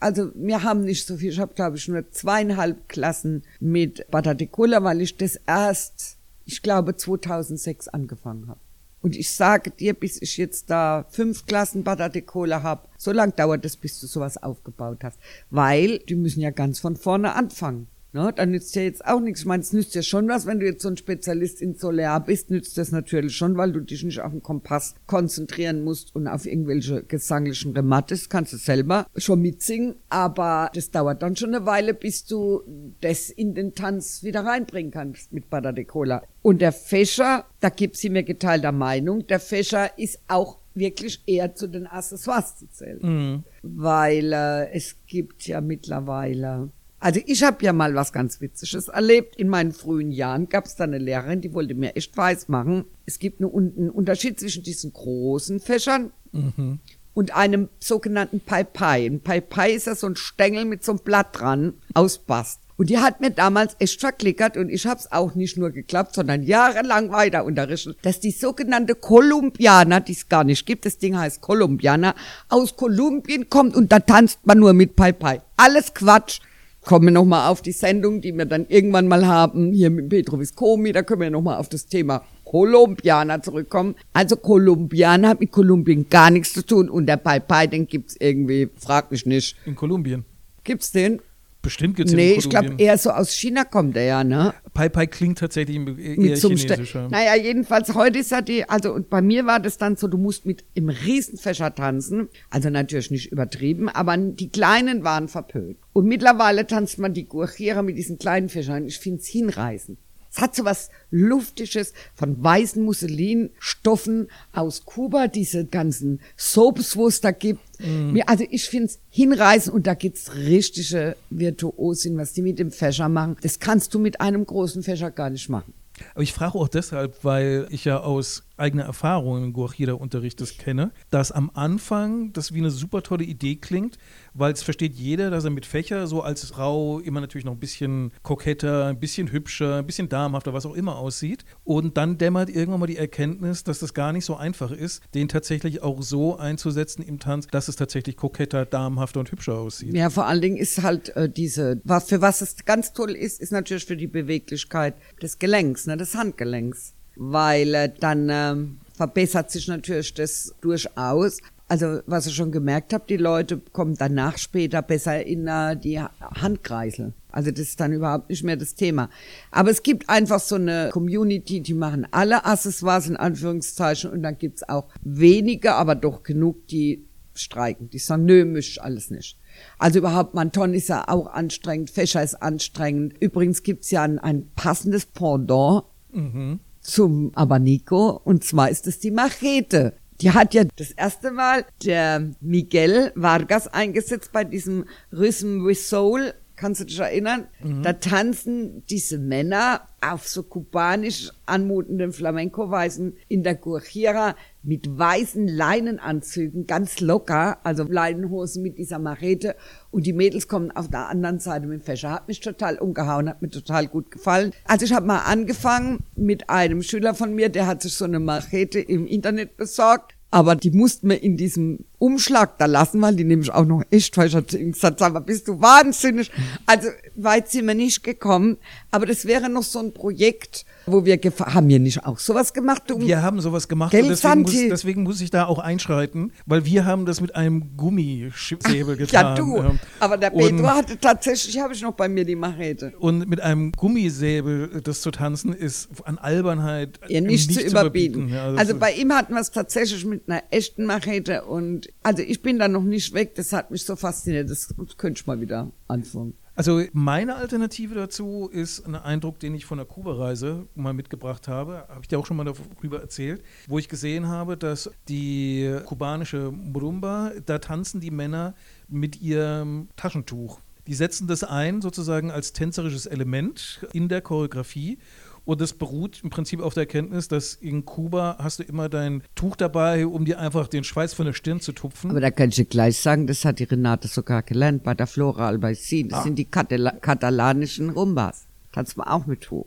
Also 0.00 0.32
wir 0.34 0.62
haben 0.64 0.82
nicht 0.82 1.06
so 1.06 1.18
viel. 1.18 1.30
Ich 1.30 1.38
habe, 1.38 1.54
glaube 1.54 1.76
ich, 1.76 1.86
nur 1.86 2.10
zweieinhalb 2.10 2.88
Klassen 2.88 3.42
mit 3.60 4.10
Butter 4.10 4.34
de 4.34 4.48
Cola, 4.48 4.82
weil 4.82 5.02
ich 5.02 5.16
das 5.16 5.36
erst 5.46 6.16
ich 6.50 6.62
glaube, 6.62 6.96
2006 6.96 7.88
angefangen 7.88 8.48
habe. 8.48 8.58
Und 9.02 9.16
ich 9.16 9.32
sage 9.32 9.70
dir, 9.70 9.94
bis 9.94 10.20
ich 10.20 10.36
jetzt 10.36 10.68
da 10.68 11.06
fünf 11.08 11.46
Klassen 11.46 11.84
Badate 11.84 12.22
Cola 12.22 12.62
habe, 12.62 12.88
so 12.98 13.12
lang 13.12 13.34
dauert 13.36 13.64
es, 13.64 13.76
bis 13.76 14.00
du 14.00 14.06
sowas 14.06 14.36
aufgebaut 14.36 15.04
hast. 15.04 15.18
Weil 15.48 16.00
die 16.00 16.16
müssen 16.16 16.40
ja 16.40 16.50
ganz 16.50 16.80
von 16.80 16.96
vorne 16.96 17.34
anfangen. 17.34 17.86
Ne, 18.12 18.32
dann 18.34 18.50
nützt 18.50 18.74
ja 18.74 18.82
jetzt 18.82 19.04
auch 19.04 19.20
nichts. 19.20 19.40
Ich 19.40 19.46
meine, 19.46 19.62
es 19.62 19.72
nützt 19.72 19.94
ja 19.94 20.02
schon 20.02 20.28
was, 20.28 20.44
wenn 20.44 20.58
du 20.58 20.66
jetzt 20.66 20.82
so 20.82 20.88
ein 20.88 20.96
Spezialist 20.96 21.62
in 21.62 21.74
Solar 21.74 22.24
bist, 22.24 22.50
nützt 22.50 22.76
das 22.76 22.90
natürlich 22.90 23.36
schon, 23.36 23.56
weil 23.56 23.70
du 23.70 23.78
dich 23.78 24.02
nicht 24.02 24.20
auf 24.20 24.32
den 24.32 24.42
Kompass 24.42 24.96
konzentrieren 25.06 25.84
musst 25.84 26.14
und 26.16 26.26
auf 26.26 26.44
irgendwelche 26.44 27.04
gesanglichen 27.04 27.72
Remates, 27.72 28.28
kannst 28.28 28.52
du 28.52 28.56
selber 28.56 29.06
schon 29.16 29.40
mitsingen, 29.40 29.94
aber 30.08 30.70
das 30.74 30.90
dauert 30.90 31.22
dann 31.22 31.36
schon 31.36 31.54
eine 31.54 31.66
Weile, 31.66 31.94
bis 31.94 32.24
du 32.24 32.62
das 33.00 33.30
in 33.30 33.54
den 33.54 33.74
Tanz 33.74 34.24
wieder 34.24 34.44
reinbringen 34.44 34.90
kannst 34.90 35.32
mit 35.32 35.48
Bada 35.48 35.70
de 35.70 35.84
Cola. 35.84 36.22
Und 36.42 36.60
der 36.60 36.72
Fächer, 36.72 37.44
da 37.60 37.68
gibt 37.68 37.96
sie 37.96 38.10
mir 38.10 38.24
geteilter 38.24 38.72
Meinung, 38.72 39.26
der 39.28 39.38
Fächer 39.38 39.96
ist 39.98 40.18
auch 40.26 40.58
wirklich 40.74 41.22
eher 41.26 41.54
zu 41.54 41.68
den 41.68 41.86
Accessoires 41.86 42.56
zu 42.56 42.68
zählen. 42.68 43.00
Mhm. 43.02 43.44
Weil 43.62 44.32
äh, 44.32 44.70
es 44.72 44.96
gibt 45.06 45.46
ja 45.46 45.60
mittlerweile 45.60 46.70
also 47.00 47.18
ich 47.24 47.42
habe 47.42 47.64
ja 47.64 47.72
mal 47.72 47.94
was 47.94 48.12
ganz 48.12 48.42
Witziges 48.42 48.88
erlebt. 48.88 49.36
In 49.36 49.48
meinen 49.48 49.72
frühen 49.72 50.12
Jahren 50.12 50.50
gab 50.50 50.66
es 50.66 50.76
da 50.76 50.84
eine 50.84 50.98
Lehrerin, 50.98 51.40
die 51.40 51.54
wollte 51.54 51.74
mir 51.74 51.96
echt 51.96 52.14
weiß 52.14 52.48
machen. 52.48 52.84
Es 53.06 53.18
gibt 53.18 53.40
einen, 53.40 53.90
Unterschied 53.90 54.38
zwischen 54.38 54.62
diesen 54.62 54.92
großen 54.92 55.60
Fächern 55.60 56.12
mhm. 56.32 56.78
und 57.14 57.34
einem 57.34 57.70
sogenannten 57.78 58.40
Pai 58.40 58.64
Pai. 58.64 59.06
Ein 59.06 59.20
Pai 59.20 59.40
Pai 59.40 59.72
ist 59.72 59.86
ja 59.86 59.94
so 59.94 60.06
ein 60.08 60.16
Stängel 60.16 60.66
mit 60.66 60.84
so 60.84 60.92
einem 60.92 61.00
Blatt 61.00 61.40
dran 61.40 61.72
aus 61.94 62.18
Bast. 62.18 62.60
Und 62.76 62.88
die 62.88 62.98
hat 62.98 63.20
mir 63.20 63.30
damals 63.30 63.76
echt 63.78 64.00
verklickert 64.00 64.56
und 64.56 64.70
ich 64.70 64.86
habe 64.86 64.98
es 64.98 65.12
auch 65.12 65.34
nicht 65.34 65.58
nur 65.58 65.70
geklappt, 65.70 66.14
sondern 66.14 66.42
jahrelang 66.42 67.10
weiter 67.10 67.44
unterrichtet, 67.44 67.98
dass 68.02 68.20
die 68.20 68.30
sogenannte 68.30 68.94
Kolumbianer, 68.94 70.00
die 70.00 70.12
es 70.12 70.30
gar 70.30 70.44
nicht 70.44 70.64
gibt, 70.64 70.86
das 70.86 70.96
Ding 70.96 71.18
heißt 71.18 71.42
Kolumbianer, 71.42 72.14
aus 72.48 72.76
Kolumbien 72.76 73.50
kommt 73.50 73.76
und 73.76 73.92
da 73.92 74.00
tanzt 74.00 74.46
man 74.46 74.58
nur 74.58 74.72
mit 74.72 74.96
Pai 74.96 75.12
Pai. 75.12 75.42
Alles 75.58 75.92
Quatsch 75.92 76.40
kommen 76.82 77.06
wir 77.06 77.12
nochmal 77.12 77.48
auf 77.48 77.62
die 77.62 77.72
Sendung, 77.72 78.20
die 78.20 78.32
wir 78.32 78.46
dann 78.46 78.66
irgendwann 78.68 79.08
mal 79.08 79.26
haben, 79.26 79.72
hier 79.72 79.90
mit 79.90 80.08
Petro 80.08 80.38
Viscomi, 80.38 80.92
da 80.92 81.02
können 81.02 81.20
wir 81.20 81.30
nochmal 81.30 81.58
auf 81.58 81.68
das 81.68 81.86
Thema 81.86 82.24
Kolumbianer 82.44 83.42
zurückkommen. 83.42 83.94
Also 84.12 84.36
Kolumbianer 84.36 85.28
hat 85.28 85.40
mit 85.40 85.52
Kolumbien 85.52 86.08
gar 86.08 86.30
nichts 86.30 86.52
zu 86.52 86.64
tun 86.64 86.88
und 86.88 87.06
der 87.06 87.16
Pai 87.16 87.38
Pai, 87.38 87.66
den 87.66 87.86
gibt's 87.86 88.16
irgendwie, 88.18 88.68
frag 88.76 89.10
mich 89.10 89.26
nicht. 89.26 89.56
In 89.66 89.76
Kolumbien. 89.76 90.24
Gibt's 90.64 90.90
den? 90.90 91.20
Bestimmt 91.62 91.96
gibt 91.96 92.08
es 92.08 92.14
Nee, 92.14 92.32
ich 92.32 92.48
glaube 92.48 92.74
eher 92.78 92.96
so 92.96 93.10
aus 93.10 93.32
China 93.32 93.64
kommt 93.64 93.96
er 93.96 94.04
ja, 94.04 94.24
ne? 94.24 94.54
Pai 94.72 94.88
Pai 94.88 95.06
klingt 95.06 95.38
tatsächlich 95.38 95.76
eher 95.76 95.82
mit 95.82 96.38
chinesischer. 96.38 97.08
Naja, 97.10 97.36
jedenfalls 97.36 97.94
heute 97.94 98.20
ist 98.20 98.32
er 98.32 98.40
die, 98.40 98.66
also 98.68 98.94
und 98.94 99.10
bei 99.10 99.20
mir 99.20 99.44
war 99.44 99.60
das 99.60 99.76
dann 99.76 99.96
so, 99.96 100.08
du 100.08 100.16
musst 100.16 100.46
mit 100.46 100.64
im 100.74 100.88
Riesenfächer 100.88 101.74
tanzen. 101.74 102.28
Also 102.48 102.70
natürlich 102.70 103.10
nicht 103.10 103.30
übertrieben, 103.30 103.88
aber 103.88 104.16
die 104.16 104.50
Kleinen 104.50 105.04
waren 105.04 105.28
verpönt. 105.28 105.76
Und 105.92 106.06
mittlerweile 106.06 106.66
tanzt 106.66 106.98
man 106.98 107.12
die 107.12 107.26
Gurchiera 107.26 107.82
mit 107.82 107.98
diesen 107.98 108.18
kleinen 108.18 108.48
Fächern. 108.48 108.86
Ich 108.86 108.98
find's 108.98 109.26
hinreißend. 109.26 109.98
Es 110.32 110.40
hat 110.40 110.54
so 110.54 110.64
was 110.64 110.90
Luftiges 111.10 111.92
von 112.14 112.42
weißen 112.42 112.82
Musselinstoffen 112.82 114.28
aus 114.52 114.84
Kuba, 114.84 115.26
diese 115.26 115.64
ganzen 115.64 116.20
Soaps, 116.36 116.96
wo 116.96 117.08
es 117.08 117.20
da 117.20 117.32
gibt. 117.32 117.60
Mm. 117.80 118.18
Also 118.26 118.44
ich 118.48 118.64
finde 118.64 118.86
es 118.86 119.00
hinreißend 119.10 119.74
und 119.74 119.86
da 119.86 119.94
gibt's 119.94 120.34
richtige 120.34 121.16
Virtuosin, 121.30 122.16
was 122.16 122.32
die 122.32 122.42
mit 122.42 122.58
dem 122.58 122.70
Fächer 122.70 123.08
machen. 123.08 123.36
Das 123.42 123.58
kannst 123.58 123.92
du 123.94 123.98
mit 123.98 124.20
einem 124.20 124.46
großen 124.46 124.82
Fächer 124.82 125.10
gar 125.10 125.30
nicht 125.30 125.48
machen. 125.48 125.74
Aber 126.14 126.22
ich 126.22 126.32
frage 126.32 126.54
auch 126.54 126.68
deshalb, 126.68 127.24
weil 127.24 127.66
ich 127.70 127.84
ja 127.84 128.00
aus 128.00 128.44
eigener 128.60 128.84
Erfahrung 128.84 129.42
im 129.42 129.52
Guajira-Unterricht 129.52 130.40
das 130.40 130.58
kenne, 130.58 130.92
dass 131.10 131.32
am 131.32 131.50
Anfang 131.54 132.32
das 132.32 132.52
wie 132.52 132.58
eine 132.58 132.70
super 132.70 133.02
tolle 133.02 133.24
Idee 133.24 133.56
klingt, 133.56 133.98
weil 134.34 134.52
es 134.52 134.62
versteht 134.62 134.94
jeder, 134.94 135.30
dass 135.30 135.44
er 135.44 135.50
mit 135.50 135.66
Fächer 135.66 136.06
so 136.06 136.22
als 136.22 136.44
Frau 136.44 137.00
immer 137.00 137.20
natürlich 137.20 137.44
noch 137.44 137.52
ein 137.52 137.60
bisschen 137.60 138.12
koketter, 138.22 138.86
ein 138.86 139.00
bisschen 139.00 139.32
hübscher, 139.32 139.76
ein 139.76 139.86
bisschen 139.86 140.08
damhafter, 140.08 140.52
was 140.52 140.66
auch 140.66 140.74
immer 140.74 140.96
aussieht. 140.96 141.44
Und 141.64 141.96
dann 141.96 142.18
dämmert 142.18 142.50
irgendwann 142.50 142.80
mal 142.80 142.86
die 142.86 142.96
Erkenntnis, 142.96 143.64
dass 143.64 143.78
das 143.78 143.94
gar 143.94 144.12
nicht 144.12 144.24
so 144.24 144.36
einfach 144.36 144.70
ist, 144.70 145.02
den 145.14 145.28
tatsächlich 145.28 145.82
auch 145.82 146.02
so 146.02 146.36
einzusetzen 146.36 147.02
im 147.02 147.18
Tanz, 147.18 147.46
dass 147.46 147.68
es 147.68 147.76
tatsächlich 147.76 148.16
koketter, 148.16 148.66
damhafter 148.66 149.20
und 149.20 149.32
hübscher 149.32 149.58
aussieht. 149.58 149.94
Ja, 149.94 150.10
vor 150.10 150.26
allen 150.26 150.40
Dingen 150.40 150.56
ist 150.56 150.82
halt 150.82 151.10
äh, 151.16 151.28
diese, 151.28 151.80
für 152.06 152.20
was 152.20 152.40
es 152.40 152.64
ganz 152.64 152.92
toll 152.92 153.12
ist, 153.12 153.40
ist 153.40 153.52
natürlich 153.52 153.84
für 153.84 153.96
die 153.96 154.06
Beweglichkeit 154.06 154.94
des 155.22 155.38
Gelenks, 155.38 155.86
ne, 155.86 155.96
des 155.96 156.14
Handgelenks. 156.14 156.94
Weil 157.22 157.74
äh, 157.74 157.92
dann 158.00 158.28
äh, 158.30 158.54
verbessert 158.96 159.50
sich 159.50 159.68
natürlich 159.68 160.14
das 160.14 160.54
durchaus. 160.62 161.38
Also 161.68 162.00
was 162.06 162.26
ich 162.26 162.34
schon 162.34 162.50
gemerkt 162.50 162.92
habe, 162.92 163.04
die 163.08 163.18
Leute 163.18 163.58
kommen 163.72 163.94
danach 163.94 164.38
später 164.38 164.82
besser 164.82 165.24
in 165.24 165.46
uh, 165.46 165.76
die 165.76 166.00
Handkreisel. 166.00 167.12
Also 167.30 167.50
das 167.50 167.60
ist 167.60 167.78
dann 167.78 167.92
überhaupt 167.92 168.30
nicht 168.30 168.42
mehr 168.42 168.56
das 168.56 168.74
Thema. 168.74 169.08
Aber 169.50 169.70
es 169.70 169.82
gibt 169.82 170.08
einfach 170.08 170.40
so 170.40 170.56
eine 170.56 170.88
Community, 170.92 171.60
die 171.60 171.74
machen 171.74 172.08
alle 172.10 172.44
Accessoires 172.44 173.06
in 173.06 173.16
Anführungszeichen 173.16 174.10
und 174.10 174.22
dann 174.22 174.38
gibt's 174.38 174.68
auch 174.68 174.88
wenige, 175.02 175.74
aber 175.74 175.94
doch 175.94 176.22
genug, 176.22 176.66
die 176.68 177.06
streiken. 177.34 177.90
Die 177.90 177.98
sagen, 177.98 178.24
nö, 178.24 178.44
misch 178.44 178.80
alles 178.80 179.10
nicht. 179.10 179.38
Also 179.78 179.98
überhaupt, 180.00 180.34
Manton 180.34 180.74
ist 180.74 180.88
ja 180.88 181.08
auch 181.08 181.26
anstrengend, 181.28 181.90
Fächer 181.90 182.22
ist 182.22 182.42
anstrengend. 182.42 183.14
Übrigens 183.20 183.62
gibt's 183.62 183.90
ja 183.90 184.02
ein, 184.02 184.18
ein 184.18 184.50
passendes 184.56 185.06
Pendant 185.06 185.84
mhm. 186.12 186.60
Zum 186.80 187.32
Abanico 187.34 188.20
und 188.24 188.44
zwar 188.44 188.70
ist 188.70 188.86
es 188.86 188.98
die 188.98 189.10
Machete. 189.10 189.94
Die 190.20 190.32
hat 190.32 190.52
ja 190.52 190.64
das 190.76 190.90
erste 190.90 191.30
Mal 191.30 191.64
der 191.82 192.30
Miguel 192.40 193.12
Vargas 193.14 193.68
eingesetzt 193.68 194.32
bei 194.32 194.44
diesem 194.44 194.84
Rhythm 195.12 195.64
with 195.64 195.88
Soul. 195.88 196.34
Kannst 196.60 196.82
du 196.82 196.84
dich 196.84 196.98
erinnern? 196.98 197.46
Mhm. 197.64 197.82
Da 197.82 197.94
tanzen 197.94 198.82
diese 198.90 199.16
Männer 199.16 199.80
auf 200.02 200.28
so 200.28 200.42
kubanisch 200.42 201.30
anmutenden 201.46 202.12
Flamenco-Weisen 202.12 203.16
in 203.28 203.42
der 203.42 203.54
Guajira 203.54 204.36
mit 204.62 204.98
weißen 204.98 205.48
Leinenanzügen, 205.48 206.66
ganz 206.66 207.00
locker, 207.00 207.56
also 207.64 207.84
Leinenhosen 207.84 208.62
mit 208.62 208.76
dieser 208.76 208.98
Machete. 208.98 209.56
Und 209.90 210.04
die 210.04 210.12
Mädels 210.12 210.48
kommen 210.48 210.70
auf 210.70 210.90
der 210.90 211.08
anderen 211.08 211.38
Seite 211.38 211.66
mit 211.66 211.80
dem 211.80 211.82
Fächer. 211.82 212.10
Hat 212.10 212.28
mich 212.28 212.40
total 212.40 212.76
umgehauen, 212.76 213.30
hat 213.30 213.40
mir 213.40 213.48
total 213.48 213.86
gut 213.86 214.10
gefallen. 214.10 214.52
Also 214.66 214.84
ich 214.84 214.92
habe 214.92 215.06
mal 215.06 215.20
angefangen 215.20 216.04
mit 216.14 216.50
einem 216.50 216.82
Schüler 216.82 217.14
von 217.14 217.34
mir, 217.34 217.48
der 217.48 217.66
hat 217.66 217.80
sich 217.80 217.94
so 217.94 218.04
eine 218.04 218.20
Machete 218.20 218.80
im 218.80 219.06
Internet 219.06 219.56
besorgt. 219.56 220.14
Aber 220.30 220.56
die 220.56 220.70
mussten 220.70 221.08
wir 221.08 221.22
in 221.22 221.38
diesem 221.38 221.86
Umschlag 222.00 222.56
da 222.56 222.64
lassen, 222.64 223.00
weil 223.02 223.14
die 223.14 223.24
nämlich 223.24 223.52
auch 223.52 223.66
noch 223.66 223.82
echt 223.90 224.14
falsch 224.14 224.34
hat 224.34 224.48
gesagt, 224.48 225.02
aber 225.02 225.20
bist 225.20 225.46
du 225.48 225.60
wahnsinnig. 225.60 226.30
Also 226.64 226.88
weit 227.14 227.50
sind 227.50 227.66
wir 227.66 227.74
nicht 227.74 228.02
gekommen, 228.02 228.56
aber 228.90 229.04
das 229.04 229.26
wäre 229.26 229.50
noch 229.50 229.62
so 229.62 229.80
ein 229.80 229.92
Projekt, 229.92 230.64
wo 230.86 231.04
wir 231.04 231.16
haben 231.16 231.68
wir 231.68 231.78
nicht 231.78 232.04
auch 232.06 232.18
sowas 232.18 232.54
gemacht? 232.54 232.90
Um 232.90 233.02
wir 233.02 233.22
haben 233.22 233.40
sowas 233.40 233.68
gemacht 233.68 233.94
und 233.94 234.08
deswegen 234.08 234.42
muss, 234.42 234.52
deswegen 234.52 235.02
muss, 235.02 235.20
ich 235.20 235.30
da 235.30 235.44
auch 235.44 235.58
einschreiten, 235.58 236.32
weil 236.46 236.64
wir 236.64 236.86
haben 236.86 237.04
das 237.04 237.20
mit 237.20 237.36
einem 237.36 237.76
Gummisäbel 237.76 238.96
getan. 238.96 239.24
ja, 239.26 239.34
du. 239.34 239.78
Aber 240.00 240.16
der 240.16 240.30
Pedro 240.30 240.68
hatte 240.68 240.98
tatsächlich, 240.98 241.58
habe 241.58 241.74
ich 241.74 241.82
noch 241.82 241.92
bei 241.92 242.08
mir 242.08 242.24
die 242.24 242.34
Machete. 242.34 242.94
Und 242.98 243.28
mit 243.28 243.40
einem 243.40 243.72
Gummisäbel 243.72 244.80
das 244.82 245.02
zu 245.02 245.10
tanzen 245.10 245.52
ist 245.52 245.88
an 246.04 246.16
Albernheit 246.16 246.98
ja, 247.08 247.20
nicht, 247.20 247.48
nicht 247.48 247.60
zu 247.60 247.66
überbieten. 247.66 248.28
Ja, 248.28 248.46
also, 248.46 248.56
also 248.56 248.78
bei 248.78 248.92
ihm 248.92 249.12
hatten 249.12 249.34
wir 249.34 249.40
es 249.40 249.50
tatsächlich 249.50 250.04
mit 250.06 250.28
einer 250.28 250.42
echten 250.50 250.86
Machete 250.86 251.44
und 251.44 251.89
also 252.02 252.22
ich 252.22 252.42
bin 252.42 252.58
da 252.58 252.68
noch 252.68 252.82
nicht 252.82 253.12
weg. 253.12 253.34
Das 253.34 253.52
hat 253.52 253.70
mich 253.70 253.84
so 253.84 253.96
fasziniert. 253.96 254.50
Das 254.50 254.74
könnte 254.96 255.20
ich 255.20 255.26
mal 255.26 255.40
wieder 255.40 255.70
anfangen. 255.88 256.34
Also 256.54 256.82
meine 256.92 257.36
Alternative 257.36 257.94
dazu 257.94 258.50
ist 258.52 258.84
ein 258.84 258.94
Eindruck, 258.94 259.38
den 259.38 259.54
ich 259.54 259.64
von 259.64 259.78
der 259.78 259.86
Kuba-Reise 259.86 260.66
mal 260.74 260.92
mitgebracht 260.92 261.48
habe. 261.48 261.86
Habe 261.88 262.00
ich 262.02 262.08
dir 262.08 262.18
auch 262.18 262.26
schon 262.26 262.36
mal 262.36 262.44
darüber 262.44 263.00
erzählt, 263.00 263.42
wo 263.66 263.78
ich 263.78 263.88
gesehen 263.88 264.28
habe, 264.28 264.58
dass 264.58 264.90
die 265.08 265.74
kubanische 265.86 266.50
Murumba, 266.50 267.32
da 267.46 267.60
tanzen 267.60 268.00
die 268.00 268.10
Männer 268.10 268.54
mit 268.88 269.22
ihrem 269.22 269.88
Taschentuch. 269.96 270.60
Die 270.86 270.94
setzen 270.94 271.28
das 271.28 271.44
ein 271.44 271.80
sozusagen 271.80 272.30
als 272.30 272.52
tänzerisches 272.52 273.06
Element 273.06 273.86
in 273.92 274.08
der 274.08 274.20
Choreografie 274.20 274.98
und 275.44 275.60
das 275.60 275.72
beruht 275.72 276.20
im 276.22 276.30
Prinzip 276.30 276.60
auf 276.60 276.74
der 276.74 276.82
Erkenntnis, 276.82 277.28
dass 277.28 277.54
in 277.54 277.84
Kuba 277.84 278.36
hast 278.38 278.58
du 278.58 278.62
immer 278.62 278.88
dein 278.88 279.22
Tuch 279.34 279.56
dabei, 279.56 280.06
um 280.06 280.24
dir 280.24 280.38
einfach 280.38 280.68
den 280.68 280.84
Schweiß 280.84 281.14
von 281.14 281.26
der 281.26 281.32
Stirn 281.32 281.60
zu 281.60 281.72
tupfen. 281.72 282.10
Aber 282.10 282.20
da 282.20 282.30
kann 282.30 282.50
ich 282.50 282.56
dir 282.56 282.64
gleich 282.64 282.98
sagen, 282.98 283.26
das 283.26 283.44
hat 283.44 283.58
die 283.58 283.64
Renate 283.64 284.08
sogar 284.08 284.42
gelernt 284.42 284.82
bei 284.82 284.94
der 284.94 285.06
Flora 285.06 285.48
Albaicin. 285.48 286.08
Das 286.08 286.20
ah. 286.20 286.22
sind 286.22 286.36
die 286.36 286.44
Katala 286.44 286.92
katalanischen 286.92 287.90
Rumbas. 287.90 288.46
Tanzt 288.72 288.96
man 288.96 289.08
auch 289.08 289.26
mit 289.26 289.42
Tuch. 289.42 289.66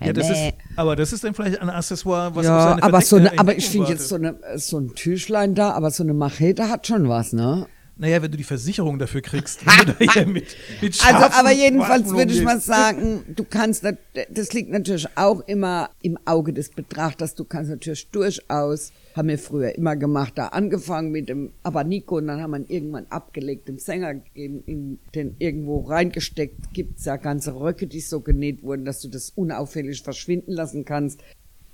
Ja, 0.00 0.12
das 0.12 0.28
ist, 0.28 0.54
aber 0.76 0.96
das 0.96 1.12
ist 1.12 1.24
dann 1.24 1.34
vielleicht 1.34 1.60
ein 1.60 1.70
Accessoire, 1.70 2.34
was 2.34 2.44
ja, 2.44 2.82
aber 2.82 3.00
so 3.00 3.16
eine, 3.16 3.38
aber 3.38 3.56
ich 3.56 3.68
finde 3.68 3.90
jetzt 3.90 4.08
so 4.08 4.16
eine 4.16 4.36
so 4.56 4.78
ein 4.78 4.94
Tüchlein 4.94 5.54
da, 5.54 5.70
aber 5.70 5.90
so 5.90 6.02
eine 6.02 6.14
Machete 6.14 6.68
hat 6.68 6.86
schon 6.86 7.08
was, 7.08 7.32
ne? 7.32 7.66
Naja, 7.96 8.20
wenn 8.22 8.30
du 8.32 8.36
die 8.36 8.44
Versicherung 8.44 8.98
dafür 8.98 9.20
kriegst. 9.20 9.60
mit, 10.26 10.56
mit 10.82 11.06
also, 11.06 11.38
aber 11.38 11.52
jedenfalls 11.52 12.10
würde 12.10 12.32
ich 12.32 12.42
mal 12.42 12.60
sagen, 12.60 13.24
du 13.28 13.44
kannst, 13.44 13.84
das 14.30 14.52
liegt 14.52 14.70
natürlich 14.70 15.06
auch 15.14 15.46
immer 15.46 15.90
im 16.02 16.18
Auge 16.24 16.52
des 16.52 16.70
Betrachters. 16.70 17.36
Du 17.36 17.44
kannst 17.44 17.70
natürlich 17.70 18.10
durchaus, 18.10 18.90
haben 19.14 19.28
wir 19.28 19.38
früher 19.38 19.76
immer 19.76 19.94
gemacht, 19.94 20.32
da 20.34 20.48
angefangen 20.48 21.12
mit 21.12 21.28
dem 21.28 21.52
Abanico 21.62 22.16
und 22.16 22.26
dann 22.26 22.42
haben 22.42 22.50
wir 22.50 22.68
irgendwann 22.68 23.06
abgelegt, 23.10 23.68
dem 23.68 23.78
Sänger 23.78 24.14
gegeben, 24.14 24.64
in 24.66 24.98
den 25.14 25.36
irgendwo 25.38 25.82
reingesteckt. 25.82 26.72
Gibt's 26.72 27.04
ja 27.04 27.16
ganze 27.16 27.54
Röcke, 27.54 27.86
die 27.86 28.00
so 28.00 28.20
genäht 28.20 28.64
wurden, 28.64 28.84
dass 28.84 29.02
du 29.02 29.08
das 29.08 29.30
unauffällig 29.30 30.02
verschwinden 30.02 30.50
lassen 30.50 30.84
kannst. 30.84 31.20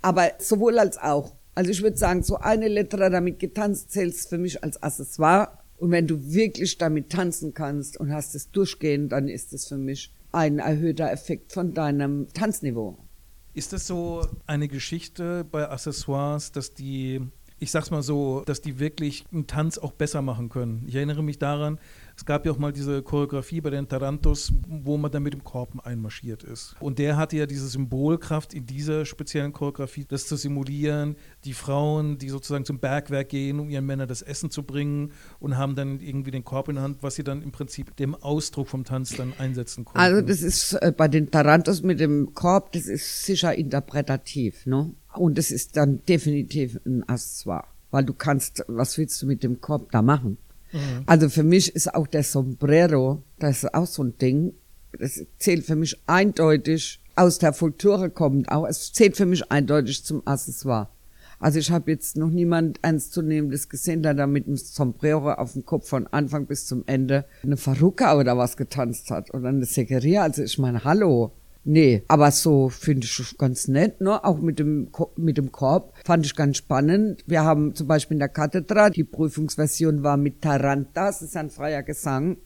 Aber 0.03 0.33
sowohl 0.37 0.77
als 0.77 0.99
auch. 0.99 1.33
Also 1.55 1.71
ich 1.71 1.81
würde 1.81 1.97
sagen, 1.97 2.23
so 2.23 2.37
eine 2.37 2.67
Letra 2.67 3.09
damit 3.09 3.39
getanzt 3.39 3.91
zählt 3.91 4.15
für 4.15 4.37
mich 4.37 4.63
als 4.63 4.81
Accessoire 4.81 5.60
und 5.81 5.89
wenn 5.89 6.05
du 6.05 6.31
wirklich 6.31 6.77
damit 6.77 7.09
tanzen 7.09 7.55
kannst 7.55 7.99
und 7.99 8.13
hast 8.13 8.35
es 8.35 8.51
durchgehend, 8.51 9.11
dann 9.11 9.27
ist 9.27 9.51
es 9.51 9.67
für 9.67 9.77
mich 9.77 10.13
ein 10.31 10.59
erhöhter 10.59 11.11
Effekt 11.11 11.51
von 11.51 11.73
deinem 11.73 12.27
Tanzniveau. 12.35 12.99
Ist 13.55 13.73
das 13.73 13.87
so 13.87 14.27
eine 14.45 14.67
Geschichte 14.67 15.43
bei 15.43 15.67
Accessoires, 15.67 16.51
dass 16.51 16.75
die, 16.75 17.21
ich 17.57 17.71
sag's 17.71 17.89
mal 17.89 18.03
so, 18.03 18.43
dass 18.45 18.61
die 18.61 18.77
wirklich 18.77 19.25
einen 19.33 19.47
Tanz 19.47 19.79
auch 19.79 19.91
besser 19.91 20.21
machen 20.21 20.49
können? 20.49 20.83
Ich 20.85 20.93
erinnere 20.93 21.23
mich 21.23 21.39
daran, 21.39 21.79
es 22.21 22.25
gab 22.25 22.45
ja 22.45 22.51
auch 22.51 22.59
mal 22.59 22.71
diese 22.71 23.01
Choreografie 23.01 23.61
bei 23.61 23.71
den 23.71 23.87
Tarantos, 23.87 24.53
wo 24.67 24.95
man 24.95 25.09
dann 25.09 25.23
mit 25.23 25.33
dem 25.33 25.43
Korb 25.43 25.83
einmarschiert 25.83 26.43
ist. 26.43 26.75
Und 26.79 26.99
der 26.99 27.17
hatte 27.17 27.35
ja 27.35 27.47
diese 27.47 27.67
Symbolkraft 27.67 28.53
in 28.53 28.67
dieser 28.67 29.07
speziellen 29.07 29.53
Choreografie, 29.53 30.05
das 30.07 30.27
zu 30.27 30.35
simulieren. 30.35 31.15
Die 31.45 31.53
Frauen, 31.53 32.19
die 32.19 32.29
sozusagen 32.29 32.63
zum 32.63 32.77
Bergwerk 32.77 33.29
gehen, 33.29 33.59
um 33.59 33.71
ihren 33.71 33.87
Männern 33.87 34.07
das 34.07 34.21
Essen 34.21 34.51
zu 34.51 34.61
bringen 34.61 35.13
und 35.39 35.57
haben 35.57 35.73
dann 35.73 35.99
irgendwie 35.99 36.29
den 36.29 36.45
Korb 36.45 36.69
in 36.69 36.75
der 36.75 36.83
Hand, 36.83 36.97
was 37.01 37.15
sie 37.15 37.23
dann 37.23 37.41
im 37.41 37.51
Prinzip 37.51 37.95
dem 37.95 38.13
Ausdruck 38.13 38.67
vom 38.67 38.83
Tanz 38.83 39.15
dann 39.15 39.33
einsetzen 39.39 39.83
konnten. 39.83 39.99
Also 39.99 40.21
das 40.21 40.43
ist 40.43 40.73
äh, 40.73 40.93
bei 40.95 41.07
den 41.07 41.31
Tarantos 41.31 41.81
mit 41.81 41.99
dem 41.99 42.35
Korb, 42.35 42.71
das 42.73 42.85
ist 42.85 43.25
sicher 43.25 43.55
interpretativ, 43.55 44.67
ne? 44.67 44.93
Und 45.15 45.39
das 45.39 45.49
ist 45.49 45.75
dann 45.75 46.05
definitiv 46.05 46.79
ein 46.85 47.01
Accessoire. 47.09 47.63
Weil 47.89 48.05
du 48.05 48.13
kannst, 48.13 48.63
was 48.67 48.99
willst 48.99 49.19
du 49.23 49.25
mit 49.25 49.41
dem 49.41 49.59
Korb 49.59 49.91
da 49.91 50.03
machen? 50.03 50.37
Mhm. 50.71 51.03
Also 51.05 51.29
für 51.29 51.43
mich 51.43 51.75
ist 51.75 51.93
auch 51.93 52.07
der 52.07 52.23
Sombrero, 52.23 53.23
das 53.39 53.63
ist 53.63 53.73
auch 53.73 53.87
so 53.87 54.03
ein 54.03 54.17
Ding, 54.17 54.53
das 54.97 55.23
zählt 55.39 55.65
für 55.65 55.75
mich 55.75 55.97
eindeutig 56.07 56.99
aus 57.15 57.39
der 57.39 57.53
Kultur 57.53 58.09
kommend 58.09 58.51
auch. 58.51 58.67
Es 58.67 58.91
zählt 58.93 59.17
für 59.17 59.25
mich 59.25 59.51
eindeutig 59.51 60.03
zum 60.03 60.25
Accessoire. 60.25 60.89
Also 61.39 61.57
ich 61.57 61.71
habe 61.71 61.89
jetzt 61.89 62.17
noch 62.17 62.29
niemand 62.29 62.77
ernstzunehmendes 62.83 63.67
gesehen, 63.67 64.03
der 64.03 64.13
da 64.13 64.27
mit 64.27 64.45
einem 64.45 64.57
Sombrero 64.57 65.33
auf 65.33 65.53
dem 65.53 65.65
Kopf 65.65 65.89
von 65.89 66.05
Anfang 66.07 66.45
bis 66.45 66.67
zum 66.67 66.83
Ende 66.85 67.25
eine 67.41 67.57
Faruka 67.57 68.15
oder 68.17 68.37
was 68.37 68.57
getanzt 68.57 69.09
hat 69.09 69.33
oder 69.33 69.49
eine 69.49 69.65
Segeria. 69.65 70.21
Also 70.21 70.43
ich 70.43 70.59
meine, 70.59 70.83
hallo. 70.83 71.31
Nee, 71.63 72.03
aber 72.07 72.31
so 72.31 72.69
finde 72.69 73.05
ich 73.05 73.37
ganz 73.37 73.67
nett, 73.67 74.01
ne? 74.01 74.23
Auch 74.23 74.39
mit 74.39 74.57
dem, 74.57 74.89
mit 75.15 75.37
dem 75.37 75.51
Korb 75.51 75.93
fand 76.03 76.25
ich 76.25 76.35
ganz 76.35 76.57
spannend. 76.57 77.23
Wir 77.27 77.43
haben 77.43 77.75
zum 77.75 77.87
Beispiel 77.87 78.15
in 78.15 78.19
der 78.19 78.29
Kathedra, 78.29 78.89
die 78.89 79.03
Prüfungsversion 79.03 80.01
war 80.01 80.17
mit 80.17 80.41
Tarantas, 80.41 81.19
das 81.19 81.29
ist 81.29 81.37
ein 81.37 81.51
freier 81.51 81.83
Gesang. 81.83 82.37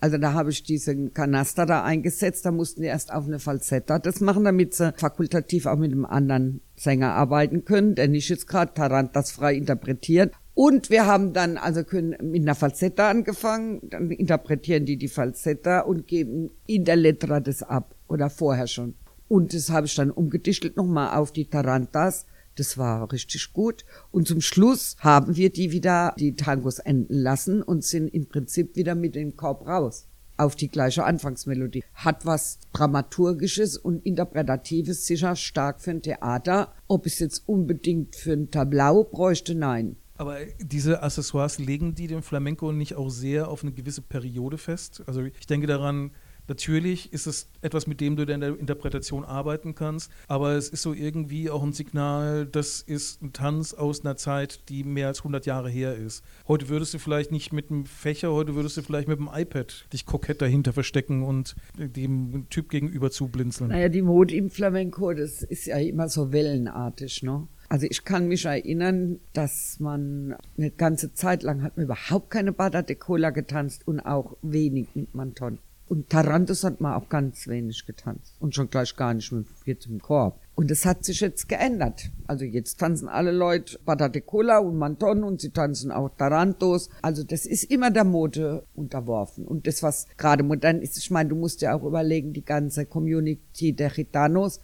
Also 0.00 0.18
da 0.18 0.32
habe 0.32 0.50
ich 0.50 0.64
diesen 0.64 1.14
Kanaster 1.14 1.64
da 1.64 1.84
eingesetzt, 1.84 2.44
da 2.44 2.50
mussten 2.50 2.80
die 2.82 2.88
erst 2.88 3.12
auf 3.12 3.26
eine 3.26 3.38
Falsetta 3.38 4.00
das 4.00 4.20
machen, 4.20 4.42
damit 4.42 4.74
sie 4.74 4.92
fakultativ 4.96 5.66
auch 5.66 5.76
mit 5.76 5.92
einem 5.92 6.06
anderen 6.06 6.60
Sänger 6.74 7.12
arbeiten 7.12 7.64
können, 7.64 7.94
der 7.94 8.08
nicht 8.08 8.28
jetzt 8.28 8.48
gerade 8.48 8.74
Tarantas 8.74 9.30
frei 9.30 9.54
interpretiert. 9.54 10.34
Und 10.54 10.90
wir 10.90 11.06
haben 11.06 11.32
dann, 11.32 11.56
also 11.56 11.84
können 11.84 12.16
mit 12.20 12.42
einer 12.42 12.54
Falsetta 12.54 13.10
angefangen, 13.10 13.80
dann 13.90 14.10
interpretieren 14.10 14.86
die 14.86 14.96
die 14.96 15.08
Falsetta 15.08 15.80
und 15.80 16.08
geben 16.08 16.50
in 16.66 16.84
der 16.84 16.96
Letra 16.96 17.40
das 17.40 17.62
ab 17.62 17.94
oder 18.12 18.30
vorher 18.30 18.66
schon. 18.66 18.94
Und 19.28 19.54
das 19.54 19.70
habe 19.70 19.86
ich 19.86 19.94
dann 19.94 20.10
umgedichtelt 20.10 20.76
nochmal 20.76 21.16
auf 21.16 21.32
die 21.32 21.46
Tarantas. 21.46 22.26
Das 22.56 22.76
war 22.76 23.10
richtig 23.10 23.54
gut. 23.54 23.84
Und 24.10 24.28
zum 24.28 24.42
Schluss 24.42 24.96
haben 24.98 25.36
wir 25.36 25.50
die 25.50 25.72
wieder, 25.72 26.14
die 26.18 26.36
Tangos 26.36 26.78
enden 26.78 27.14
lassen 27.14 27.62
und 27.62 27.82
sind 27.82 28.08
im 28.08 28.26
Prinzip 28.26 28.76
wieder 28.76 28.94
mit 28.94 29.14
dem 29.14 29.36
Korb 29.36 29.66
raus. 29.66 30.06
Auf 30.36 30.54
die 30.54 30.68
gleiche 30.68 31.04
Anfangsmelodie. 31.04 31.82
Hat 31.94 32.26
was 32.26 32.58
Dramaturgisches 32.74 33.78
und 33.78 34.04
Interpretatives 34.04 35.06
sicher 35.06 35.34
stark 35.34 35.80
für 35.80 35.92
ein 35.92 36.02
Theater. 36.02 36.74
Ob 36.88 37.06
es 37.06 37.18
jetzt 37.18 37.48
unbedingt 37.48 38.16
für 38.16 38.32
ein 38.32 38.50
Tableau 38.50 39.04
bräuchte, 39.04 39.54
nein. 39.54 39.96
Aber 40.16 40.36
diese 40.60 41.02
Accessoires 41.02 41.58
legen 41.58 41.94
die 41.94 42.06
dem 42.06 42.22
Flamenco 42.22 42.70
nicht 42.70 42.94
auch 42.96 43.08
sehr 43.08 43.48
auf 43.48 43.62
eine 43.62 43.72
gewisse 43.72 44.02
Periode 44.02 44.58
fest? 44.58 45.02
Also 45.06 45.22
ich 45.22 45.46
denke 45.46 45.66
daran, 45.66 46.12
Natürlich 46.48 47.12
ist 47.12 47.26
es 47.26 47.48
etwas, 47.60 47.86
mit 47.86 48.00
dem 48.00 48.16
du 48.16 48.24
in 48.24 48.40
der 48.40 48.58
Interpretation 48.58 49.24
arbeiten 49.24 49.74
kannst, 49.74 50.10
aber 50.28 50.52
es 50.52 50.68
ist 50.68 50.82
so 50.82 50.92
irgendwie 50.92 51.50
auch 51.50 51.62
ein 51.62 51.72
Signal, 51.72 52.46
das 52.46 52.82
ist 52.82 53.22
ein 53.22 53.32
Tanz 53.32 53.74
aus 53.74 54.04
einer 54.04 54.16
Zeit, 54.16 54.68
die 54.68 54.84
mehr 54.84 55.06
als 55.06 55.20
100 55.20 55.46
Jahre 55.46 55.70
her 55.70 55.94
ist. 55.94 56.24
Heute 56.48 56.68
würdest 56.68 56.94
du 56.94 56.98
vielleicht 56.98 57.30
nicht 57.30 57.52
mit 57.52 57.70
einem 57.70 57.86
Fächer, 57.86 58.32
heute 58.32 58.54
würdest 58.54 58.76
du 58.76 58.82
vielleicht 58.82 59.08
mit 59.08 59.18
dem 59.18 59.30
iPad 59.32 59.86
dich 59.92 60.04
kokett 60.04 60.42
dahinter 60.42 60.72
verstecken 60.72 61.22
und 61.22 61.54
dem 61.78 62.46
Typ 62.50 62.70
gegenüber 62.70 63.10
zublinzeln. 63.10 63.70
Naja, 63.70 63.88
die 63.88 64.02
Mode 64.02 64.34
im 64.34 64.50
Flamenco, 64.50 65.12
das 65.12 65.42
ist 65.42 65.66
ja 65.66 65.78
immer 65.78 66.08
so 66.08 66.32
wellenartig, 66.32 67.22
ne? 67.22 67.46
Also 67.68 67.86
ich 67.88 68.04
kann 68.04 68.28
mich 68.28 68.44
erinnern, 68.44 69.20
dass 69.32 69.80
man 69.80 70.36
eine 70.58 70.70
ganze 70.70 71.14
Zeit 71.14 71.42
lang 71.42 71.62
hat 71.62 71.78
man 71.78 71.86
überhaupt 71.86 72.28
keine 72.28 72.52
Bada 72.52 72.82
de 72.82 72.96
Cola 72.96 73.30
getanzt 73.30 73.88
und 73.88 74.00
auch 74.00 74.36
wenig 74.42 74.88
mit 74.94 75.14
Manton. 75.14 75.58
Und 75.88 76.08
Tarantus 76.08 76.64
hat 76.64 76.80
man 76.80 76.94
auch 76.94 77.08
ganz 77.08 77.46
wenig 77.48 77.84
getanzt. 77.84 78.34
Und 78.40 78.54
schon 78.54 78.70
gleich 78.70 78.96
gar 78.96 79.12
nicht 79.12 79.30
mit 79.32 79.46
jetzt 79.66 79.86
im 79.86 80.00
Korb. 80.00 80.40
Und 80.54 80.70
das 80.70 80.86
hat 80.86 81.04
sich 81.04 81.20
jetzt 81.20 81.48
geändert. 81.48 82.10
Also 82.26 82.44
jetzt 82.44 82.80
tanzen 82.80 83.08
alle 83.08 83.32
Leute 83.32 83.78
Patate 83.78 84.20
Cola 84.20 84.58
und 84.58 84.78
Manton 84.78 85.22
und 85.24 85.40
sie 85.40 85.50
tanzen 85.50 85.90
auch 85.90 86.10
Tarantos. 86.16 86.88
Also 87.02 87.24
das 87.24 87.46
ist 87.46 87.64
immer 87.64 87.90
der 87.90 88.04
Mode 88.04 88.66
unterworfen. 88.74 89.46
Und 89.46 89.66
das, 89.66 89.82
was 89.82 90.06
gerade 90.16 90.42
modern 90.42 90.80
ist, 90.80 90.96
ich 90.98 91.10
meine, 91.10 91.30
du 91.30 91.36
musst 91.36 91.62
ja 91.62 91.74
auch 91.74 91.84
überlegen, 91.84 92.32
die 92.32 92.44
ganze 92.44 92.86
Community 92.86 93.74
der 93.74 93.90
Gitanos. 93.90 94.60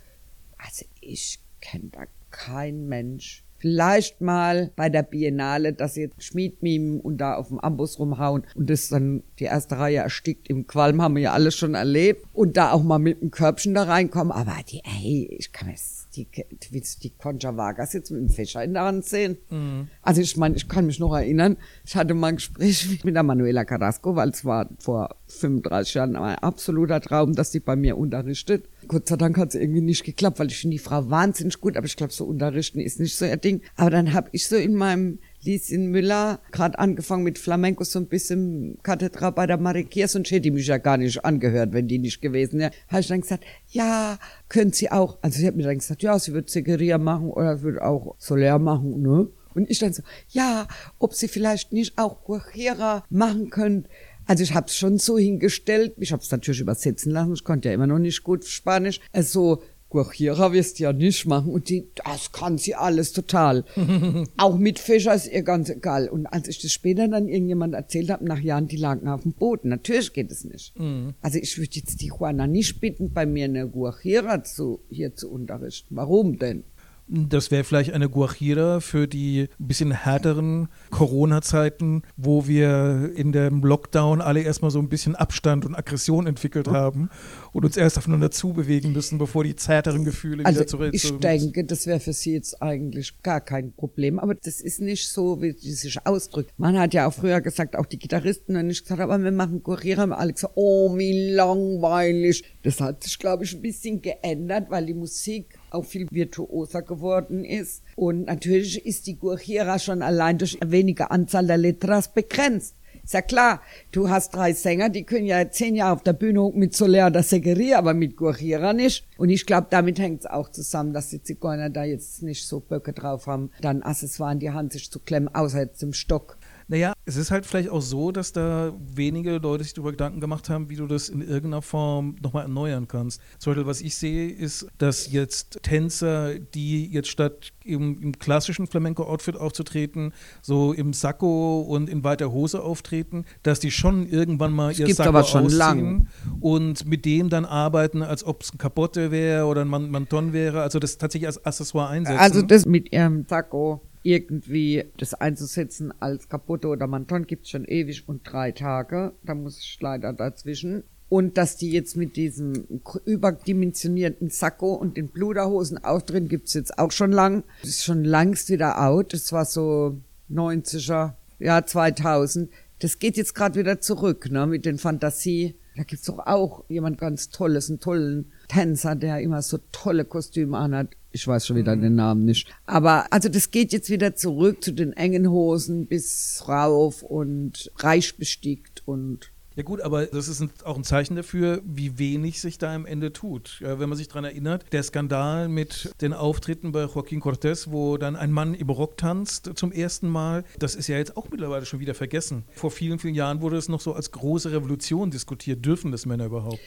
Also 0.56 0.84
ich 1.00 1.40
kenne 1.60 1.90
da 1.92 2.04
kein 2.30 2.86
Mensch, 2.86 3.44
Vielleicht 3.58 4.20
mal 4.20 4.70
bei 4.76 4.88
der 4.88 5.02
Biennale, 5.02 5.72
dass 5.72 5.94
sie 5.94 6.10
Schmied 6.18 6.62
mimen 6.62 7.00
und 7.00 7.18
da 7.18 7.34
auf 7.34 7.48
dem 7.48 7.58
Ambus 7.58 7.98
rumhauen 7.98 8.44
und 8.54 8.70
das 8.70 8.88
dann 8.88 9.24
die 9.38 9.44
erste 9.44 9.78
Reihe 9.78 9.98
erstickt 9.98 10.48
im 10.48 10.66
Qualm, 10.66 11.02
haben 11.02 11.16
wir 11.16 11.22
ja 11.22 11.32
alles 11.32 11.56
schon 11.56 11.74
erlebt. 11.74 12.24
Und 12.32 12.56
da 12.56 12.72
auch 12.72 12.82
mal 12.82 12.98
mit 12.98 13.20
einem 13.20 13.30
Körbchen 13.30 13.74
da 13.74 13.84
reinkommen. 13.84 14.32
Aber 14.32 14.56
die, 14.70 14.82
ey, 14.84 15.28
ich 15.38 15.52
kann 15.52 15.70
es, 15.70 15.97
die, 16.26 16.44
die, 16.72 16.82
die 17.02 17.10
Concha 17.10 17.56
Vargas 17.56 17.92
jetzt 17.92 18.10
mit 18.10 18.20
dem 18.20 18.28
Fächer 18.28 18.64
in 18.64 18.74
der 18.74 18.84
Hand 18.84 19.04
sehen. 19.04 19.38
Mhm. 19.50 19.88
Also 20.02 20.20
ich 20.20 20.36
meine, 20.36 20.56
ich 20.56 20.68
kann 20.68 20.86
mich 20.86 20.98
noch 20.98 21.14
erinnern, 21.14 21.56
ich 21.84 21.96
hatte 21.96 22.14
mal 22.14 22.28
ein 22.28 22.36
Gespräch 22.36 23.00
mit 23.04 23.14
der 23.14 23.22
Manuela 23.22 23.64
Carrasco, 23.64 24.16
weil 24.16 24.30
es 24.30 24.44
war 24.44 24.68
vor 24.78 25.16
35 25.28 25.94
Jahren 25.94 26.16
ein 26.16 26.36
absoluter 26.36 27.00
Traum, 27.00 27.34
dass 27.34 27.52
sie 27.52 27.60
bei 27.60 27.76
mir 27.76 27.96
unterrichtet. 27.96 28.68
Gott 28.86 29.08
sei 29.08 29.16
Dank 29.16 29.36
hat 29.36 29.50
es 29.50 29.54
irgendwie 29.54 29.80
nicht 29.80 30.04
geklappt, 30.04 30.38
weil 30.38 30.48
ich 30.48 30.58
finde 30.58 30.74
die 30.74 30.82
Frau 30.82 31.08
wahnsinnig 31.10 31.60
gut, 31.60 31.76
aber 31.76 31.86
ich 31.86 31.96
glaube, 31.96 32.12
so 32.12 32.24
unterrichten 32.24 32.80
ist 32.80 33.00
nicht 33.00 33.16
so 33.16 33.24
ihr 33.24 33.36
Ding. 33.36 33.62
Aber 33.76 33.90
dann 33.90 34.12
habe 34.12 34.28
ich 34.32 34.46
so 34.46 34.56
in 34.56 34.74
meinem 34.74 35.18
Lieschen 35.42 35.90
Müller, 35.90 36.40
gerade 36.52 36.78
angefangen 36.78 37.22
mit 37.22 37.38
Flamenco, 37.38 37.84
so 37.84 37.98
ein 37.98 38.06
bisschen 38.06 38.78
Kathedra 38.82 39.30
bei 39.30 39.46
der 39.46 39.58
Marikier, 39.58 40.08
sonst 40.08 40.30
hätte 40.30 40.48
ich 40.48 40.54
mich 40.54 40.66
ja 40.66 40.78
gar 40.78 40.96
nicht 40.96 41.24
angehört, 41.24 41.72
wenn 41.72 41.88
die 41.88 41.98
nicht 41.98 42.20
gewesen 42.20 42.58
wäre. 42.58 42.72
Habe 42.88 43.00
ich 43.00 43.08
dann 43.08 43.20
gesagt, 43.20 43.44
ja, 43.70 44.18
können 44.48 44.72
Sie 44.72 44.90
auch. 44.90 45.18
Also 45.22 45.38
sie 45.38 45.46
hat 45.46 45.56
mir 45.56 45.64
dann 45.64 45.78
gesagt, 45.78 46.02
ja, 46.02 46.18
sie 46.18 46.32
wird 46.32 46.50
Zegeria 46.50 46.98
machen 46.98 47.30
oder 47.30 47.62
wird 47.62 47.80
auch 47.80 48.16
Soler 48.18 48.58
machen, 48.58 49.02
ne? 49.02 49.28
Und 49.54 49.70
ich 49.70 49.78
dann 49.78 49.92
so, 49.92 50.02
ja, 50.28 50.68
ob 50.98 51.14
Sie 51.14 51.26
vielleicht 51.26 51.72
nicht 51.72 51.98
auch 51.98 52.22
Guajira 52.24 53.04
machen 53.10 53.50
können. 53.50 53.86
Also 54.26 54.42
ich 54.42 54.54
habe 54.54 54.66
es 54.66 54.76
schon 54.76 54.98
so 54.98 55.18
hingestellt, 55.18 55.94
ich 55.96 56.12
habe 56.12 56.22
es 56.22 56.30
natürlich 56.30 56.60
übersetzen 56.60 57.12
lassen, 57.12 57.32
ich 57.32 57.44
konnte 57.44 57.68
ja 57.68 57.74
immer 57.74 57.86
noch 57.86 57.98
nicht 57.98 58.22
gut 58.22 58.44
Spanisch. 58.44 59.00
Also 59.10 59.62
Guajira 59.90 60.52
wirst 60.52 60.78
du 60.78 60.84
ja 60.84 60.92
nicht 60.92 61.26
machen. 61.26 61.52
Und 61.52 61.68
die, 61.68 61.88
das 62.04 62.32
kann 62.32 62.58
sie 62.58 62.74
alles 62.74 63.12
total. 63.12 63.64
auch 64.36 64.58
mit 64.58 64.78
Fischer 64.78 65.14
ist 65.14 65.32
ihr 65.32 65.42
ganz 65.42 65.70
egal. 65.70 66.08
Und 66.08 66.26
als 66.26 66.48
ich 66.48 66.60
das 66.60 66.72
später 66.72 67.08
dann 67.08 67.28
irgendjemand 67.28 67.74
erzählt 67.74 68.10
habe, 68.10 68.24
nach 68.24 68.40
Jahren, 68.40 68.68
die 68.68 68.76
lagen 68.76 69.08
auf 69.08 69.22
dem 69.22 69.32
Boden. 69.32 69.68
Natürlich 69.68 70.12
geht 70.12 70.30
es 70.30 70.44
nicht. 70.44 70.78
Mhm. 70.78 71.14
Also 71.20 71.38
ich 71.38 71.56
würde 71.58 71.72
jetzt 71.74 72.00
die 72.00 72.08
Juana 72.08 72.46
nicht 72.46 72.80
bitten, 72.80 73.12
bei 73.12 73.26
mir 73.26 73.44
eine 73.44 73.68
Guajira 73.68 74.44
zu, 74.44 74.80
hier 74.90 75.14
zu 75.14 75.30
unterrichten. 75.30 75.96
Warum 75.96 76.38
denn? 76.38 76.64
Das 77.08 77.50
wäre 77.50 77.64
vielleicht 77.64 77.92
eine 77.92 78.08
Guajira 78.08 78.80
für 78.80 79.08
die 79.08 79.48
bisschen 79.58 79.92
härteren 79.92 80.68
Corona-Zeiten, 80.90 82.02
wo 82.16 82.46
wir 82.46 83.12
in 83.14 83.32
dem 83.32 83.62
Lockdown 83.62 84.20
alle 84.20 84.42
erstmal 84.42 84.70
so 84.70 84.78
ein 84.78 84.88
bisschen 84.88 85.16
Abstand 85.16 85.64
und 85.64 85.74
Aggression 85.74 86.26
entwickelt 86.26 86.68
haben 86.68 87.08
und 87.52 87.64
uns 87.64 87.76
erst 87.76 87.96
aufeinander 87.96 88.30
zubewegen 88.30 88.92
müssen, 88.92 89.18
bevor 89.18 89.44
die 89.44 89.56
zärteren 89.56 90.04
Gefühle 90.04 90.44
also 90.44 90.60
wieder 90.60 90.66
zurück. 90.66 90.90
Ich 90.92 91.10
denke, 91.18 91.64
das 91.64 91.86
wäre 91.86 92.00
für 92.00 92.12
Sie 92.12 92.32
jetzt 92.32 92.60
eigentlich 92.60 93.22
gar 93.22 93.40
kein 93.40 93.72
Problem, 93.72 94.18
aber 94.18 94.34
das 94.34 94.60
ist 94.60 94.80
nicht 94.80 95.08
so, 95.08 95.40
wie 95.40 95.52
sie 95.52 95.72
sich 95.72 96.06
ausdrückt. 96.06 96.52
Man 96.58 96.78
hat 96.78 96.94
ja 96.94 97.08
auch 97.08 97.14
früher 97.14 97.40
gesagt, 97.40 97.76
auch 97.76 97.86
die 97.86 97.98
Gitarristen 97.98 98.56
haben 98.56 98.66
nicht 98.66 98.82
gesagt, 98.82 99.00
aber 99.00 99.18
wir 99.18 99.32
machen 99.32 99.62
Guajira, 99.62 100.02
haben 100.02 100.12
alle 100.12 100.32
gesagt, 100.32 100.52
oh, 100.56 100.96
wie 100.96 101.30
langweilig. 101.32 102.44
Das 102.62 102.80
hat 102.80 103.04
sich, 103.04 103.18
glaube 103.18 103.44
ich, 103.44 103.54
ein 103.54 103.62
bisschen 103.62 104.02
geändert, 104.02 104.70
weil 104.70 104.86
die 104.86 104.94
Musik 104.94 105.57
auch 105.70 105.84
viel 105.84 106.06
virtuoser 106.10 106.82
geworden 106.82 107.44
ist. 107.44 107.82
Und 107.96 108.26
natürlich 108.26 108.84
ist 108.84 109.06
die 109.06 109.18
Guajira 109.18 109.78
schon 109.78 110.02
allein 110.02 110.38
durch 110.38 110.58
wenige 110.64 111.10
Anzahl 111.10 111.46
der 111.46 111.58
Letras 111.58 112.12
begrenzt. 112.12 112.74
Ist 113.08 113.14
ja 113.14 113.22
klar, 113.22 113.62
du 113.90 114.10
hast 114.10 114.34
drei 114.34 114.52
Sänger, 114.52 114.90
die 114.90 115.04
können 115.04 115.24
ja 115.24 115.50
zehn 115.50 115.74
Jahre 115.74 115.94
auf 115.94 116.02
der 116.02 116.12
Bühne 116.12 116.50
mit 116.54 116.76
Soler 116.76 117.06
oder 117.06 117.22
Segeria, 117.22 117.78
aber 117.78 117.94
mit 117.94 118.18
Guajira 118.18 118.74
nicht. 118.74 119.06
Und 119.16 119.30
ich 119.30 119.46
glaube, 119.46 119.68
damit 119.70 119.98
hängt 119.98 120.20
es 120.20 120.26
auch 120.26 120.50
zusammen, 120.50 120.92
dass 120.92 121.08
die 121.08 121.22
Zigeuner 121.22 121.70
da 121.70 121.84
jetzt 121.84 122.22
nicht 122.22 122.46
so 122.46 122.60
Böcke 122.60 122.92
drauf 122.92 123.26
haben, 123.26 123.50
dann 123.62 123.82
Accessoire 123.82 124.32
in 124.32 124.40
die 124.40 124.50
Hand 124.50 124.74
sich 124.74 124.90
zu 124.90 125.00
klemmen, 125.00 125.34
außer 125.34 125.60
jetzt 125.60 125.82
im 125.82 125.94
Stock. 125.94 126.37
Naja, 126.70 126.92
es 127.06 127.16
ist 127.16 127.30
halt 127.30 127.46
vielleicht 127.46 127.70
auch 127.70 127.80
so, 127.80 128.12
dass 128.12 128.32
da 128.32 128.74
wenige 128.78 129.38
Leute 129.38 129.64
sich 129.64 129.72
darüber 129.72 129.90
Gedanken 129.92 130.20
gemacht 130.20 130.50
haben, 130.50 130.68
wie 130.68 130.76
du 130.76 130.86
das 130.86 131.08
in 131.08 131.22
irgendeiner 131.22 131.62
Form 131.62 132.16
nochmal 132.22 132.42
erneuern 132.42 132.86
kannst. 132.86 133.22
Zum 133.38 133.52
Beispiel, 133.52 133.66
was 133.66 133.80
ich 133.80 133.96
sehe, 133.96 134.30
ist, 134.30 134.66
dass 134.76 135.10
jetzt 135.10 135.60
Tänzer, 135.62 136.38
die 136.38 136.86
jetzt 136.92 137.08
statt 137.08 137.52
im, 137.64 137.98
im 138.02 138.18
klassischen 138.18 138.66
Flamenco-Outfit 138.66 139.36
aufzutreten, 139.36 140.12
so 140.42 140.74
im 140.74 140.92
Sakko 140.92 141.62
und 141.62 141.88
in 141.88 142.04
weiter 142.04 142.32
Hose 142.32 142.62
auftreten, 142.62 143.24
dass 143.42 143.60
die 143.60 143.70
schon 143.70 144.06
irgendwann 144.06 144.52
mal 144.52 144.68
das 144.68 144.78
ihr 144.80 144.94
Sakko 144.94 145.08
aber 145.08 145.24
schon 145.24 145.46
ausziehen 145.46 145.58
lang. 145.58 146.08
und 146.40 146.86
mit 146.86 147.06
dem 147.06 147.30
dann 147.30 147.46
arbeiten, 147.46 148.02
als 148.02 148.24
ob 148.24 148.42
es 148.42 148.52
ein 148.52 148.58
Kapotte 148.58 149.10
wäre 149.10 149.46
oder 149.46 149.62
ein 149.62 149.68
Manton 149.68 150.34
wäre, 150.34 150.60
also 150.60 150.78
das 150.78 150.98
tatsächlich 150.98 151.28
als 151.28 151.42
Accessoire 151.46 151.88
einsetzen. 151.88 152.20
Also 152.20 152.42
das 152.42 152.66
mit 152.66 152.92
ihrem 152.92 153.24
Sakko 153.26 153.80
irgendwie 154.08 154.84
das 154.96 155.12
einzusetzen 155.12 155.92
als 156.00 156.30
Kaputte 156.30 156.68
oder 156.68 156.86
Manton 156.86 157.26
gibt's 157.26 157.50
schon 157.50 157.66
ewig 157.66 158.08
und 158.08 158.22
drei 158.24 158.52
Tage. 158.52 159.12
Da 159.22 159.34
muss 159.34 159.58
ich 159.58 159.78
leider 159.82 160.14
dazwischen. 160.14 160.82
Und 161.10 161.36
dass 161.36 161.58
die 161.58 161.70
jetzt 161.70 161.94
mit 161.94 162.16
diesem 162.16 162.80
überdimensionierten 163.04 164.30
Sakko 164.30 164.72
und 164.74 164.96
den 164.96 165.08
Bluderhosen 165.08 165.84
auftreten, 165.84 166.28
gibt's 166.28 166.54
jetzt 166.54 166.78
auch 166.78 166.90
schon 166.90 167.12
lang. 167.12 167.44
Das 167.60 167.70
ist 167.70 167.84
schon 167.84 168.02
langst 168.02 168.48
wieder 168.48 168.82
out. 168.82 169.12
Das 169.12 169.30
war 169.32 169.44
so 169.44 169.98
90er, 170.30 171.12
ja 171.38 171.66
2000. 171.66 172.50
Das 172.78 172.98
geht 172.98 173.18
jetzt 173.18 173.34
gerade 173.34 173.58
wieder 173.58 173.80
zurück, 173.80 174.30
ne, 174.30 174.46
mit 174.46 174.64
den 174.64 174.78
Fantasie. 174.78 175.54
Da 175.76 175.82
gibt's 175.82 176.06
doch 176.06 176.20
auch 176.20 176.64
jemand 176.68 176.98
ganz 176.98 177.28
Tolles, 177.28 177.68
einen 177.68 177.80
tollen 177.80 178.32
Tänzer, 178.48 178.94
der 178.94 179.20
immer 179.20 179.42
so 179.42 179.58
tolle 179.70 180.06
Kostüme 180.06 180.56
anhat. 180.56 180.88
Ich 181.18 181.26
weiß 181.26 181.48
schon 181.48 181.56
wieder 181.56 181.74
mhm. 181.74 181.82
den 181.82 181.94
Namen 181.96 182.24
nicht. 182.24 182.48
Aber 182.64 183.12
also 183.12 183.28
das 183.28 183.50
geht 183.50 183.72
jetzt 183.72 183.90
wieder 183.90 184.14
zurück 184.14 184.62
zu 184.62 184.72
den 184.72 184.92
engen 184.92 185.28
Hosen 185.28 185.86
bis 185.86 186.44
rauf 186.46 187.02
und 187.02 187.72
reich 187.78 188.16
bestickt 188.16 188.82
und 188.86 189.32
ja 189.56 189.64
gut, 189.64 189.80
aber 189.80 190.06
das 190.06 190.28
ist 190.28 190.40
ein, 190.40 190.50
auch 190.62 190.76
ein 190.76 190.84
Zeichen 190.84 191.16
dafür, 191.16 191.60
wie 191.64 191.98
wenig 191.98 192.40
sich 192.40 192.58
da 192.58 192.72
am 192.72 192.86
Ende 192.86 193.12
tut. 193.12 193.58
Ja, 193.60 193.80
wenn 193.80 193.88
man 193.88 193.98
sich 193.98 194.06
daran 194.06 194.22
erinnert, 194.22 194.64
der 194.70 194.84
Skandal 194.84 195.48
mit 195.48 195.90
den 196.00 196.12
Auftritten 196.12 196.70
bei 196.70 196.84
Joaquín 196.84 197.20
Cortés, 197.20 197.72
wo 197.72 197.96
dann 197.96 198.14
ein 198.14 198.30
Mann 198.30 198.54
im 198.54 198.70
Rock 198.70 198.96
tanzt 198.96 199.50
zum 199.56 199.72
ersten 199.72 200.08
Mal, 200.08 200.44
das 200.60 200.76
ist 200.76 200.86
ja 200.86 200.96
jetzt 200.96 201.16
auch 201.16 201.28
mittlerweile 201.28 201.66
schon 201.66 201.80
wieder 201.80 201.94
vergessen. 201.94 202.44
Vor 202.52 202.70
vielen, 202.70 203.00
vielen 203.00 203.16
Jahren 203.16 203.40
wurde 203.40 203.56
es 203.56 203.68
noch 203.68 203.80
so 203.80 203.94
als 203.94 204.12
große 204.12 204.52
Revolution 204.52 205.10
diskutiert. 205.10 205.66
Dürfen 205.66 205.90
das 205.90 206.06
Männer 206.06 206.26
überhaupt? 206.26 206.60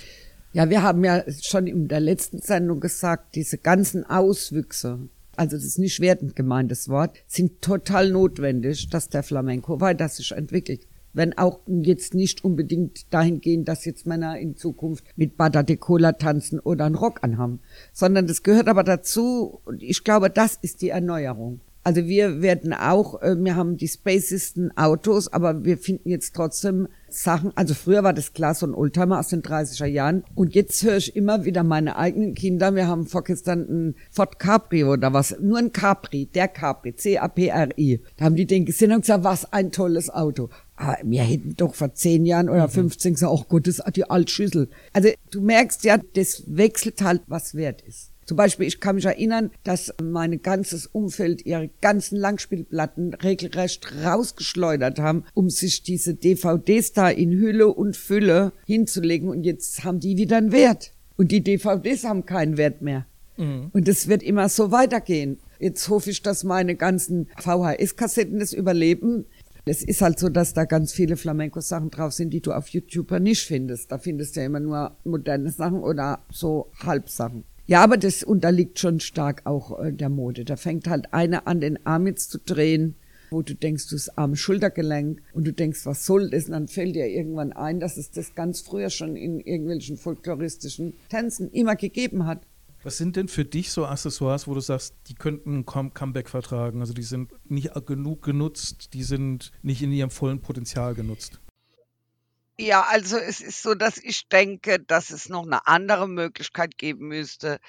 Ja, 0.53 0.69
wir 0.69 0.83
haben 0.83 1.03
ja 1.05 1.23
schon 1.41 1.65
in 1.65 1.87
der 1.87 2.01
letzten 2.01 2.39
Sendung 2.39 2.81
gesagt, 2.81 3.35
diese 3.35 3.57
ganzen 3.57 4.05
Auswüchse, 4.05 4.99
also 5.37 5.55
das 5.55 5.63
ist 5.63 5.79
nicht 5.79 6.01
wertend 6.01 6.35
gemeint, 6.35 6.69
das 6.71 6.89
Wort, 6.89 7.17
sind 7.25 7.61
total 7.61 8.09
notwendig, 8.11 8.89
dass 8.89 9.07
der 9.07 9.23
Flamenco 9.23 9.79
weiter 9.79 10.09
sich 10.09 10.33
entwickelt. 10.33 10.87
Wenn 11.13 11.37
auch 11.37 11.61
jetzt 11.67 12.13
nicht 12.15 12.43
unbedingt 12.43 13.13
dahin 13.13 13.39
gehen, 13.39 13.63
dass 13.63 13.85
jetzt 13.85 14.05
Männer 14.05 14.37
in 14.39 14.57
Zukunft 14.57 15.05
mit 15.15 15.37
Bada 15.37 15.63
de 15.63 15.77
Cola 15.77 16.11
tanzen 16.13 16.59
oder 16.59 16.83
einen 16.83 16.95
Rock 16.95 17.19
anhaben, 17.21 17.61
sondern 17.93 18.27
das 18.27 18.43
gehört 18.43 18.67
aber 18.67 18.83
dazu 18.83 19.61
und 19.63 19.81
ich 19.81 20.03
glaube, 20.03 20.29
das 20.29 20.57
ist 20.61 20.81
die 20.81 20.89
Erneuerung. 20.89 21.61
Also 21.83 22.05
wir 22.05 22.41
werden 22.43 22.73
auch, 22.73 23.21
äh, 23.21 23.35
wir 23.37 23.55
haben 23.55 23.75
die 23.77 23.87
spaciesten 23.87 24.75
Autos, 24.77 25.27
aber 25.33 25.65
wir 25.65 25.79
finden 25.79 26.09
jetzt 26.09 26.35
trotzdem 26.35 26.87
Sachen, 27.09 27.51
also 27.55 27.73
früher 27.73 28.03
war 28.03 28.13
das 28.13 28.33
klar 28.33 28.53
so 28.53 28.67
ein 28.67 28.75
Oldtimer 28.75 29.19
aus 29.19 29.29
den 29.29 29.41
30er 29.41 29.85
Jahren 29.85 30.23
und 30.35 30.53
jetzt 30.53 30.83
höre 30.83 30.97
ich 30.97 31.15
immer 31.15 31.43
wieder 31.43 31.63
meine 31.63 31.97
eigenen 31.97 32.35
Kinder, 32.35 32.75
wir 32.75 32.87
haben 32.87 33.07
vorgestern 33.07 33.61
ein 33.61 33.95
Ford 34.11 34.37
Capri 34.37 34.83
oder 34.83 35.11
was, 35.11 35.35
nur 35.39 35.57
ein 35.57 35.73
Capri, 35.73 36.27
der 36.27 36.47
Capri, 36.47 36.95
C-A-P-R-I. 36.95 38.01
Da 38.15 38.25
haben 38.25 38.35
die 38.35 38.45
den 38.45 38.65
gesehen 38.65 38.91
und 38.91 39.01
gesagt, 39.01 39.23
was 39.23 39.51
ein 39.51 39.71
tolles 39.71 40.09
Auto. 40.09 40.49
Aber 40.75 40.97
wir 41.03 41.23
hätten 41.23 41.55
doch 41.57 41.73
vor 41.73 41.93
zehn 41.93 42.25
Jahren 42.25 42.47
oder 42.47 42.69
15 42.69 43.11
mhm. 43.11 43.13
gesagt, 43.15 43.33
oh 43.33 43.45
Gott, 43.47 43.67
das 43.67 43.79
ist 43.79 43.95
die 43.95 44.09
Altschüssel. 44.09 44.69
Also 44.93 45.09
du 45.31 45.41
merkst 45.41 45.83
ja, 45.83 45.99
das 46.15 46.43
wechselt 46.47 47.01
halt, 47.01 47.23
was 47.27 47.55
wert 47.55 47.81
ist. 47.81 48.10
Zum 48.25 48.37
Beispiel, 48.37 48.67
ich 48.67 48.79
kann 48.79 48.95
mich 48.95 49.05
erinnern, 49.05 49.51
dass 49.63 49.93
mein 50.01 50.41
ganzes 50.41 50.87
Umfeld 50.87 51.45
ihre 51.45 51.69
ganzen 51.81 52.17
Langspielplatten 52.17 53.13
regelrecht 53.15 53.91
rausgeschleudert 54.03 54.99
haben, 54.99 55.25
um 55.33 55.49
sich 55.49 55.83
diese 55.83 56.13
DVDs 56.13 56.93
da 56.93 57.09
in 57.09 57.31
Hülle 57.31 57.67
und 57.67 57.97
Fülle 57.97 58.53
hinzulegen. 58.65 59.29
Und 59.29 59.43
jetzt 59.43 59.83
haben 59.83 59.99
die 59.99 60.17
wieder 60.17 60.37
einen 60.37 60.51
Wert. 60.51 60.93
Und 61.17 61.31
die 61.31 61.43
DVDs 61.43 62.03
haben 62.03 62.25
keinen 62.25 62.57
Wert 62.57 62.81
mehr. 62.81 63.05
Mhm. 63.37 63.69
Und 63.73 63.87
es 63.87 64.07
wird 64.07 64.23
immer 64.23 64.49
so 64.49 64.71
weitergehen. 64.71 65.39
Jetzt 65.59 65.89
hoffe 65.89 66.09
ich, 66.09 66.21
dass 66.21 66.43
meine 66.43 66.75
ganzen 66.75 67.27
VHS-Kassetten 67.37 68.39
das 68.39 68.53
überleben. 68.53 69.25
Es 69.65 69.83
ist 69.83 70.01
halt 70.01 70.17
so, 70.17 70.29
dass 70.29 70.53
da 70.53 70.65
ganz 70.65 70.91
viele 70.91 71.17
Flamenco-Sachen 71.17 71.91
drauf 71.91 72.13
sind, 72.13 72.31
die 72.31 72.41
du 72.41 72.51
auf 72.51 72.69
YouTube 72.69 73.11
nicht 73.19 73.45
findest. 73.45 73.91
Da 73.91 73.99
findest 73.99 74.35
du 74.35 74.39
ja 74.39 74.47
immer 74.47 74.59
nur 74.59 74.97
moderne 75.03 75.51
Sachen 75.51 75.83
oder 75.83 76.23
so 76.31 76.71
Halbsachen. 76.79 77.43
Ja, 77.71 77.85
aber 77.85 77.95
das 77.95 78.21
unterliegt 78.21 78.79
schon 78.79 78.99
stark 78.99 79.43
auch 79.45 79.79
äh, 79.79 79.93
der 79.93 80.09
Mode. 80.09 80.43
Da 80.43 80.57
fängt 80.57 80.89
halt 80.89 81.13
einer 81.13 81.47
an, 81.47 81.61
den 81.61 81.85
Arm 81.85 82.05
jetzt 82.05 82.29
zu 82.29 82.37
drehen, 82.37 82.95
wo 83.29 83.43
du 83.43 83.55
denkst, 83.55 83.87
du 83.87 83.95
hast 83.95 84.17
arme 84.17 84.35
Schultergelenk 84.35 85.21
und 85.31 85.47
du 85.47 85.53
denkst, 85.53 85.85
was 85.85 86.05
soll 86.05 86.29
das? 86.31 86.47
Und 86.47 86.51
dann 86.51 86.67
fällt 86.67 86.97
dir 86.97 87.07
irgendwann 87.07 87.53
ein, 87.53 87.79
dass 87.79 87.95
es 87.95 88.11
das 88.11 88.35
ganz 88.35 88.59
früher 88.59 88.89
schon 88.89 89.15
in 89.15 89.39
irgendwelchen 89.39 89.95
folkloristischen 89.95 90.95
Tänzen 91.07 91.49
immer 91.51 91.77
gegeben 91.77 92.25
hat. 92.25 92.45
Was 92.83 92.97
sind 92.97 93.15
denn 93.15 93.29
für 93.29 93.45
dich 93.45 93.71
so 93.71 93.85
Accessoires, 93.85 94.49
wo 94.49 94.53
du 94.53 94.59
sagst, 94.59 94.93
die 95.07 95.15
könnten 95.15 95.59
ein 95.59 95.93
Comeback 95.93 96.27
vertragen? 96.27 96.81
Also 96.81 96.91
die 96.91 97.03
sind 97.03 97.31
nicht 97.47 97.71
genug 97.85 98.21
genutzt, 98.21 98.93
die 98.93 99.03
sind 99.03 99.53
nicht 99.61 99.81
in 99.81 99.93
ihrem 99.93 100.09
vollen 100.09 100.41
Potenzial 100.41 100.93
genutzt. 100.93 101.39
Ja, 102.59 102.83
also 102.83 103.17
es 103.17 103.41
ist 103.41 103.61
so, 103.63 103.73
dass 103.75 103.97
ich 103.97 104.27
denke, 104.29 104.79
dass 104.79 105.09
es 105.09 105.29
noch 105.29 105.43
eine 105.45 105.65
andere 105.67 106.07
Möglichkeit 106.07 106.77
geben 106.77 107.07
müsste, 107.07 107.59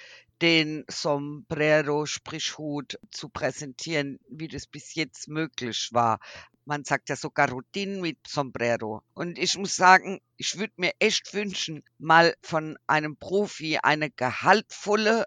den 0.43 0.85
Sombrero, 0.89 2.05
sprich 2.07 2.59
Hut, 2.59 2.99
zu 3.11 3.29
präsentieren, 3.29 4.19
wie 4.29 4.49
das 4.49 4.67
bis 4.67 4.95
jetzt 4.95 5.29
möglich 5.29 5.89
war. 5.93 6.19
Man 6.65 6.85
sagt 6.85 7.09
ja 7.09 7.17
sogar 7.17 7.51
Routine 7.51 8.01
mit 8.01 8.19
Sombrero. 8.27 9.03
Und 9.15 9.39
ich 9.39 9.57
muss 9.57 9.77
sagen, 9.77 10.21
ich 10.37 10.59
würde 10.59 10.75
mir 10.77 10.93
echt 10.99 11.33
wünschen, 11.33 11.83
mal 11.99 12.35
von 12.43 12.77
einem 12.87 13.17
Profi 13.17 13.79
eine 13.83 14.11
gehaltvolle, 14.11 15.25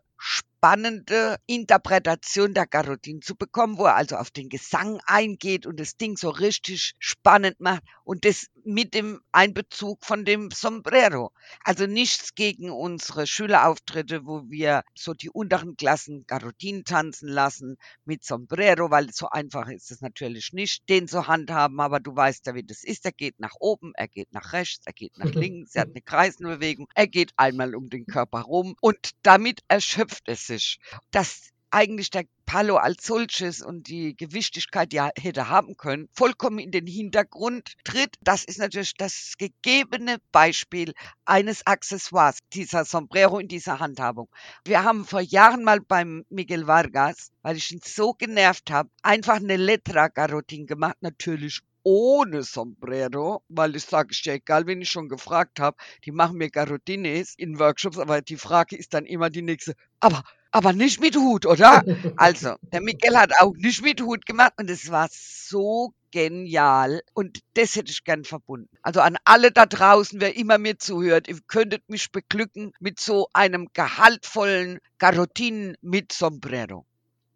spannende 0.66 1.38
Interpretation 1.45 2.55
der 2.55 2.66
Garodin 2.66 3.22
zu 3.22 3.36
bekommen, 3.36 3.78
wo 3.78 3.86
er 3.86 3.95
also 3.95 4.16
auf 4.16 4.32
den 4.32 4.49
Gesang 4.49 4.99
eingeht 5.05 5.68
und 5.68 5.80
das 5.80 5.95
Ding 5.95 6.18
so 6.18 6.32
richtig 6.32 6.93
spannend 6.97 7.59
macht 7.59 7.84
und 8.03 8.26
das 8.26 8.47
mit 8.63 8.95
dem 8.95 9.22
Einbezug 9.32 10.03
von 10.03 10.26
dem 10.26 10.49
Sombrero. 10.49 11.32
Also 11.63 11.86
nichts 11.86 12.34
gegen 12.34 12.72
unsere 12.72 13.28
Schülerauftritte, 13.28 14.26
wo 14.26 14.49
wir 14.49 14.82
so 14.95 15.13
die 15.13 15.30
unteren 15.30 15.78
Klassen 15.78 16.26
Garodin 16.26 16.84
tanzen 16.84 17.30
lassen 17.30 17.78
mit 18.03 18.24
Sombrero, 18.24 18.89
weil 18.89 19.11
so 19.13 19.30
einfach 19.30 19.68
ist 19.68 19.91
es 19.91 20.01
natürlich 20.01 20.51
nicht, 20.51 20.89
den 20.89 21.07
zu 21.07 21.28
handhaben, 21.28 21.80
aber 21.80 21.99
du 21.99 22.16
weißt 22.16 22.47
ja, 22.47 22.55
wie 22.55 22.63
das 22.63 22.84
ist. 22.84 23.05
Er 23.05 23.11
geht 23.11 23.39
nach 23.39 23.53
oben, 23.59 23.91
er 23.93 24.07
geht 24.07 24.34
nach 24.34 24.51
rechts, 24.53 24.88
er 24.88 24.93
geht 24.93 25.16
nach 25.20 25.26
links, 25.36 25.76
er 25.76 25.82
hat 25.82 25.89
eine 25.89 26.01
Kreisbewegung, 26.01 26.88
er 26.95 27.07
geht 27.07 27.34
einmal 27.38 27.76
um 27.76 27.91
den 27.91 28.07
Körper 28.07 28.41
rum 28.41 28.76
und 28.82 29.11
damit 29.22 29.59
erschöpft 29.68 30.24
es 30.26 30.47
sich 30.47 30.55
fantastisch, 30.56 30.80
dass 31.12 31.51
eigentlich 31.72 32.10
der 32.10 32.24
Palo 32.45 32.78
als 32.78 33.06
solches 33.06 33.62
und 33.62 33.88
die 33.88 34.16
Gewichtigkeit, 34.16 34.91
die 34.91 34.97
er 34.97 35.12
hätte 35.18 35.49
haben 35.49 35.76
können, 35.76 36.08
vollkommen 36.14 36.60
in 36.60 36.72
den 36.72 36.88
Hintergrund 36.88 37.74
tritt. 37.84 38.16
Das 38.22 38.45
ist 38.45 38.60
natürlich 38.60 38.93
das 38.93 39.34
gegebene 39.38 40.18
Beispiel 40.32 40.93
eines 41.26 41.66
Accessoires, 41.68 42.38
dieser 42.53 42.86
Sombrero 42.86 43.39
in 43.39 43.49
dieser 43.49 43.80
Handhabung. 43.80 44.30
Wir 44.64 44.84
haben 44.84 45.06
vor 45.06 45.22
Jahren 45.22 45.64
mal 45.64 45.82
beim 45.82 46.24
Miguel 46.30 46.68
Vargas, 46.68 47.32
weil 47.41 47.58
ich 47.58 47.72
ihn 47.72 47.82
so 47.84 48.14
genervt 48.14 48.72
habe, 48.72 48.89
einfach 49.01 49.38
eine 49.38 49.58
Letra 49.58 50.08
Garotin 50.08 50.68
gemacht, 50.68 50.97
natürlich 51.01 51.62
ohne 51.86 52.41
Sombrero, 52.41 53.43
weil 53.47 53.75
ich 53.75 53.83
sage, 53.83 54.09
ist 54.09 54.25
ja 54.25 54.33
egal, 54.33 54.65
wenn 54.65 54.81
ich 54.81 54.89
schon 54.89 55.07
gefragt 55.07 55.59
habe, 55.59 55.77
die 56.03 56.11
machen 56.11 56.38
mir 56.38 56.49
Garotines 56.49 57.36
in 57.38 57.59
Workshops, 57.59 57.99
aber 57.99 58.21
die 58.21 58.38
Frage 58.38 58.75
ist 58.75 58.95
dann 58.95 59.05
immer 59.05 59.29
die 59.29 59.43
nächste, 59.43 59.75
aber 59.99 60.23
aber 60.51 60.73
nicht 60.73 60.99
mit 61.01 61.15
Hut, 61.15 61.45
oder? 61.45 61.83
Also, 62.17 62.55
der 62.71 62.81
Miguel 62.81 63.17
hat 63.17 63.33
auch 63.39 63.53
nicht 63.57 63.83
mit 63.83 64.01
Hut 64.01 64.25
gemacht 64.25 64.53
und 64.57 64.69
es 64.69 64.89
war 64.89 65.09
so 65.11 65.93
genial 66.11 67.01
und 67.13 67.39
das 67.55 67.75
hätte 67.75 67.91
ich 67.91 68.05
gern 68.05 68.23
verbunden. 68.23 68.69
Also 68.81 69.01
an 69.01 69.17
alle 69.25 69.51
da 69.51 69.65
draußen, 69.65 70.21
wer 70.21 70.38
immer 70.38 70.57
mir 70.57 70.79
zuhört, 70.79 71.27
ihr 71.27 71.39
könntet 71.45 71.88
mich 71.89 72.11
beglücken 72.11 72.71
mit 72.79 72.99
so 72.99 73.27
einem 73.33 73.67
gehaltvollen 73.73 74.79
Garotin 74.97 75.75
mit 75.81 76.13
Sombrero. 76.13 76.86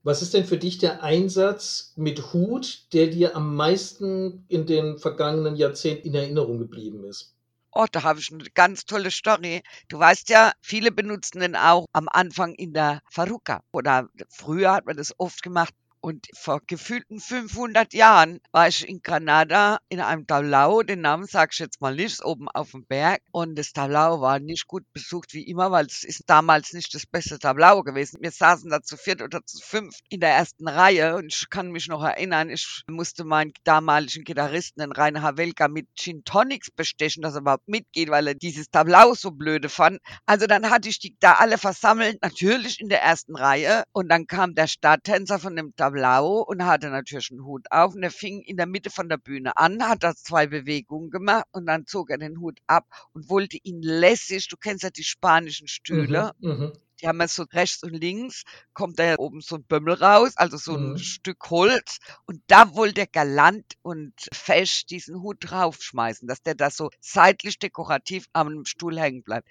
Was 0.04 0.22
ist 0.22 0.34
denn 0.34 0.46
für 0.46 0.58
dich 0.58 0.78
der 0.78 1.04
Einsatz 1.04 1.94
mit 1.96 2.34
Hut, 2.34 2.88
der 2.94 3.08
dir 3.08 3.36
am 3.36 3.56
meisten 3.56 4.46
in 4.48 4.66
den 4.66 4.98
vergangenen 4.98 5.56
Jahrzehnten 5.56 6.08
in 6.08 6.16
Erinnerung 6.16 6.58
geblieben 6.60 7.04
ist? 7.04 7.36
Oh, 7.72 7.86
da 7.92 8.04
habe 8.04 8.20
ich 8.20 8.32
eine 8.32 8.44
ganz 8.56 8.86
tolle 8.86 9.12
Story. 9.12 9.62
Du 9.90 10.00
weißt 10.00 10.30
ja, 10.30 10.54
viele 10.62 10.92
benutzen 10.92 11.40
den 11.42 11.56
auch 11.56 11.86
am 11.94 12.08
Anfang 12.10 12.54
in 12.56 12.74
der 12.74 13.02
Faruka. 13.10 13.62
Oder 13.72 14.10
früher 14.30 14.74
hat 14.74 14.86
man 14.86 14.98
das 14.98 15.14
oft 15.20 15.44
gemacht 15.44 15.74
und 16.02 16.28
vor 16.34 16.62
gefühlten 16.66 17.20
500 17.20 17.94
Jahren 17.94 18.40
war 18.52 18.68
ich 18.68 18.88
in 18.88 19.02
Granada 19.02 19.80
in 19.90 20.00
einem 20.00 20.26
Tablao, 20.26 20.84
den 20.84 21.02
Namen 21.02 21.26
sage 21.26 21.52
ich 21.54 21.60
jetzt 21.60 21.82
mal 21.82 21.96
nicht, 21.96 22.24
oben 22.24 22.48
auf 22.50 22.72
dem 22.72 22.86
Berg. 22.86 23.22
Und 23.32 23.56
das 23.56 23.74
Tablao 23.74 24.22
war 24.22 24.40
nicht 24.40 24.68
gut 24.68 24.84
besucht 24.94 25.34
wie 25.34 25.48
immer, 25.48 25.72
weil 25.72 25.86
es 25.86 26.04
ist 26.04 26.24
damals 26.28 26.74
nicht 26.74 26.94
das 26.94 27.06
beste 27.06 27.40
Tablao 27.40 27.84
gewesen. 27.84 28.20
Wir 28.22 28.32
saßen 28.32 28.70
da 28.70 28.82
zu 28.82 28.98
viert 28.98 29.22
oder 29.22 29.46
zu 29.46 29.60
fünf 29.62 30.00
in 30.10 30.20
der 30.20 30.32
ersten 30.32 30.68
Reihe 30.68 31.16
und 31.16 31.34
ich 31.34 31.50
kann 31.50 31.72
mich 31.72 31.88
noch 31.88 32.04
erinnern, 32.04 32.50
ich 32.50 32.84
musste 32.88 33.24
meinen 33.24 33.54
damaligen 33.64 34.24
Gitarristen, 34.24 34.82
den 34.82 34.92
Rainer 34.92 35.22
Havelka, 35.22 35.68
mit 35.68 35.88
Gin 35.96 36.24
Tonics 36.24 36.72
bestechen, 36.72 37.24
dass 37.24 37.36
er 37.36 37.42
überhaupt 37.42 37.68
mitgeht, 37.68 38.10
weil 38.10 38.28
er 38.28 38.36
dieses 38.36 38.70
Tablao 38.70 39.14
so 39.14 39.32
blöde 39.32 39.70
fand. 39.70 40.00
Also 40.26 40.48
dann 40.48 40.70
hatte 40.70 40.90
ich 40.90 41.00
die 41.00 41.16
da 41.20 41.34
alle 41.34 41.58
versammelt, 41.58 42.22
natürlich 42.22 42.80
in 42.80 42.90
der 42.90 43.02
ersten 43.02 43.36
Reihe. 43.36 43.84
Und 43.92 44.10
dann 44.10 44.28
kam 44.28 44.56
der 44.56 44.68
Starttänzer 44.68 45.40
von 45.40 45.56
dem 45.56 45.76
Blau 45.92 46.42
und 46.42 46.66
hatte 46.66 46.90
natürlich 46.90 47.32
einen 47.32 47.44
Hut 47.44 47.66
auf 47.72 47.96
und 47.96 48.04
er 48.04 48.12
fing 48.12 48.42
in 48.42 48.58
der 48.58 48.66
Mitte 48.66 48.90
von 48.90 49.10
der 49.10 49.18
Bühne 49.18 49.58
an, 49.58 49.84
hat 49.88 50.04
da 50.04 50.16
zwei 50.16 50.48
Bewegungen 50.48 51.10
gemacht 51.10 51.46
und 51.52 51.66
dann 51.66 51.86
zog 51.86 52.10
er 52.10 52.18
den 52.18 52.40
Hut 52.40 52.60
ab 52.68 52.86
und 53.14 53.30
wollte 53.30 53.58
ihn 53.64 53.82
lässig, 53.82 54.48
du 54.48 54.58
kennst 54.58 54.84
ja 54.84 54.90
die 54.90 55.04
spanischen 55.04 55.68
Stühle, 55.68 56.32
mhm, 56.40 56.50
mhm. 56.50 56.74
die 57.02 57.08
haben 57.08 57.20
ja 57.20 57.28
so 57.28 57.44
rechts 57.44 57.84
und 57.84 57.94
links, 57.94 58.44
kommt 58.74 59.00
da 59.00 59.04
ja 59.04 59.16
oben 59.18 59.42
so 59.42 59.56
ein 59.56 59.64
Bömmel 59.64 59.96
raus, 59.96 60.34
also 60.36 60.58
so 60.58 60.76
ein 60.76 60.92
mhm. 60.92 60.98
Stück 60.98 61.50
Holz 61.50 62.00
und 62.26 62.42
da 62.48 62.76
wollte 62.76 63.02
er 63.02 63.08
galant 63.08 63.74
und 63.82 64.14
fesch 64.34 64.86
diesen 64.86 65.22
Hut 65.22 65.38
draufschmeißen, 65.42 66.28
dass 66.28 66.42
der 66.42 66.56
da 66.56 66.72
so 66.72 66.90
seitlich 67.00 67.60
dekorativ 67.60 68.28
am 68.34 68.66
Stuhl 68.66 69.00
hängen 69.00 69.24
bleibt. 69.24 69.48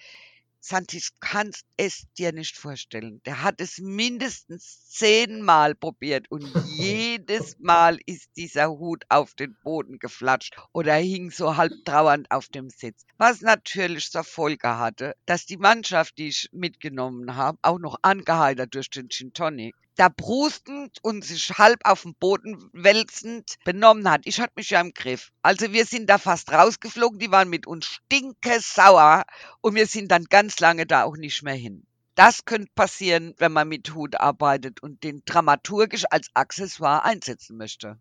Santi, 0.69 0.99
du 0.99 1.07
kannst 1.21 1.65
es 1.79 2.05
dir 2.19 2.31
nicht 2.33 2.59
vorstellen. 2.59 3.23
Der 3.25 3.43
hat 3.43 3.59
es 3.63 3.79
mindestens 3.79 4.87
zehnmal 4.91 5.75
probiert 5.75 6.31
und 6.31 6.43
jedes 6.77 7.59
Mal 7.59 7.99
ist 8.05 8.29
dieser 8.37 8.69
Hut 8.69 9.05
auf 9.09 9.33
den 9.33 9.57
Boden 9.65 9.99
geflatscht 9.99 10.59
oder 10.75 10.95
hing 10.97 11.31
so 11.31 11.57
halb 11.57 11.73
trauernd 11.87 12.31
auf 12.31 12.49
dem 12.49 12.69
Sitz. 12.69 13.07
Was 13.17 13.41
natürlich 13.41 14.11
zur 14.11 14.25
Folge 14.25 14.77
hatte, 14.77 15.15
dass 15.25 15.47
die 15.47 15.57
Mannschaft, 15.57 16.19
die 16.19 16.29
ich 16.29 16.51
mitgenommen 16.53 17.35
habe, 17.35 17.57
auch 17.63 17.79
noch 17.79 17.97
angeheitert 18.03 18.75
durch 18.75 18.91
den 18.91 19.09
Gin 19.09 19.33
Tonic, 19.33 19.75
da 19.99 20.09
brustend 20.09 20.99
und 21.03 21.25
sich 21.25 21.51
halb 21.59 21.81
auf 21.85 22.03
dem 22.03 22.15
Boden 22.15 22.71
wälzend 22.73 23.57
benommen 23.65 24.09
hat. 24.11 24.23
Ich 24.25 24.41
hatte 24.41 24.53
mich 24.57 24.71
ja 24.71 24.81
im 24.81 24.95
Griff. 24.95 25.31
Also 25.43 25.73
wir 25.73 25.85
sind 25.85 26.09
da 26.09 26.19
fast 26.19 26.53
rausgeflogen, 26.53 27.19
die 27.19 27.31
waren 27.31 27.51
mit 27.51 27.67
uns 27.67 27.87
stinkesauer 27.87 29.25
und 29.61 29.75
wir 29.75 29.87
sind 29.87 30.11
dann 30.11 30.25
ganz 30.25 30.61
lange 30.61 30.87
da 30.87 31.03
auch 31.03 31.17
nicht 31.17 31.43
mehr 31.43 31.55
hin. 31.55 31.85
Das 32.15 32.45
könnte 32.45 32.71
passieren, 32.75 33.35
wenn 33.39 33.53
man 33.53 33.69
mit 33.69 33.95
Hut 33.95 34.17
arbeitet 34.17 34.83
und 34.83 35.05
den 35.05 35.23
dramaturgisch 35.25 36.05
als 36.11 36.31
Accessoire 36.35 37.05
einsetzen 37.05 37.57
möchte. 37.57 37.99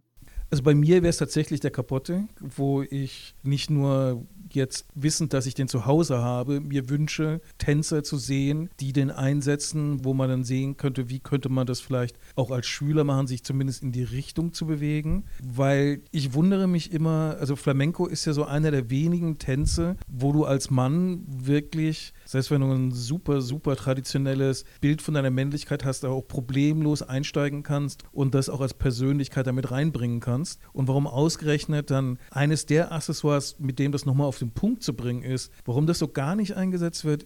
Also 0.50 0.64
bei 0.64 0.74
mir 0.74 1.04
wäre 1.04 1.10
es 1.10 1.18
tatsächlich 1.18 1.60
der 1.60 1.72
Kapotte, 1.72 2.24
wo 2.40 2.82
ich 2.82 3.36
nicht 3.44 3.70
nur 3.70 4.26
jetzt 4.54 4.86
wissend, 4.96 5.34
dass 5.34 5.46
ich 5.46 5.56
den 5.56 5.68
zu 5.68 5.86
Hause 5.86 6.20
habe, 6.20 6.62
mir 6.62 6.90
wünsche, 6.90 7.42
Tänzer 7.58 8.04
zu 8.04 8.18
sehen, 8.18 8.70
die 8.80 8.94
den 8.94 9.12
einsetzen, 9.12 10.06
wo 10.06 10.14
man 10.14 10.30
dann 10.30 10.44
sehen 10.46 10.78
könnte, 10.78 11.10
wie 11.10 11.20
könnte 11.20 11.50
man 11.50 11.68
das 11.68 11.82
vielleicht 11.82 12.18
auch 12.36 12.52
als 12.52 12.66
Schüler 12.66 13.04
machen, 13.04 13.28
sich 13.28 13.44
zumindest 13.44 13.84
in 13.84 13.92
die 13.92 14.04
Richtung 14.04 14.54
zu 14.54 14.66
bewegen. 14.66 15.26
Weil 15.44 16.02
ich 16.12 16.34
wundere 16.34 16.68
mich 16.68 16.94
immer, 16.94 17.36
also 17.40 17.58
Flamenco 17.58 18.06
ist 18.06 18.26
ja 18.26 18.34
so 18.34 18.46
einer 18.46 18.72
der 18.72 18.90
wenigen 18.90 19.40
Tänze, 19.40 19.98
wo 20.08 20.32
du 20.32 20.46
als 20.46 20.70
Mann 20.70 21.24
wirklich, 21.28 22.14
selbst 22.28 22.52
wenn 22.52 22.62
du 22.62 22.72
ein 22.72 22.92
super, 22.92 23.42
super 23.42 23.76
traditionelles 23.76 24.66
Bild 24.82 25.02
von 25.02 25.14
deiner 25.14 25.32
Männlichkeit 25.32 25.86
hast, 25.86 26.06
auch 26.06 26.22
problemlos 26.22 27.02
einsteigen 27.02 27.64
kannst 27.64 28.04
und 28.12 28.36
das 28.36 28.50
auch 28.50 28.62
als 28.62 28.74
Persönlichkeit 28.74 29.48
damit 29.48 29.72
reinbringen 29.72 30.20
kannst. 30.20 30.60
Und 30.74 30.88
warum 30.88 31.08
ausgerechnet 31.08 31.90
dann 31.90 32.20
eines 32.30 32.66
der 32.66 32.92
Accessoires, 32.92 33.58
mit 33.60 33.80
dem 33.80 33.92
das 33.92 34.06
nochmal 34.06 34.28
auf 34.28 34.40
den 34.40 34.52
Punkt 34.52 34.84
zu 34.84 34.94
bringen 34.94 35.24
ist, 35.24 35.52
warum 35.66 35.88
das 35.88 36.00
so 36.00 36.08
gar 36.08 36.36
nicht 36.36 36.56
eingesetzt 36.56 37.06
wird, 37.06 37.26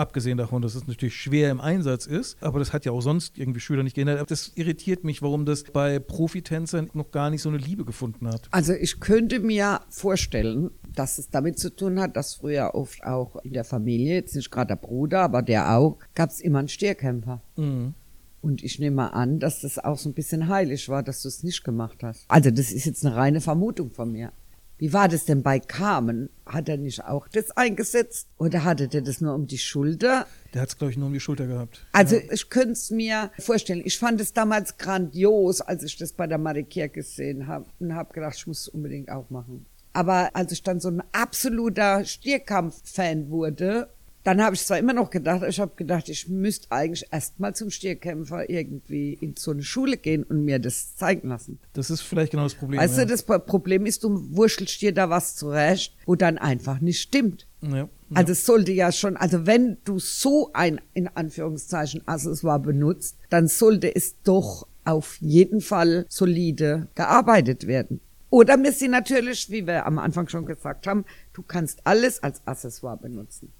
Abgesehen 0.00 0.38
davon, 0.38 0.62
dass 0.62 0.74
es 0.74 0.86
natürlich 0.86 1.14
schwer 1.14 1.50
im 1.50 1.60
Einsatz 1.60 2.06
ist, 2.06 2.42
aber 2.42 2.58
das 2.58 2.72
hat 2.72 2.86
ja 2.86 2.92
auch 2.92 3.02
sonst 3.02 3.36
irgendwie 3.36 3.60
Schüler 3.60 3.82
nicht 3.82 3.94
geändert. 3.94 4.30
Das 4.30 4.50
irritiert 4.54 5.04
mich, 5.04 5.20
warum 5.20 5.44
das 5.44 5.62
bei 5.64 5.98
Profitänzern 5.98 6.88
noch 6.94 7.10
gar 7.10 7.28
nicht 7.28 7.42
so 7.42 7.50
eine 7.50 7.58
Liebe 7.58 7.84
gefunden 7.84 8.26
hat. 8.26 8.48
Also 8.50 8.72
ich 8.72 8.98
könnte 9.00 9.40
mir 9.40 9.82
vorstellen, 9.90 10.70
dass 10.94 11.18
es 11.18 11.28
damit 11.28 11.58
zu 11.58 11.68
tun 11.68 12.00
hat, 12.00 12.16
dass 12.16 12.36
früher 12.36 12.74
oft 12.74 13.04
auch 13.04 13.36
in 13.44 13.52
der 13.52 13.64
Familie, 13.64 14.14
jetzt 14.14 14.34
nicht 14.34 14.50
gerade 14.50 14.68
der 14.68 14.76
Bruder, 14.76 15.20
aber 15.20 15.42
der 15.42 15.76
auch, 15.76 15.98
gab 16.14 16.30
es 16.30 16.40
immer 16.40 16.60
einen 16.60 16.68
Stierkämpfer. 16.68 17.42
Mhm. 17.58 17.92
Und 18.40 18.64
ich 18.64 18.78
nehme 18.78 18.96
mal 18.96 19.08
an, 19.08 19.38
dass 19.38 19.60
das 19.60 19.78
auch 19.78 19.98
so 19.98 20.08
ein 20.08 20.14
bisschen 20.14 20.48
heilig 20.48 20.88
war, 20.88 21.02
dass 21.02 21.20
du 21.20 21.28
es 21.28 21.42
nicht 21.42 21.62
gemacht 21.62 22.02
hast. 22.02 22.24
Also 22.28 22.50
das 22.50 22.72
ist 22.72 22.86
jetzt 22.86 23.04
eine 23.04 23.14
reine 23.14 23.42
Vermutung 23.42 23.90
von 23.90 24.10
mir. 24.10 24.32
Wie 24.80 24.94
war 24.94 25.08
das 25.08 25.26
denn 25.26 25.42
bei 25.42 25.60
Carmen? 25.60 26.30
Hat 26.46 26.66
er 26.70 26.78
nicht 26.78 27.04
auch 27.04 27.28
das 27.28 27.50
eingesetzt? 27.50 28.28
Oder 28.38 28.64
hatte 28.64 28.88
der 28.88 29.02
das 29.02 29.20
nur 29.20 29.34
um 29.34 29.46
die 29.46 29.58
Schulter? 29.58 30.26
Der 30.54 30.62
hat 30.62 30.70
es, 30.70 30.78
glaube 30.78 30.90
ich, 30.90 30.96
nur 30.96 31.08
um 31.08 31.12
die 31.12 31.20
Schulter 31.20 31.46
gehabt. 31.46 31.86
Also 31.92 32.16
ja. 32.16 32.22
ich 32.32 32.48
könnte 32.48 32.72
es 32.72 32.90
mir 32.90 33.30
vorstellen. 33.38 33.82
Ich 33.84 33.98
fand 33.98 34.22
es 34.22 34.32
damals 34.32 34.78
grandios, 34.78 35.60
als 35.60 35.82
ich 35.82 35.98
das 35.98 36.14
bei 36.14 36.26
der 36.26 36.38
Marikier 36.38 36.88
gesehen 36.88 37.46
habe. 37.46 37.66
Und 37.78 37.94
habe 37.94 38.14
gedacht, 38.14 38.36
ich 38.38 38.46
muss 38.46 38.62
es 38.62 38.68
unbedingt 38.68 39.10
auch 39.10 39.28
machen. 39.28 39.66
Aber 39.92 40.34
als 40.34 40.50
ich 40.52 40.62
dann 40.62 40.80
so 40.80 40.88
ein 40.88 41.02
absoluter 41.12 42.02
Stierkampf-Fan 42.06 43.28
wurde, 43.28 43.90
dann 44.22 44.42
habe 44.42 44.54
ich 44.54 44.64
zwar 44.64 44.78
immer 44.78 44.92
noch 44.92 45.10
gedacht, 45.10 45.42
ich 45.48 45.60
habe 45.60 45.72
gedacht, 45.76 46.08
ich 46.08 46.28
müsste 46.28 46.70
eigentlich 46.70 47.06
erstmal 47.10 47.54
zum 47.54 47.70
Stierkämpfer 47.70 48.50
irgendwie 48.50 49.14
in 49.14 49.34
so 49.36 49.50
eine 49.50 49.62
Schule 49.62 49.96
gehen 49.96 50.24
und 50.24 50.44
mir 50.44 50.58
das 50.58 50.96
zeigen 50.96 51.28
lassen. 51.28 51.58
Das 51.72 51.90
ist 51.90 52.02
vielleicht 52.02 52.32
genau 52.32 52.44
das 52.44 52.54
Problem. 52.54 52.80
Weißt 52.80 52.98
ja. 52.98 53.04
du, 53.04 53.10
das 53.10 53.22
Problem 53.22 53.86
ist, 53.86 54.04
du 54.04 54.36
wurschtelst 54.36 54.80
dir 54.82 54.92
da 54.92 55.08
was 55.08 55.36
zurecht, 55.36 55.96
wo 56.04 56.16
dann 56.16 56.36
einfach 56.36 56.80
nicht 56.80 57.00
stimmt. 57.00 57.46
Ja. 57.62 57.88
Also 58.12 58.32
es 58.32 58.44
sollte 58.44 58.72
ja 58.72 58.92
schon, 58.92 59.16
also 59.16 59.46
wenn 59.46 59.78
du 59.84 59.98
so 59.98 60.50
ein, 60.52 60.80
in 60.92 61.08
Anführungszeichen, 61.08 62.06
Accessoire 62.06 62.60
benutzt, 62.60 63.16
dann 63.30 63.48
sollte 63.48 63.94
es 63.94 64.20
doch 64.22 64.66
auf 64.84 65.16
jeden 65.20 65.60
Fall 65.60 66.06
solide 66.08 66.88
gearbeitet 66.94 67.66
werden. 67.66 68.00
Oder 68.30 68.62
wir 68.62 68.72
sind 68.72 68.92
natürlich, 68.92 69.50
wie 69.50 69.66
wir 69.66 69.86
am 69.86 69.98
Anfang 69.98 70.28
schon 70.28 70.46
gesagt 70.46 70.86
haben, 70.86 71.04
du 71.32 71.42
kannst 71.42 71.80
alles 71.84 72.22
als 72.22 72.46
Accessoire 72.46 72.96
benutzen. 72.96 73.52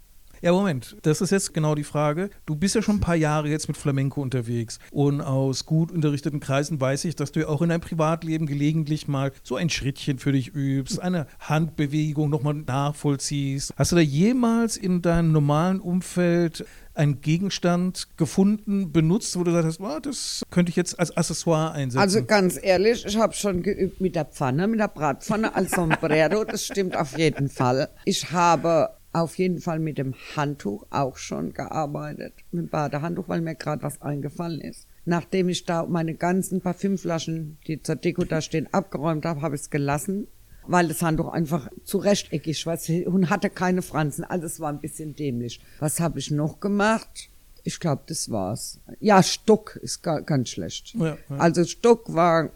Ja, 0.43 0.53
Moment, 0.53 0.97
das 1.03 1.21
ist 1.21 1.33
jetzt 1.33 1.53
genau 1.53 1.75
die 1.75 1.85
Frage. 1.85 2.31
Du 2.47 2.55
bist 2.55 2.75
ja 2.75 2.81
schon 2.81 2.97
ein 2.97 3.01
paar 3.01 3.15
Jahre 3.15 3.49
jetzt 3.49 3.69
mit 3.69 3.77
Flamenco 3.77 4.23
unterwegs 4.23 4.79
und 4.91 5.21
aus 5.21 5.67
gut 5.67 5.93
unterrichteten 5.93 6.41
Kreisen 6.41 6.81
weiß 6.81 7.05
ich, 7.05 7.15
dass 7.15 7.31
du 7.33 7.41
ja 7.41 7.49
auch 7.49 7.61
in 7.61 7.69
deinem 7.69 7.83
Privatleben 7.83 8.47
gelegentlich 8.47 9.07
mal 9.07 9.33
so 9.43 9.57
ein 9.57 9.69
Schrittchen 9.69 10.19
für 10.19 10.33
dich 10.33 10.55
übst, 10.55 10.99
eine 10.99 11.27
Handbewegung 11.41 12.31
nochmal 12.31 12.55
nachvollziehst. 12.55 13.75
Hast 13.77 13.93
du 13.93 13.97
da 13.97 14.03
jemals 14.03 14.79
in 14.79 15.03
deinem 15.03 15.31
normalen 15.33 15.79
Umfeld 15.79 16.65
einen 16.95 17.21
Gegenstand 17.21 18.09
gefunden, 18.17 18.93
benutzt, 18.93 19.39
wo 19.39 19.45
du 19.45 19.53
sagst, 19.53 19.79
oh, 19.81 19.99
das 20.01 20.43
könnte 20.51 20.71
ich 20.71 20.77
jetzt 20.77 20.99
als 20.99 21.15
Accessoire 21.15 21.73
einsetzen? 21.73 22.01
Also 22.01 22.25
ganz 22.25 22.59
ehrlich, 22.61 23.05
ich 23.05 23.19
habe 23.19 23.35
schon 23.35 23.63
geübt 23.63 24.01
mit 24.01 24.17
der 24.17 24.25
Pfanne, 24.25 24.67
mit 24.69 24.81
der 24.81 24.89
Bratpfanne 24.89 25.55
als 25.55 25.73
Sombrero, 25.73 26.45
das 26.45 26.65
stimmt 26.65 26.97
auf 26.97 27.19
jeden 27.19 27.51
Fall. 27.51 27.91
Ich 28.07 28.33
habe 28.33 28.89
auf 29.13 29.39
jeden 29.39 29.61
Fall 29.61 29.79
mit 29.79 29.99
dem 29.99 30.15
Handtuch 30.37 30.87
auch 30.91 31.17
schon 31.17 31.53
gearbeitet, 31.53 32.35
mit 32.53 32.67
dem 32.67 32.69
Badehandtuch, 32.69 33.29
weil 33.29 33.41
mir 33.41 33.55
gerade 33.55 33.83
was 33.83 34.01
eingefallen 34.03 34.61
ist. 34.61 34.87
Nachdem 35.05 35.49
ich 35.49 35.65
da 35.65 35.87
meine 35.87 36.15
ganzen 36.15 36.61
Parfümflaschen, 36.61 37.59
die 37.67 37.83
zur 37.83 37.97
Deko 37.97 38.25
da 38.25 38.41
stehen, 38.41 38.69
abgeräumt 38.73 39.25
habe, 39.25 39.43
habe 39.43 39.57
ich 39.57 39.63
es 39.63 39.71
gelassen, 39.71 40.29
weil 40.67 40.89
das 40.89 41.03
Handtuch 41.03 41.29
einfach 41.29 41.69
zu 41.83 41.99
rechteckig 41.99 42.67
war 42.67 42.79
und 43.07 43.31
hatte 43.31 43.51
keine 43.51 43.83
Fransen. 43.83 44.25
Also 44.25 44.47
es 44.47 44.61
war 44.61 44.69
ein 44.69 44.81
bisschen 44.81 45.17
dämlich. 45.17 45.61
Was 45.81 45.99
habe 46.01 46.19
ich 46.19 46.31
noch 46.31 46.61
gemacht? 46.61 47.30
Ich 47.65 47.81
glaube, 47.81 48.03
das 48.07 48.31
war's. 48.31 48.81
Ja, 49.01 49.23
Stock 49.23 49.77
ist 49.77 50.03
ga, 50.03 50.21
ganz 50.21 50.51
schlecht. 50.51 50.95
Ja, 50.95 51.17
ja. 51.29 51.37
Also 51.37 51.65
Stock 51.65 52.13
war, 52.13 52.51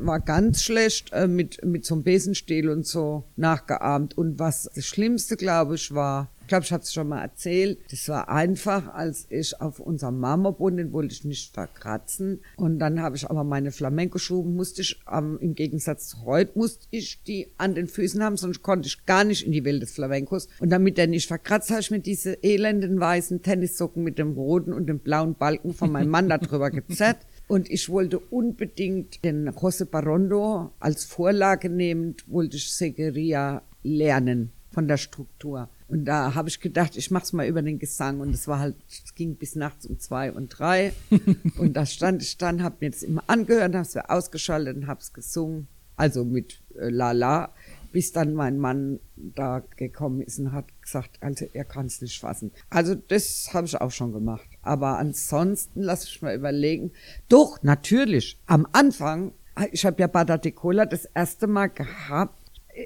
war 0.00 0.20
ganz 0.20 0.62
schlecht 0.62 1.12
äh, 1.12 1.26
mit, 1.26 1.64
mit 1.64 1.84
so 1.84 1.94
einem 1.94 2.04
Besenstiel 2.04 2.70
und 2.70 2.86
so 2.86 3.24
nachgeahmt. 3.36 4.16
Und 4.16 4.38
was 4.38 4.70
das 4.74 4.84
Schlimmste, 4.86 5.36
glaube 5.36 5.76
ich, 5.76 5.94
war, 5.94 6.30
ich 6.48 6.50
glaube, 6.50 6.64
ich 6.64 6.72
habe 6.72 6.82
es 6.82 6.94
schon 6.94 7.08
mal 7.08 7.20
erzählt, 7.20 7.78
das 7.90 8.08
war 8.08 8.30
einfach, 8.30 8.94
als 8.94 9.26
ich 9.28 9.60
auf 9.60 9.80
unserem 9.80 10.18
Marmorboden, 10.18 10.78
den 10.78 10.92
wollte 10.94 11.12
ich 11.12 11.22
nicht 11.26 11.52
verkratzen. 11.52 12.40
Und 12.56 12.78
dann 12.78 13.02
habe 13.02 13.16
ich 13.16 13.28
aber 13.28 13.44
meine 13.44 13.70
Flamenco-Schuhe, 13.70 14.46
musste 14.46 14.80
ich, 14.80 14.98
ähm, 15.12 15.36
im 15.42 15.54
Gegensatz 15.54 16.08
zu 16.08 16.24
heute, 16.24 16.58
musste 16.58 16.86
ich 16.90 17.22
die 17.22 17.48
an 17.58 17.74
den 17.74 17.86
Füßen 17.86 18.24
haben, 18.24 18.38
sonst 18.38 18.62
konnte 18.62 18.86
ich 18.86 19.04
gar 19.04 19.24
nicht 19.24 19.44
in 19.44 19.52
die 19.52 19.62
Welt 19.66 19.82
des 19.82 19.90
Flamencos. 19.90 20.48
Und 20.58 20.70
damit 20.70 20.96
der 20.96 21.06
nicht 21.06 21.28
verkratzt, 21.28 21.70
habe 21.70 21.82
ich 21.82 21.90
mir 21.90 22.00
diese 22.00 22.42
elenden 22.42 22.98
weißen 22.98 23.42
Tennissocken 23.42 24.02
mit 24.02 24.18
dem 24.18 24.32
roten 24.32 24.72
und 24.72 24.86
dem 24.86 25.00
blauen 25.00 25.34
Balken 25.34 25.74
von 25.74 25.92
meinem 25.92 26.08
Mann 26.08 26.30
da 26.30 26.38
drüber 26.38 26.70
gezerrt. 26.70 27.18
Und 27.46 27.70
ich 27.70 27.88
wollte 27.88 28.18
unbedingt 28.18 29.24
den 29.24 29.48
José 29.48 29.86
Barondo 29.86 30.72
als 30.80 31.06
Vorlage 31.06 31.70
nehmend, 31.70 32.24
wollte 32.28 32.58
ich 32.58 32.70
Segueria 32.70 33.62
lernen 33.82 34.52
von 34.78 34.86
der 34.86 34.96
Struktur. 34.96 35.68
Und 35.88 36.04
da 36.04 36.36
habe 36.36 36.48
ich 36.48 36.60
gedacht, 36.60 36.96
ich 36.96 37.10
mach's 37.10 37.32
mal 37.32 37.48
über 37.48 37.62
den 37.62 37.80
Gesang. 37.80 38.20
Und 38.20 38.32
es 38.32 38.46
war 38.46 38.60
halt, 38.60 38.76
es 38.88 39.12
ging 39.16 39.34
bis 39.34 39.56
nachts 39.56 39.86
um 39.86 39.98
zwei 39.98 40.30
und 40.30 40.56
drei. 40.56 40.92
und 41.58 41.72
da 41.72 41.84
stand 41.84 42.22
ich 42.22 42.38
dann, 42.38 42.62
habe 42.62 42.76
mir 42.78 42.90
das 42.90 43.02
immer 43.02 43.24
angehört, 43.26 43.74
habe 43.74 43.82
es 43.82 43.96
ausgeschaltet 43.96 44.76
und 44.76 44.86
habe 44.86 45.00
es 45.00 45.12
gesungen. 45.12 45.66
Also 45.96 46.24
mit 46.24 46.62
äh, 46.76 46.90
La 46.90 47.10
La, 47.10 47.52
bis 47.90 48.12
dann 48.12 48.34
mein 48.34 48.56
Mann 48.56 49.00
da 49.16 49.64
gekommen 49.74 50.20
ist 50.20 50.38
und 50.38 50.52
hat 50.52 50.66
gesagt, 50.80 51.18
also 51.20 51.46
er 51.52 51.64
kann 51.64 51.86
es 51.86 52.00
nicht 52.00 52.20
fassen. 52.20 52.52
Also 52.70 52.94
das 52.94 53.50
habe 53.52 53.66
ich 53.66 53.80
auch 53.80 53.90
schon 53.90 54.12
gemacht. 54.12 54.48
Aber 54.62 54.96
ansonsten 54.98 55.82
lass 55.82 56.04
ich 56.04 56.22
mal 56.22 56.36
überlegen. 56.36 56.92
Doch, 57.28 57.64
natürlich. 57.64 58.38
Am 58.46 58.64
Anfang, 58.70 59.32
ich 59.72 59.84
habe 59.84 60.00
ja 60.00 60.06
Bada 60.06 60.38
de 60.38 60.52
Cola 60.52 60.86
das 60.86 61.04
erste 61.04 61.48
Mal 61.48 61.66
gehabt 61.66 62.37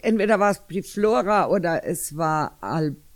entweder 0.03 0.40
war 0.40 0.53
es 0.53 0.62
die 0.70 0.82
Flora 0.82 1.49
oder 1.49 1.84
es 1.84 2.16
war 2.16 2.59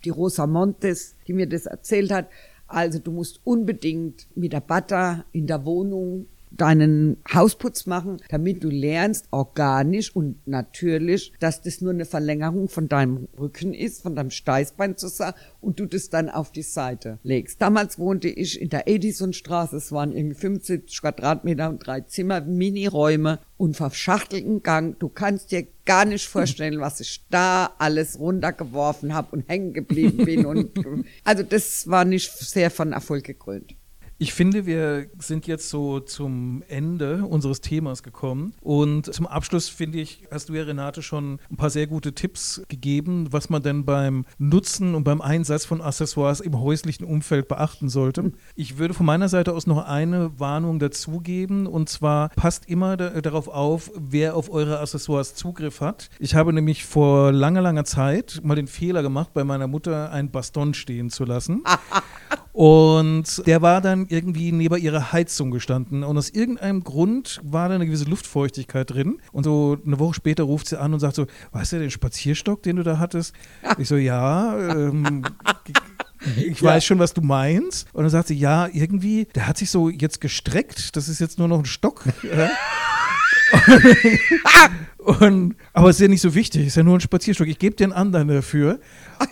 die 0.05 0.11
Rosa 0.11 0.47
Montes, 0.47 1.17
die 1.27 1.33
mir 1.33 1.49
das 1.49 1.67
erzählt 1.67 2.13
hat. 2.13 2.29
Also 2.67 2.99
du 2.99 3.13
musst 3.13 3.41
unbedingt 3.45 4.27
mit 4.35 4.53
der 4.53 4.61
Butter 4.61 5.25
in 5.33 5.47
der 5.47 5.65
Wohnung 5.65 6.27
deinen 6.57 7.19
Hausputz 7.33 7.87
machen, 7.87 8.19
damit 8.29 8.65
du 8.65 8.69
lernst 8.69 9.29
organisch 9.31 10.15
und 10.15 10.47
natürlich, 10.47 11.33
dass 11.41 11.63
das 11.63 11.81
nur 11.81 11.93
eine 11.93 12.05
Verlängerung 12.05 12.69
von 12.69 12.89
deinem 12.89 13.29
Rücken 13.39 13.75
ist, 13.75 14.03
von 14.03 14.15
deinem 14.17 14.31
Steißbein 14.31 14.97
zu 14.97 15.09
sagen 15.09 15.37
und 15.61 15.81
du 15.81 15.87
das 15.87 16.11
dann 16.11 16.29
auf 16.31 16.53
die 16.53 16.63
Seite 16.63 17.19
legst. 17.23 17.61
Damals 17.61 17.99
wohnte 17.99 18.29
ich 18.29 18.61
in 18.61 18.71
der 18.71 18.89
Edisonstraße, 18.89 19.77
es 19.77 19.93
waren 19.93 20.13
irgendwie 20.13 20.37
75 20.37 21.01
Quadratmeter 21.01 21.69
und 21.69 21.87
drei 21.87 22.01
Zimmer, 22.03 22.41
Miniräume 22.41 23.41
und 23.57 23.77
verschachtelten 23.77 24.63
Gang. 24.63 24.99
Du 24.99 25.09
kannst 25.09 25.53
dir 25.53 25.67
gar 25.85 26.05
nicht 26.05 26.27
vorstellen, 26.27 26.81
was 26.81 27.01
ich 27.01 27.25
da 27.31 27.71
alles 27.79 28.19
runtergeworfen 28.19 29.15
habe 29.15 29.29
und 29.33 29.49
hängen 29.49 29.73
geblieben 29.73 30.25
bin 30.25 30.47
und 30.47 30.71
also 31.25 31.43
das 31.43 31.89
war 31.89 32.05
nicht 32.05 32.33
sehr 32.33 32.71
von 32.71 32.93
Erfolg 32.93 33.25
gekrönt. 33.25 33.75
Ich 34.19 34.33
finde, 34.33 34.65
wir 34.65 35.09
sind 35.19 35.47
jetzt 35.47 35.69
so 35.69 36.01
zum 36.01 36.63
Ende 36.69 37.27
unseres 37.27 37.61
Themas 37.61 38.03
gekommen. 38.03 38.55
Und 38.63 39.13
zum 39.13 39.27
Abschluss, 39.27 39.69
finde 39.69 39.99
ich, 39.99 40.23
hast 40.31 40.49
du 40.49 40.55
ja, 40.55 40.63
Renate, 40.63 41.03
schon 41.03 41.39
ein 41.51 41.57
paar 41.57 41.69
sehr 41.69 41.87
gute 41.87 42.15
Tipps 42.15 42.63
gegeben, 42.69 43.29
was 43.31 43.51
man 43.51 43.63
denn 43.63 43.85
beim 43.85 44.25
Nutzen 44.39 44.95
und 44.95 45.05
beim 45.05 45.21
Einsatz 45.21 45.67
von 45.67 45.83
Accessoires 45.83 46.41
im 46.41 46.59
häuslichen 46.59 47.05
Umfeld 47.05 47.47
beachten 47.47 47.91
sollte. 47.91 48.33
Ich 48.55 48.79
würde 48.79 48.95
von 48.95 49.05
meiner 49.05 49.29
Seite 49.29 49.53
aus 49.53 49.67
noch 49.67 49.85
eine 49.85 50.41
Warnung 50.41 50.79
dazugeben. 50.79 51.67
Und 51.67 51.91
zwar 51.91 52.31
passt 52.31 52.71
immer 52.71 52.97
da, 52.97 53.21
darauf 53.21 53.49
auf, 53.49 53.91
wer 53.97 54.35
auf 54.35 54.51
eure 54.51 54.81
Accessoires 54.81 55.35
Zugriff 55.35 55.83
hat. 55.83 56.09
Ich 56.19 56.35
habe 56.35 56.55
nämlich 56.55 56.87
vor 56.87 57.33
langer, 57.33 57.61
langer 57.61 57.85
Zeit 57.85 58.41
mal 58.43 58.55
den 58.55 58.67
Fehler 58.67 59.03
gemacht, 59.03 59.35
bei 59.35 59.45
meiner 59.45 59.67
Mutter 59.67 60.11
ein 60.11 60.31
Baston 60.31 60.73
stehen 60.73 61.11
zu 61.11 61.27
lassen. 61.27 61.65
Und 62.57 63.47
der 63.47 63.61
war 63.61 63.83
dann 63.83 64.07
irgendwie 64.09 64.51
neben 64.51 64.79
ihrer 64.79 65.13
Heizung 65.13 65.51
gestanden. 65.51 66.03
Und 66.03 66.17
aus 66.17 66.31
irgendeinem 66.31 66.85
Grund 66.85 67.39
war 67.45 67.69
da 67.69 67.75
eine 67.75 67.85
gewisse 67.85 68.07
Luftfeuchtigkeit 68.07 68.91
drin. 68.91 69.19
Und 69.31 69.45
so 69.45 69.77
eine 69.85 69.99
Woche 69.99 70.15
später 70.15 70.45
ruft 70.45 70.69
sie 70.69 70.81
an 70.81 70.95
und 70.95 71.01
sagt 71.01 71.17
so: 71.17 71.27
Weißt 71.53 71.73
du 71.73 71.81
den 71.81 71.91
Spazierstock, 71.91 72.63
den 72.63 72.77
du 72.77 72.83
da 72.83 72.99
hattest? 72.99 73.35
Ich 73.79 73.89
so: 73.89 73.97
Ja. 73.97 74.59
Ähm, 74.59 75.23
ich 76.35 76.63
weiß 76.63 76.83
schon, 76.83 76.99
was 76.99 77.13
du 77.13 77.21
meinst. 77.21 77.89
Und 77.93 78.05
dann 78.05 78.11
sagt 78.11 78.29
sie, 78.29 78.35
ja, 78.35 78.71
irgendwie, 78.73 79.27
der 79.35 79.47
hat 79.47 79.59
sich 79.59 79.71
so 79.71 79.91
jetzt 79.91 80.23
gestreckt. 80.23 80.97
Das 80.97 81.11
ist 81.11 81.21
jetzt 81.21 81.39
nur 81.39 81.49
noch 81.49 81.59
ein 81.59 81.67
Stock. 81.67 82.05
und, 85.21 85.57
aber 85.75 85.91
es 85.91 85.97
ist 85.97 86.01
ja 86.01 86.09
nicht 86.09 86.23
so 86.23 86.35
wichtig, 86.35 86.67
ist 86.67 86.77
ja 86.77 86.83
nur 86.83 86.97
ein 86.97 87.01
Spazierstock. 87.01 87.49
Ich 87.49 87.59
gebe 87.59 87.77
dir 87.77 87.85
einen 87.85 87.93
anderen 87.93 88.29
dafür. 88.29 88.81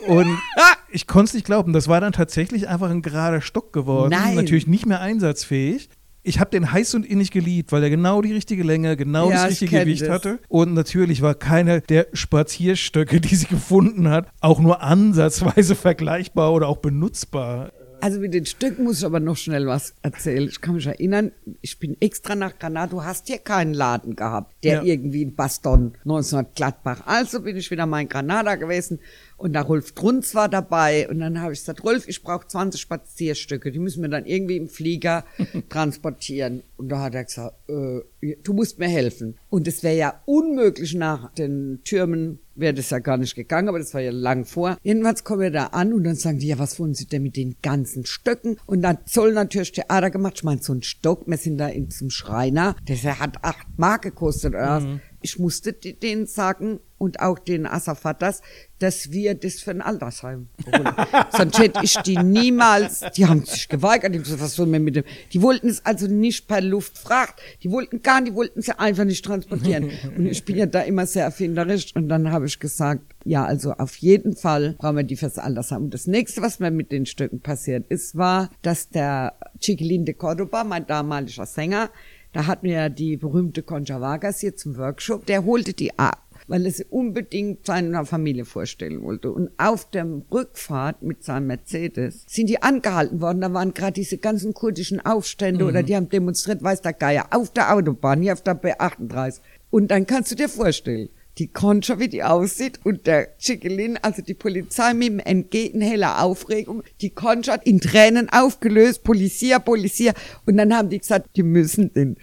Und 0.07 0.27
ich 0.95 1.07
konnte 1.07 1.25
es 1.29 1.33
nicht 1.33 1.45
glauben. 1.45 1.73
Das 1.73 1.87
war 1.87 1.99
dann 2.01 2.13
tatsächlich 2.13 2.67
einfach 2.67 2.89
ein 2.89 3.01
gerader 3.01 3.41
Stock 3.41 3.73
geworden. 3.73 4.11
Nein. 4.11 4.35
Natürlich 4.35 4.65
nicht 4.67 4.85
mehr 4.85 5.01
einsatzfähig. 5.01 5.89
Ich 6.23 6.39
habe 6.39 6.49
den 6.49 6.71
heiß 6.71 6.95
und 6.95 7.05
innig 7.05 7.29
geliebt, 7.29 7.71
weil 7.71 7.83
er 7.83 7.91
genau 7.91 8.21
die 8.23 8.33
richtige 8.33 8.63
Länge, 8.63 8.97
genau 8.97 9.29
Ja, 9.29 9.43
das 9.43 9.53
ich 9.53 9.61
richtige 9.61 9.81
Gewicht 9.81 10.01
das. 10.03 10.09
hatte. 10.09 10.39
Und 10.47 10.73
natürlich 10.73 11.21
war 11.21 11.35
keiner 11.35 11.81
der 11.81 12.07
Spazierstöcke, 12.13 13.21
die 13.21 13.35
sie 13.35 13.45
gefunden 13.45 14.09
hat, 14.09 14.27
auch 14.39 14.59
nur 14.59 14.81
ansatzweise 14.81 15.75
vergleichbar 15.75 16.51
oder 16.53 16.67
auch 16.67 16.77
benutzbar. 16.77 17.71
Also 18.01 18.19
mit 18.19 18.33
den 18.33 18.45
Stücken 18.45 18.83
muss 18.83 18.99
ich 18.99 19.05
aber 19.05 19.19
noch 19.19 19.37
schnell 19.37 19.65
was 19.67 19.93
erzählen. 20.01 20.47
Ich 20.49 20.61
kann 20.61 20.75
mich 20.75 20.85
erinnern, 20.85 21.31
ich 21.61 21.79
bin 21.79 21.95
extra 22.01 22.35
nach 22.35 22.59
Granada. 22.59 22.87
Du 22.91 23.03
hast 23.03 23.27
hier 23.27 23.37
keinen 23.39 23.73
Laden 23.73 24.15
gehabt, 24.15 24.53
der 24.63 24.75
Ja. 24.77 24.83
irgendwie 24.83 25.21
in 25.23 25.33
Baston 25.35 25.93
1900 26.03 26.55
Gladbach. 26.55 27.01
Also 27.05 27.41
bin 27.41 27.55
ich 27.55 27.71
wieder 27.71 27.85
mal 27.85 28.01
in 28.01 28.09
Granada 28.09 28.55
gewesen 28.55 28.99
und 29.37 29.53
der 29.53 29.63
Rolf 29.63 29.91
Trunz 29.91 30.33
war 30.35 30.49
dabei. 30.49 31.09
Und 31.09 31.19
dann 31.19 31.41
habe 31.41 31.53
ich 31.53 31.59
gesagt, 31.59 31.83
Rolf, 31.83 32.07
ich 32.07 32.23
brauche 32.23 32.47
20 32.47 32.79
Spazierstücke. 32.79 33.71
Die 33.71 33.79
müssen 33.79 34.01
wir 34.01 34.09
dann 34.09 34.25
irgendwie 34.25 34.57
im 34.57 34.69
Flieger 34.69 35.25
transportieren. 35.69 36.63
Und 36.77 36.89
da 36.89 37.01
hat 37.01 37.15
er 37.15 37.25
gesagt, 37.25 37.55
äh, 37.69 38.35
du 38.43 38.53
musst 38.53 38.79
mir 38.79 38.87
helfen. 38.87 39.37
Und 39.49 39.67
es 39.67 39.83
wäre 39.83 39.97
ja 39.97 40.21
unmöglich 40.25 40.93
nach 40.93 41.33
den 41.33 41.81
Türmen 41.83 42.39
wäre 42.55 42.73
das 42.73 42.89
ja 42.89 42.99
gar 42.99 43.17
nicht 43.17 43.35
gegangen, 43.35 43.67
aber 43.67 43.79
das 43.79 43.93
war 43.93 44.01
ja 44.01 44.11
lang 44.11 44.45
vor. 44.45 44.77
Jedenfalls 44.81 45.23
kommen 45.23 45.41
wir 45.41 45.51
da 45.51 45.67
an 45.67 45.93
und 45.93 46.03
dann 46.03 46.15
sagen 46.15 46.39
die, 46.39 46.47
ja, 46.47 46.57
was 46.57 46.79
wollen 46.79 46.93
Sie 46.93 47.05
denn 47.05 47.23
mit 47.23 47.35
den 47.35 47.57
ganzen 47.61 48.05
Stöcken? 48.05 48.57
Und 48.65 48.81
dann 48.81 48.99
soll 49.05 49.33
natürlich 49.33 49.73
Theater 49.73 50.09
gemacht. 50.09 50.35
Ich 50.37 50.43
meine, 50.43 50.61
so 50.61 50.73
ein 50.73 50.81
Stock, 50.81 51.27
wir 51.27 51.37
sind 51.37 51.57
da 51.57 51.67
in 51.67 51.91
zum 51.91 52.09
Schreiner, 52.09 52.75
das 52.87 53.03
hat 53.03 53.43
acht 53.43 53.67
Mark 53.77 54.03
gekostet 54.03 54.53
oder 54.53 54.77
was. 54.77 54.83
Ich 55.25 55.39
musste 55.39 55.73
denen 55.73 56.27
sagen 56.27 56.79
und 56.97 57.19
auch 57.19 57.39
den 57.39 57.65
Asafatas, 57.65 58.41
dass 58.79 59.11
wir 59.11 59.33
das 59.33 59.55
für 59.55 59.71
ein 59.71 59.81
Altersheim 59.81 60.49
holen. 60.65 60.87
Sonst 61.35 61.57
hätte 61.57 61.79
ich 61.83 61.95
die 61.97 62.17
niemals, 62.17 63.03
die 63.17 63.25
haben 63.25 63.43
sich 63.43 63.67
geweigert, 63.67 64.13
die, 64.13 64.19
gesagt, 64.19 64.41
was 64.41 64.55
soll 64.55 64.67
man 64.67 64.83
mit 64.83 64.95
dem, 64.95 65.03
die 65.33 65.41
wollten 65.41 65.67
es 65.67 65.83
also 65.85 66.07
nicht 66.07 66.47
per 66.47 66.61
Luftfracht, 66.61 67.35
die 67.63 67.71
wollten 67.71 68.01
gar 68.03 68.21
nicht, 68.21 68.33
die 68.33 68.35
wollten 68.35 68.61
sie 68.61 68.77
einfach 68.77 69.03
nicht 69.03 69.25
transportieren. 69.25 69.89
Und 70.15 70.27
ich 70.27 70.45
bin 70.45 70.57
ja 70.57 70.67
da 70.67 70.81
immer 70.81 71.07
sehr 71.07 71.23
erfinderisch 71.23 71.95
und 71.95 72.07
dann 72.07 72.31
habe 72.31 72.45
ich 72.45 72.59
gesagt, 72.59 73.01
ja, 73.23 73.45
also 73.45 73.73
auf 73.73 73.95
jeden 73.97 74.35
Fall 74.35 74.75
brauchen 74.77 74.97
wir 74.97 75.03
die 75.03 75.15
fürs 75.15 75.39
Altersheim. 75.39 75.85
Und 75.85 75.93
das 75.93 76.05
nächste, 76.05 76.41
was 76.41 76.59
mir 76.59 76.69
mit 76.69 76.91
den 76.91 77.05
Stücken 77.05 77.39
passiert 77.39 77.87
ist, 77.89 78.15
war, 78.15 78.51
dass 78.61 78.89
der 78.89 79.33
Chiquilin 79.59 80.05
de 80.05 80.13
Cordoba, 80.13 80.63
mein 80.63 80.85
damaliger 80.85 81.45
Sänger, 81.45 81.89
da 82.35 82.47
hatten 82.47 82.67
wir 82.67 82.73
ja 82.73 82.89
die 82.89 83.15
berühmte 83.15 83.63
Concha 83.63 84.01
Vargas 84.01 84.41
hier 84.41 84.57
zum 84.57 84.77
Workshop, 84.77 85.25
der 85.25 85.45
holte 85.45 85.71
die 85.71 85.97
ab 85.97 86.21
weil 86.47 86.65
er 86.65 86.71
sie 86.71 86.85
unbedingt 86.85 87.65
seiner 87.65 88.05
Familie 88.05 88.45
vorstellen 88.45 89.01
wollte. 89.01 89.31
Und 89.31 89.49
auf 89.57 89.89
der 89.89 90.05
Rückfahrt 90.31 91.01
mit 91.01 91.23
seinem 91.23 91.47
Mercedes 91.47 92.23
sind 92.27 92.49
die 92.49 92.61
angehalten 92.61 93.19
worden. 93.19 93.41
Da 93.41 93.51
waren 93.53 93.73
gerade 93.73 93.93
diese 93.93 94.17
ganzen 94.17 94.53
kurdischen 94.53 95.03
Aufstände 95.03 95.63
mhm. 95.63 95.69
oder 95.69 95.81
die 95.81 95.95
haben 95.95 96.09
demonstriert, 96.09 96.61
weiß 96.61 96.81
der 96.81 96.93
Geier, 96.93 97.27
auf 97.31 97.51
der 97.51 97.73
Autobahn, 97.73 98.21
hier 98.21 98.33
auf 98.33 98.43
der 98.43 98.61
B38. 98.61 99.39
Und 99.71 99.89
dann 99.89 100.05
kannst 100.05 100.31
du 100.31 100.35
dir 100.35 100.49
vorstellen, 100.49 101.09
die 101.37 101.47
Concha, 101.47 101.99
wie 101.99 102.07
die 102.07 102.23
aussieht 102.23 102.79
und 102.83 103.07
der 103.07 103.37
Chiquilin, 103.37 103.97
also 104.01 104.21
die 104.21 104.33
Polizei 104.33 104.93
mit 104.93 105.09
dem 105.09 105.19
NG 105.19 105.65
in 105.67 105.81
heller 105.81 106.21
Aufregung, 106.23 106.83
die 107.01 107.09
Concha 107.09 107.55
in 107.55 107.81
Tränen 107.81 108.29
aufgelöst, 108.29 109.03
Polizia, 109.03 109.59
Polizia 109.59 110.13
und 110.45 110.57
dann 110.57 110.73
haben 110.73 110.89
die 110.89 110.99
gesagt, 110.99 111.29
die 111.35 111.43
müssen 111.43 111.93
den 111.93 112.17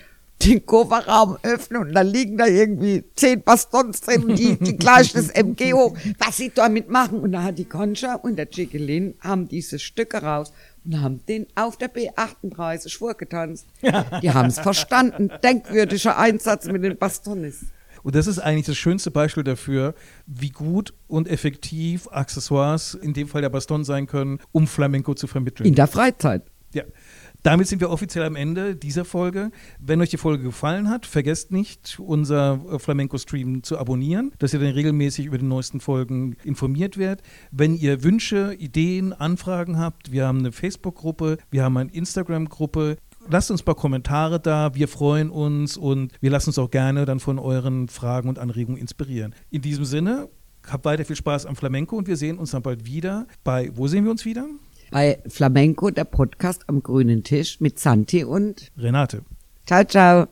den 0.44 0.66
Kofferraum 0.66 1.38
öffnen 1.42 1.82
und 1.82 1.92
da 1.92 2.00
liegen 2.00 2.36
da 2.36 2.46
irgendwie 2.46 3.04
zehn 3.14 3.42
Bastons 3.42 4.00
drin, 4.00 4.34
die, 4.34 4.56
die 4.56 4.76
gleich 4.76 5.12
das 5.12 5.28
MG 5.30 5.72
hoch, 5.72 5.96
was 6.18 6.36
sie 6.36 6.50
damit 6.52 6.88
machen. 6.88 7.20
Und 7.20 7.32
da 7.32 7.42
hat 7.42 7.58
die 7.58 7.64
Concha 7.64 8.14
und 8.14 8.36
der 8.36 8.50
Chiquilin 8.50 9.14
haben 9.20 9.48
diese 9.48 9.78
Stücke 9.78 10.22
raus 10.22 10.52
und 10.84 11.00
haben 11.00 11.20
den 11.28 11.46
auf 11.54 11.76
der 11.76 11.92
B38 11.94 12.98
vorgetanzt. 12.98 13.66
Die 14.22 14.30
haben 14.32 14.48
es 14.48 14.58
verstanden. 14.58 15.30
Denkwürdiger 15.42 16.18
Einsatz 16.18 16.66
mit 16.66 16.82
den 16.82 16.96
Bastonis. 16.96 17.66
Und 18.03 18.14
das 18.14 18.26
ist 18.26 18.38
eigentlich 18.38 18.66
das 18.66 18.76
schönste 18.76 19.11
Beispiel 19.11 19.44
dafür, 19.44 19.94
wie 20.26 20.50
gut 20.50 20.94
und 21.07 21.28
effektiv 21.28 22.09
Accessoires, 22.11 22.94
in 22.94 23.12
dem 23.12 23.28
Fall 23.28 23.42
der 23.42 23.50
Baston 23.50 23.84
sein 23.84 24.07
können, 24.07 24.38
um 24.53 24.66
Flamenco 24.66 25.14
zu 25.14 25.26
vermitteln. 25.26 25.66
In 25.66 25.74
der 25.74 25.86
Freizeit. 25.86 26.42
Ja. 26.74 26.84
Damit 27.42 27.66
sind 27.66 27.80
wir 27.80 27.90
offiziell 27.90 28.24
am 28.24 28.36
Ende 28.36 28.76
dieser 28.76 29.05
Folge. 29.05 29.50
Wenn 29.80 30.00
euch 30.00 30.11
die 30.11 30.16
Folge 30.16 30.44
gefallen 30.44 30.88
hat, 30.88 31.07
vergesst 31.07 31.50
nicht, 31.50 31.98
unser 31.98 32.61
äh, 32.70 32.78
Flamenco-Stream 32.78 33.64
zu 33.64 33.78
abonnieren, 33.78 34.30
dass 34.38 34.55
ihr 34.55 34.61
dann 34.61 34.70
regelmäßig 34.70 35.26
über 35.26 35.38
die 35.38 35.44
neuesten 35.44 35.80
Folgen 35.80 36.36
informiert 36.44 36.98
werdet. 36.98 37.24
Wenn 37.50 37.74
ihr 37.74 38.05
Wünsche, 38.05 38.55
Ideen, 38.55 39.12
Anfragen 39.12 39.76
habt, 39.78 40.12
wir 40.12 40.26
haben 40.26 40.38
eine 40.38 40.53
Facebook-Gruppe, 40.53 41.38
wir 41.50 41.64
haben 41.64 41.76
eine 41.76 41.90
Instagram-Gruppe. 41.90 42.96
Lasst 43.29 43.51
uns 43.51 43.62
ein 43.62 43.64
paar 43.64 43.75
Kommentare 43.75 44.41
da, 44.41 44.75
wir 44.75 44.89
freuen 44.89 45.31
uns 45.31 45.77
und 45.77 46.12
wir 46.20 46.31
lassen 46.31 46.51
uns 46.51 46.59
auch 46.59 46.70
gerne 46.70 47.05
dann 47.05 47.20
von 47.20 47.39
euren 47.39 47.89
Fragen 47.89 48.29
und 48.29 48.39
Anregungen 48.39 48.81
inspirieren. 48.81 49.35
In 49.51 49.62
diesem 49.62 49.85
Sinne, 49.85 50.29
habt 50.68 50.85
weiter 50.85 51.05
viel 51.05 51.16
Spaß 51.16 51.47
am 51.47 51.57
Flamenco 51.57 51.97
und 51.97 52.07
wir 52.09 52.16
sehen 52.16 52.39
uns 52.39 52.51
dann 52.51 52.62
bald 52.62 52.87
wieder 52.87 53.27
bei, 53.45 53.70
wo 53.75 53.87
sehen 53.87 54.05
wir 54.05 54.11
uns 54.11 54.25
wieder? 54.25 54.47
Bei 54.91 55.18
Flamenco, 55.27 55.91
der 55.91 56.05
Podcast 56.05 56.68
am 56.68 56.83
grünen 56.83 57.25
Tisch 57.25 57.61
mit 57.61 57.79
Santi 57.79 58.25
und 58.25 58.70
Renate. 58.77 59.23
Ciao, 59.66 59.85
ciao. 59.85 60.27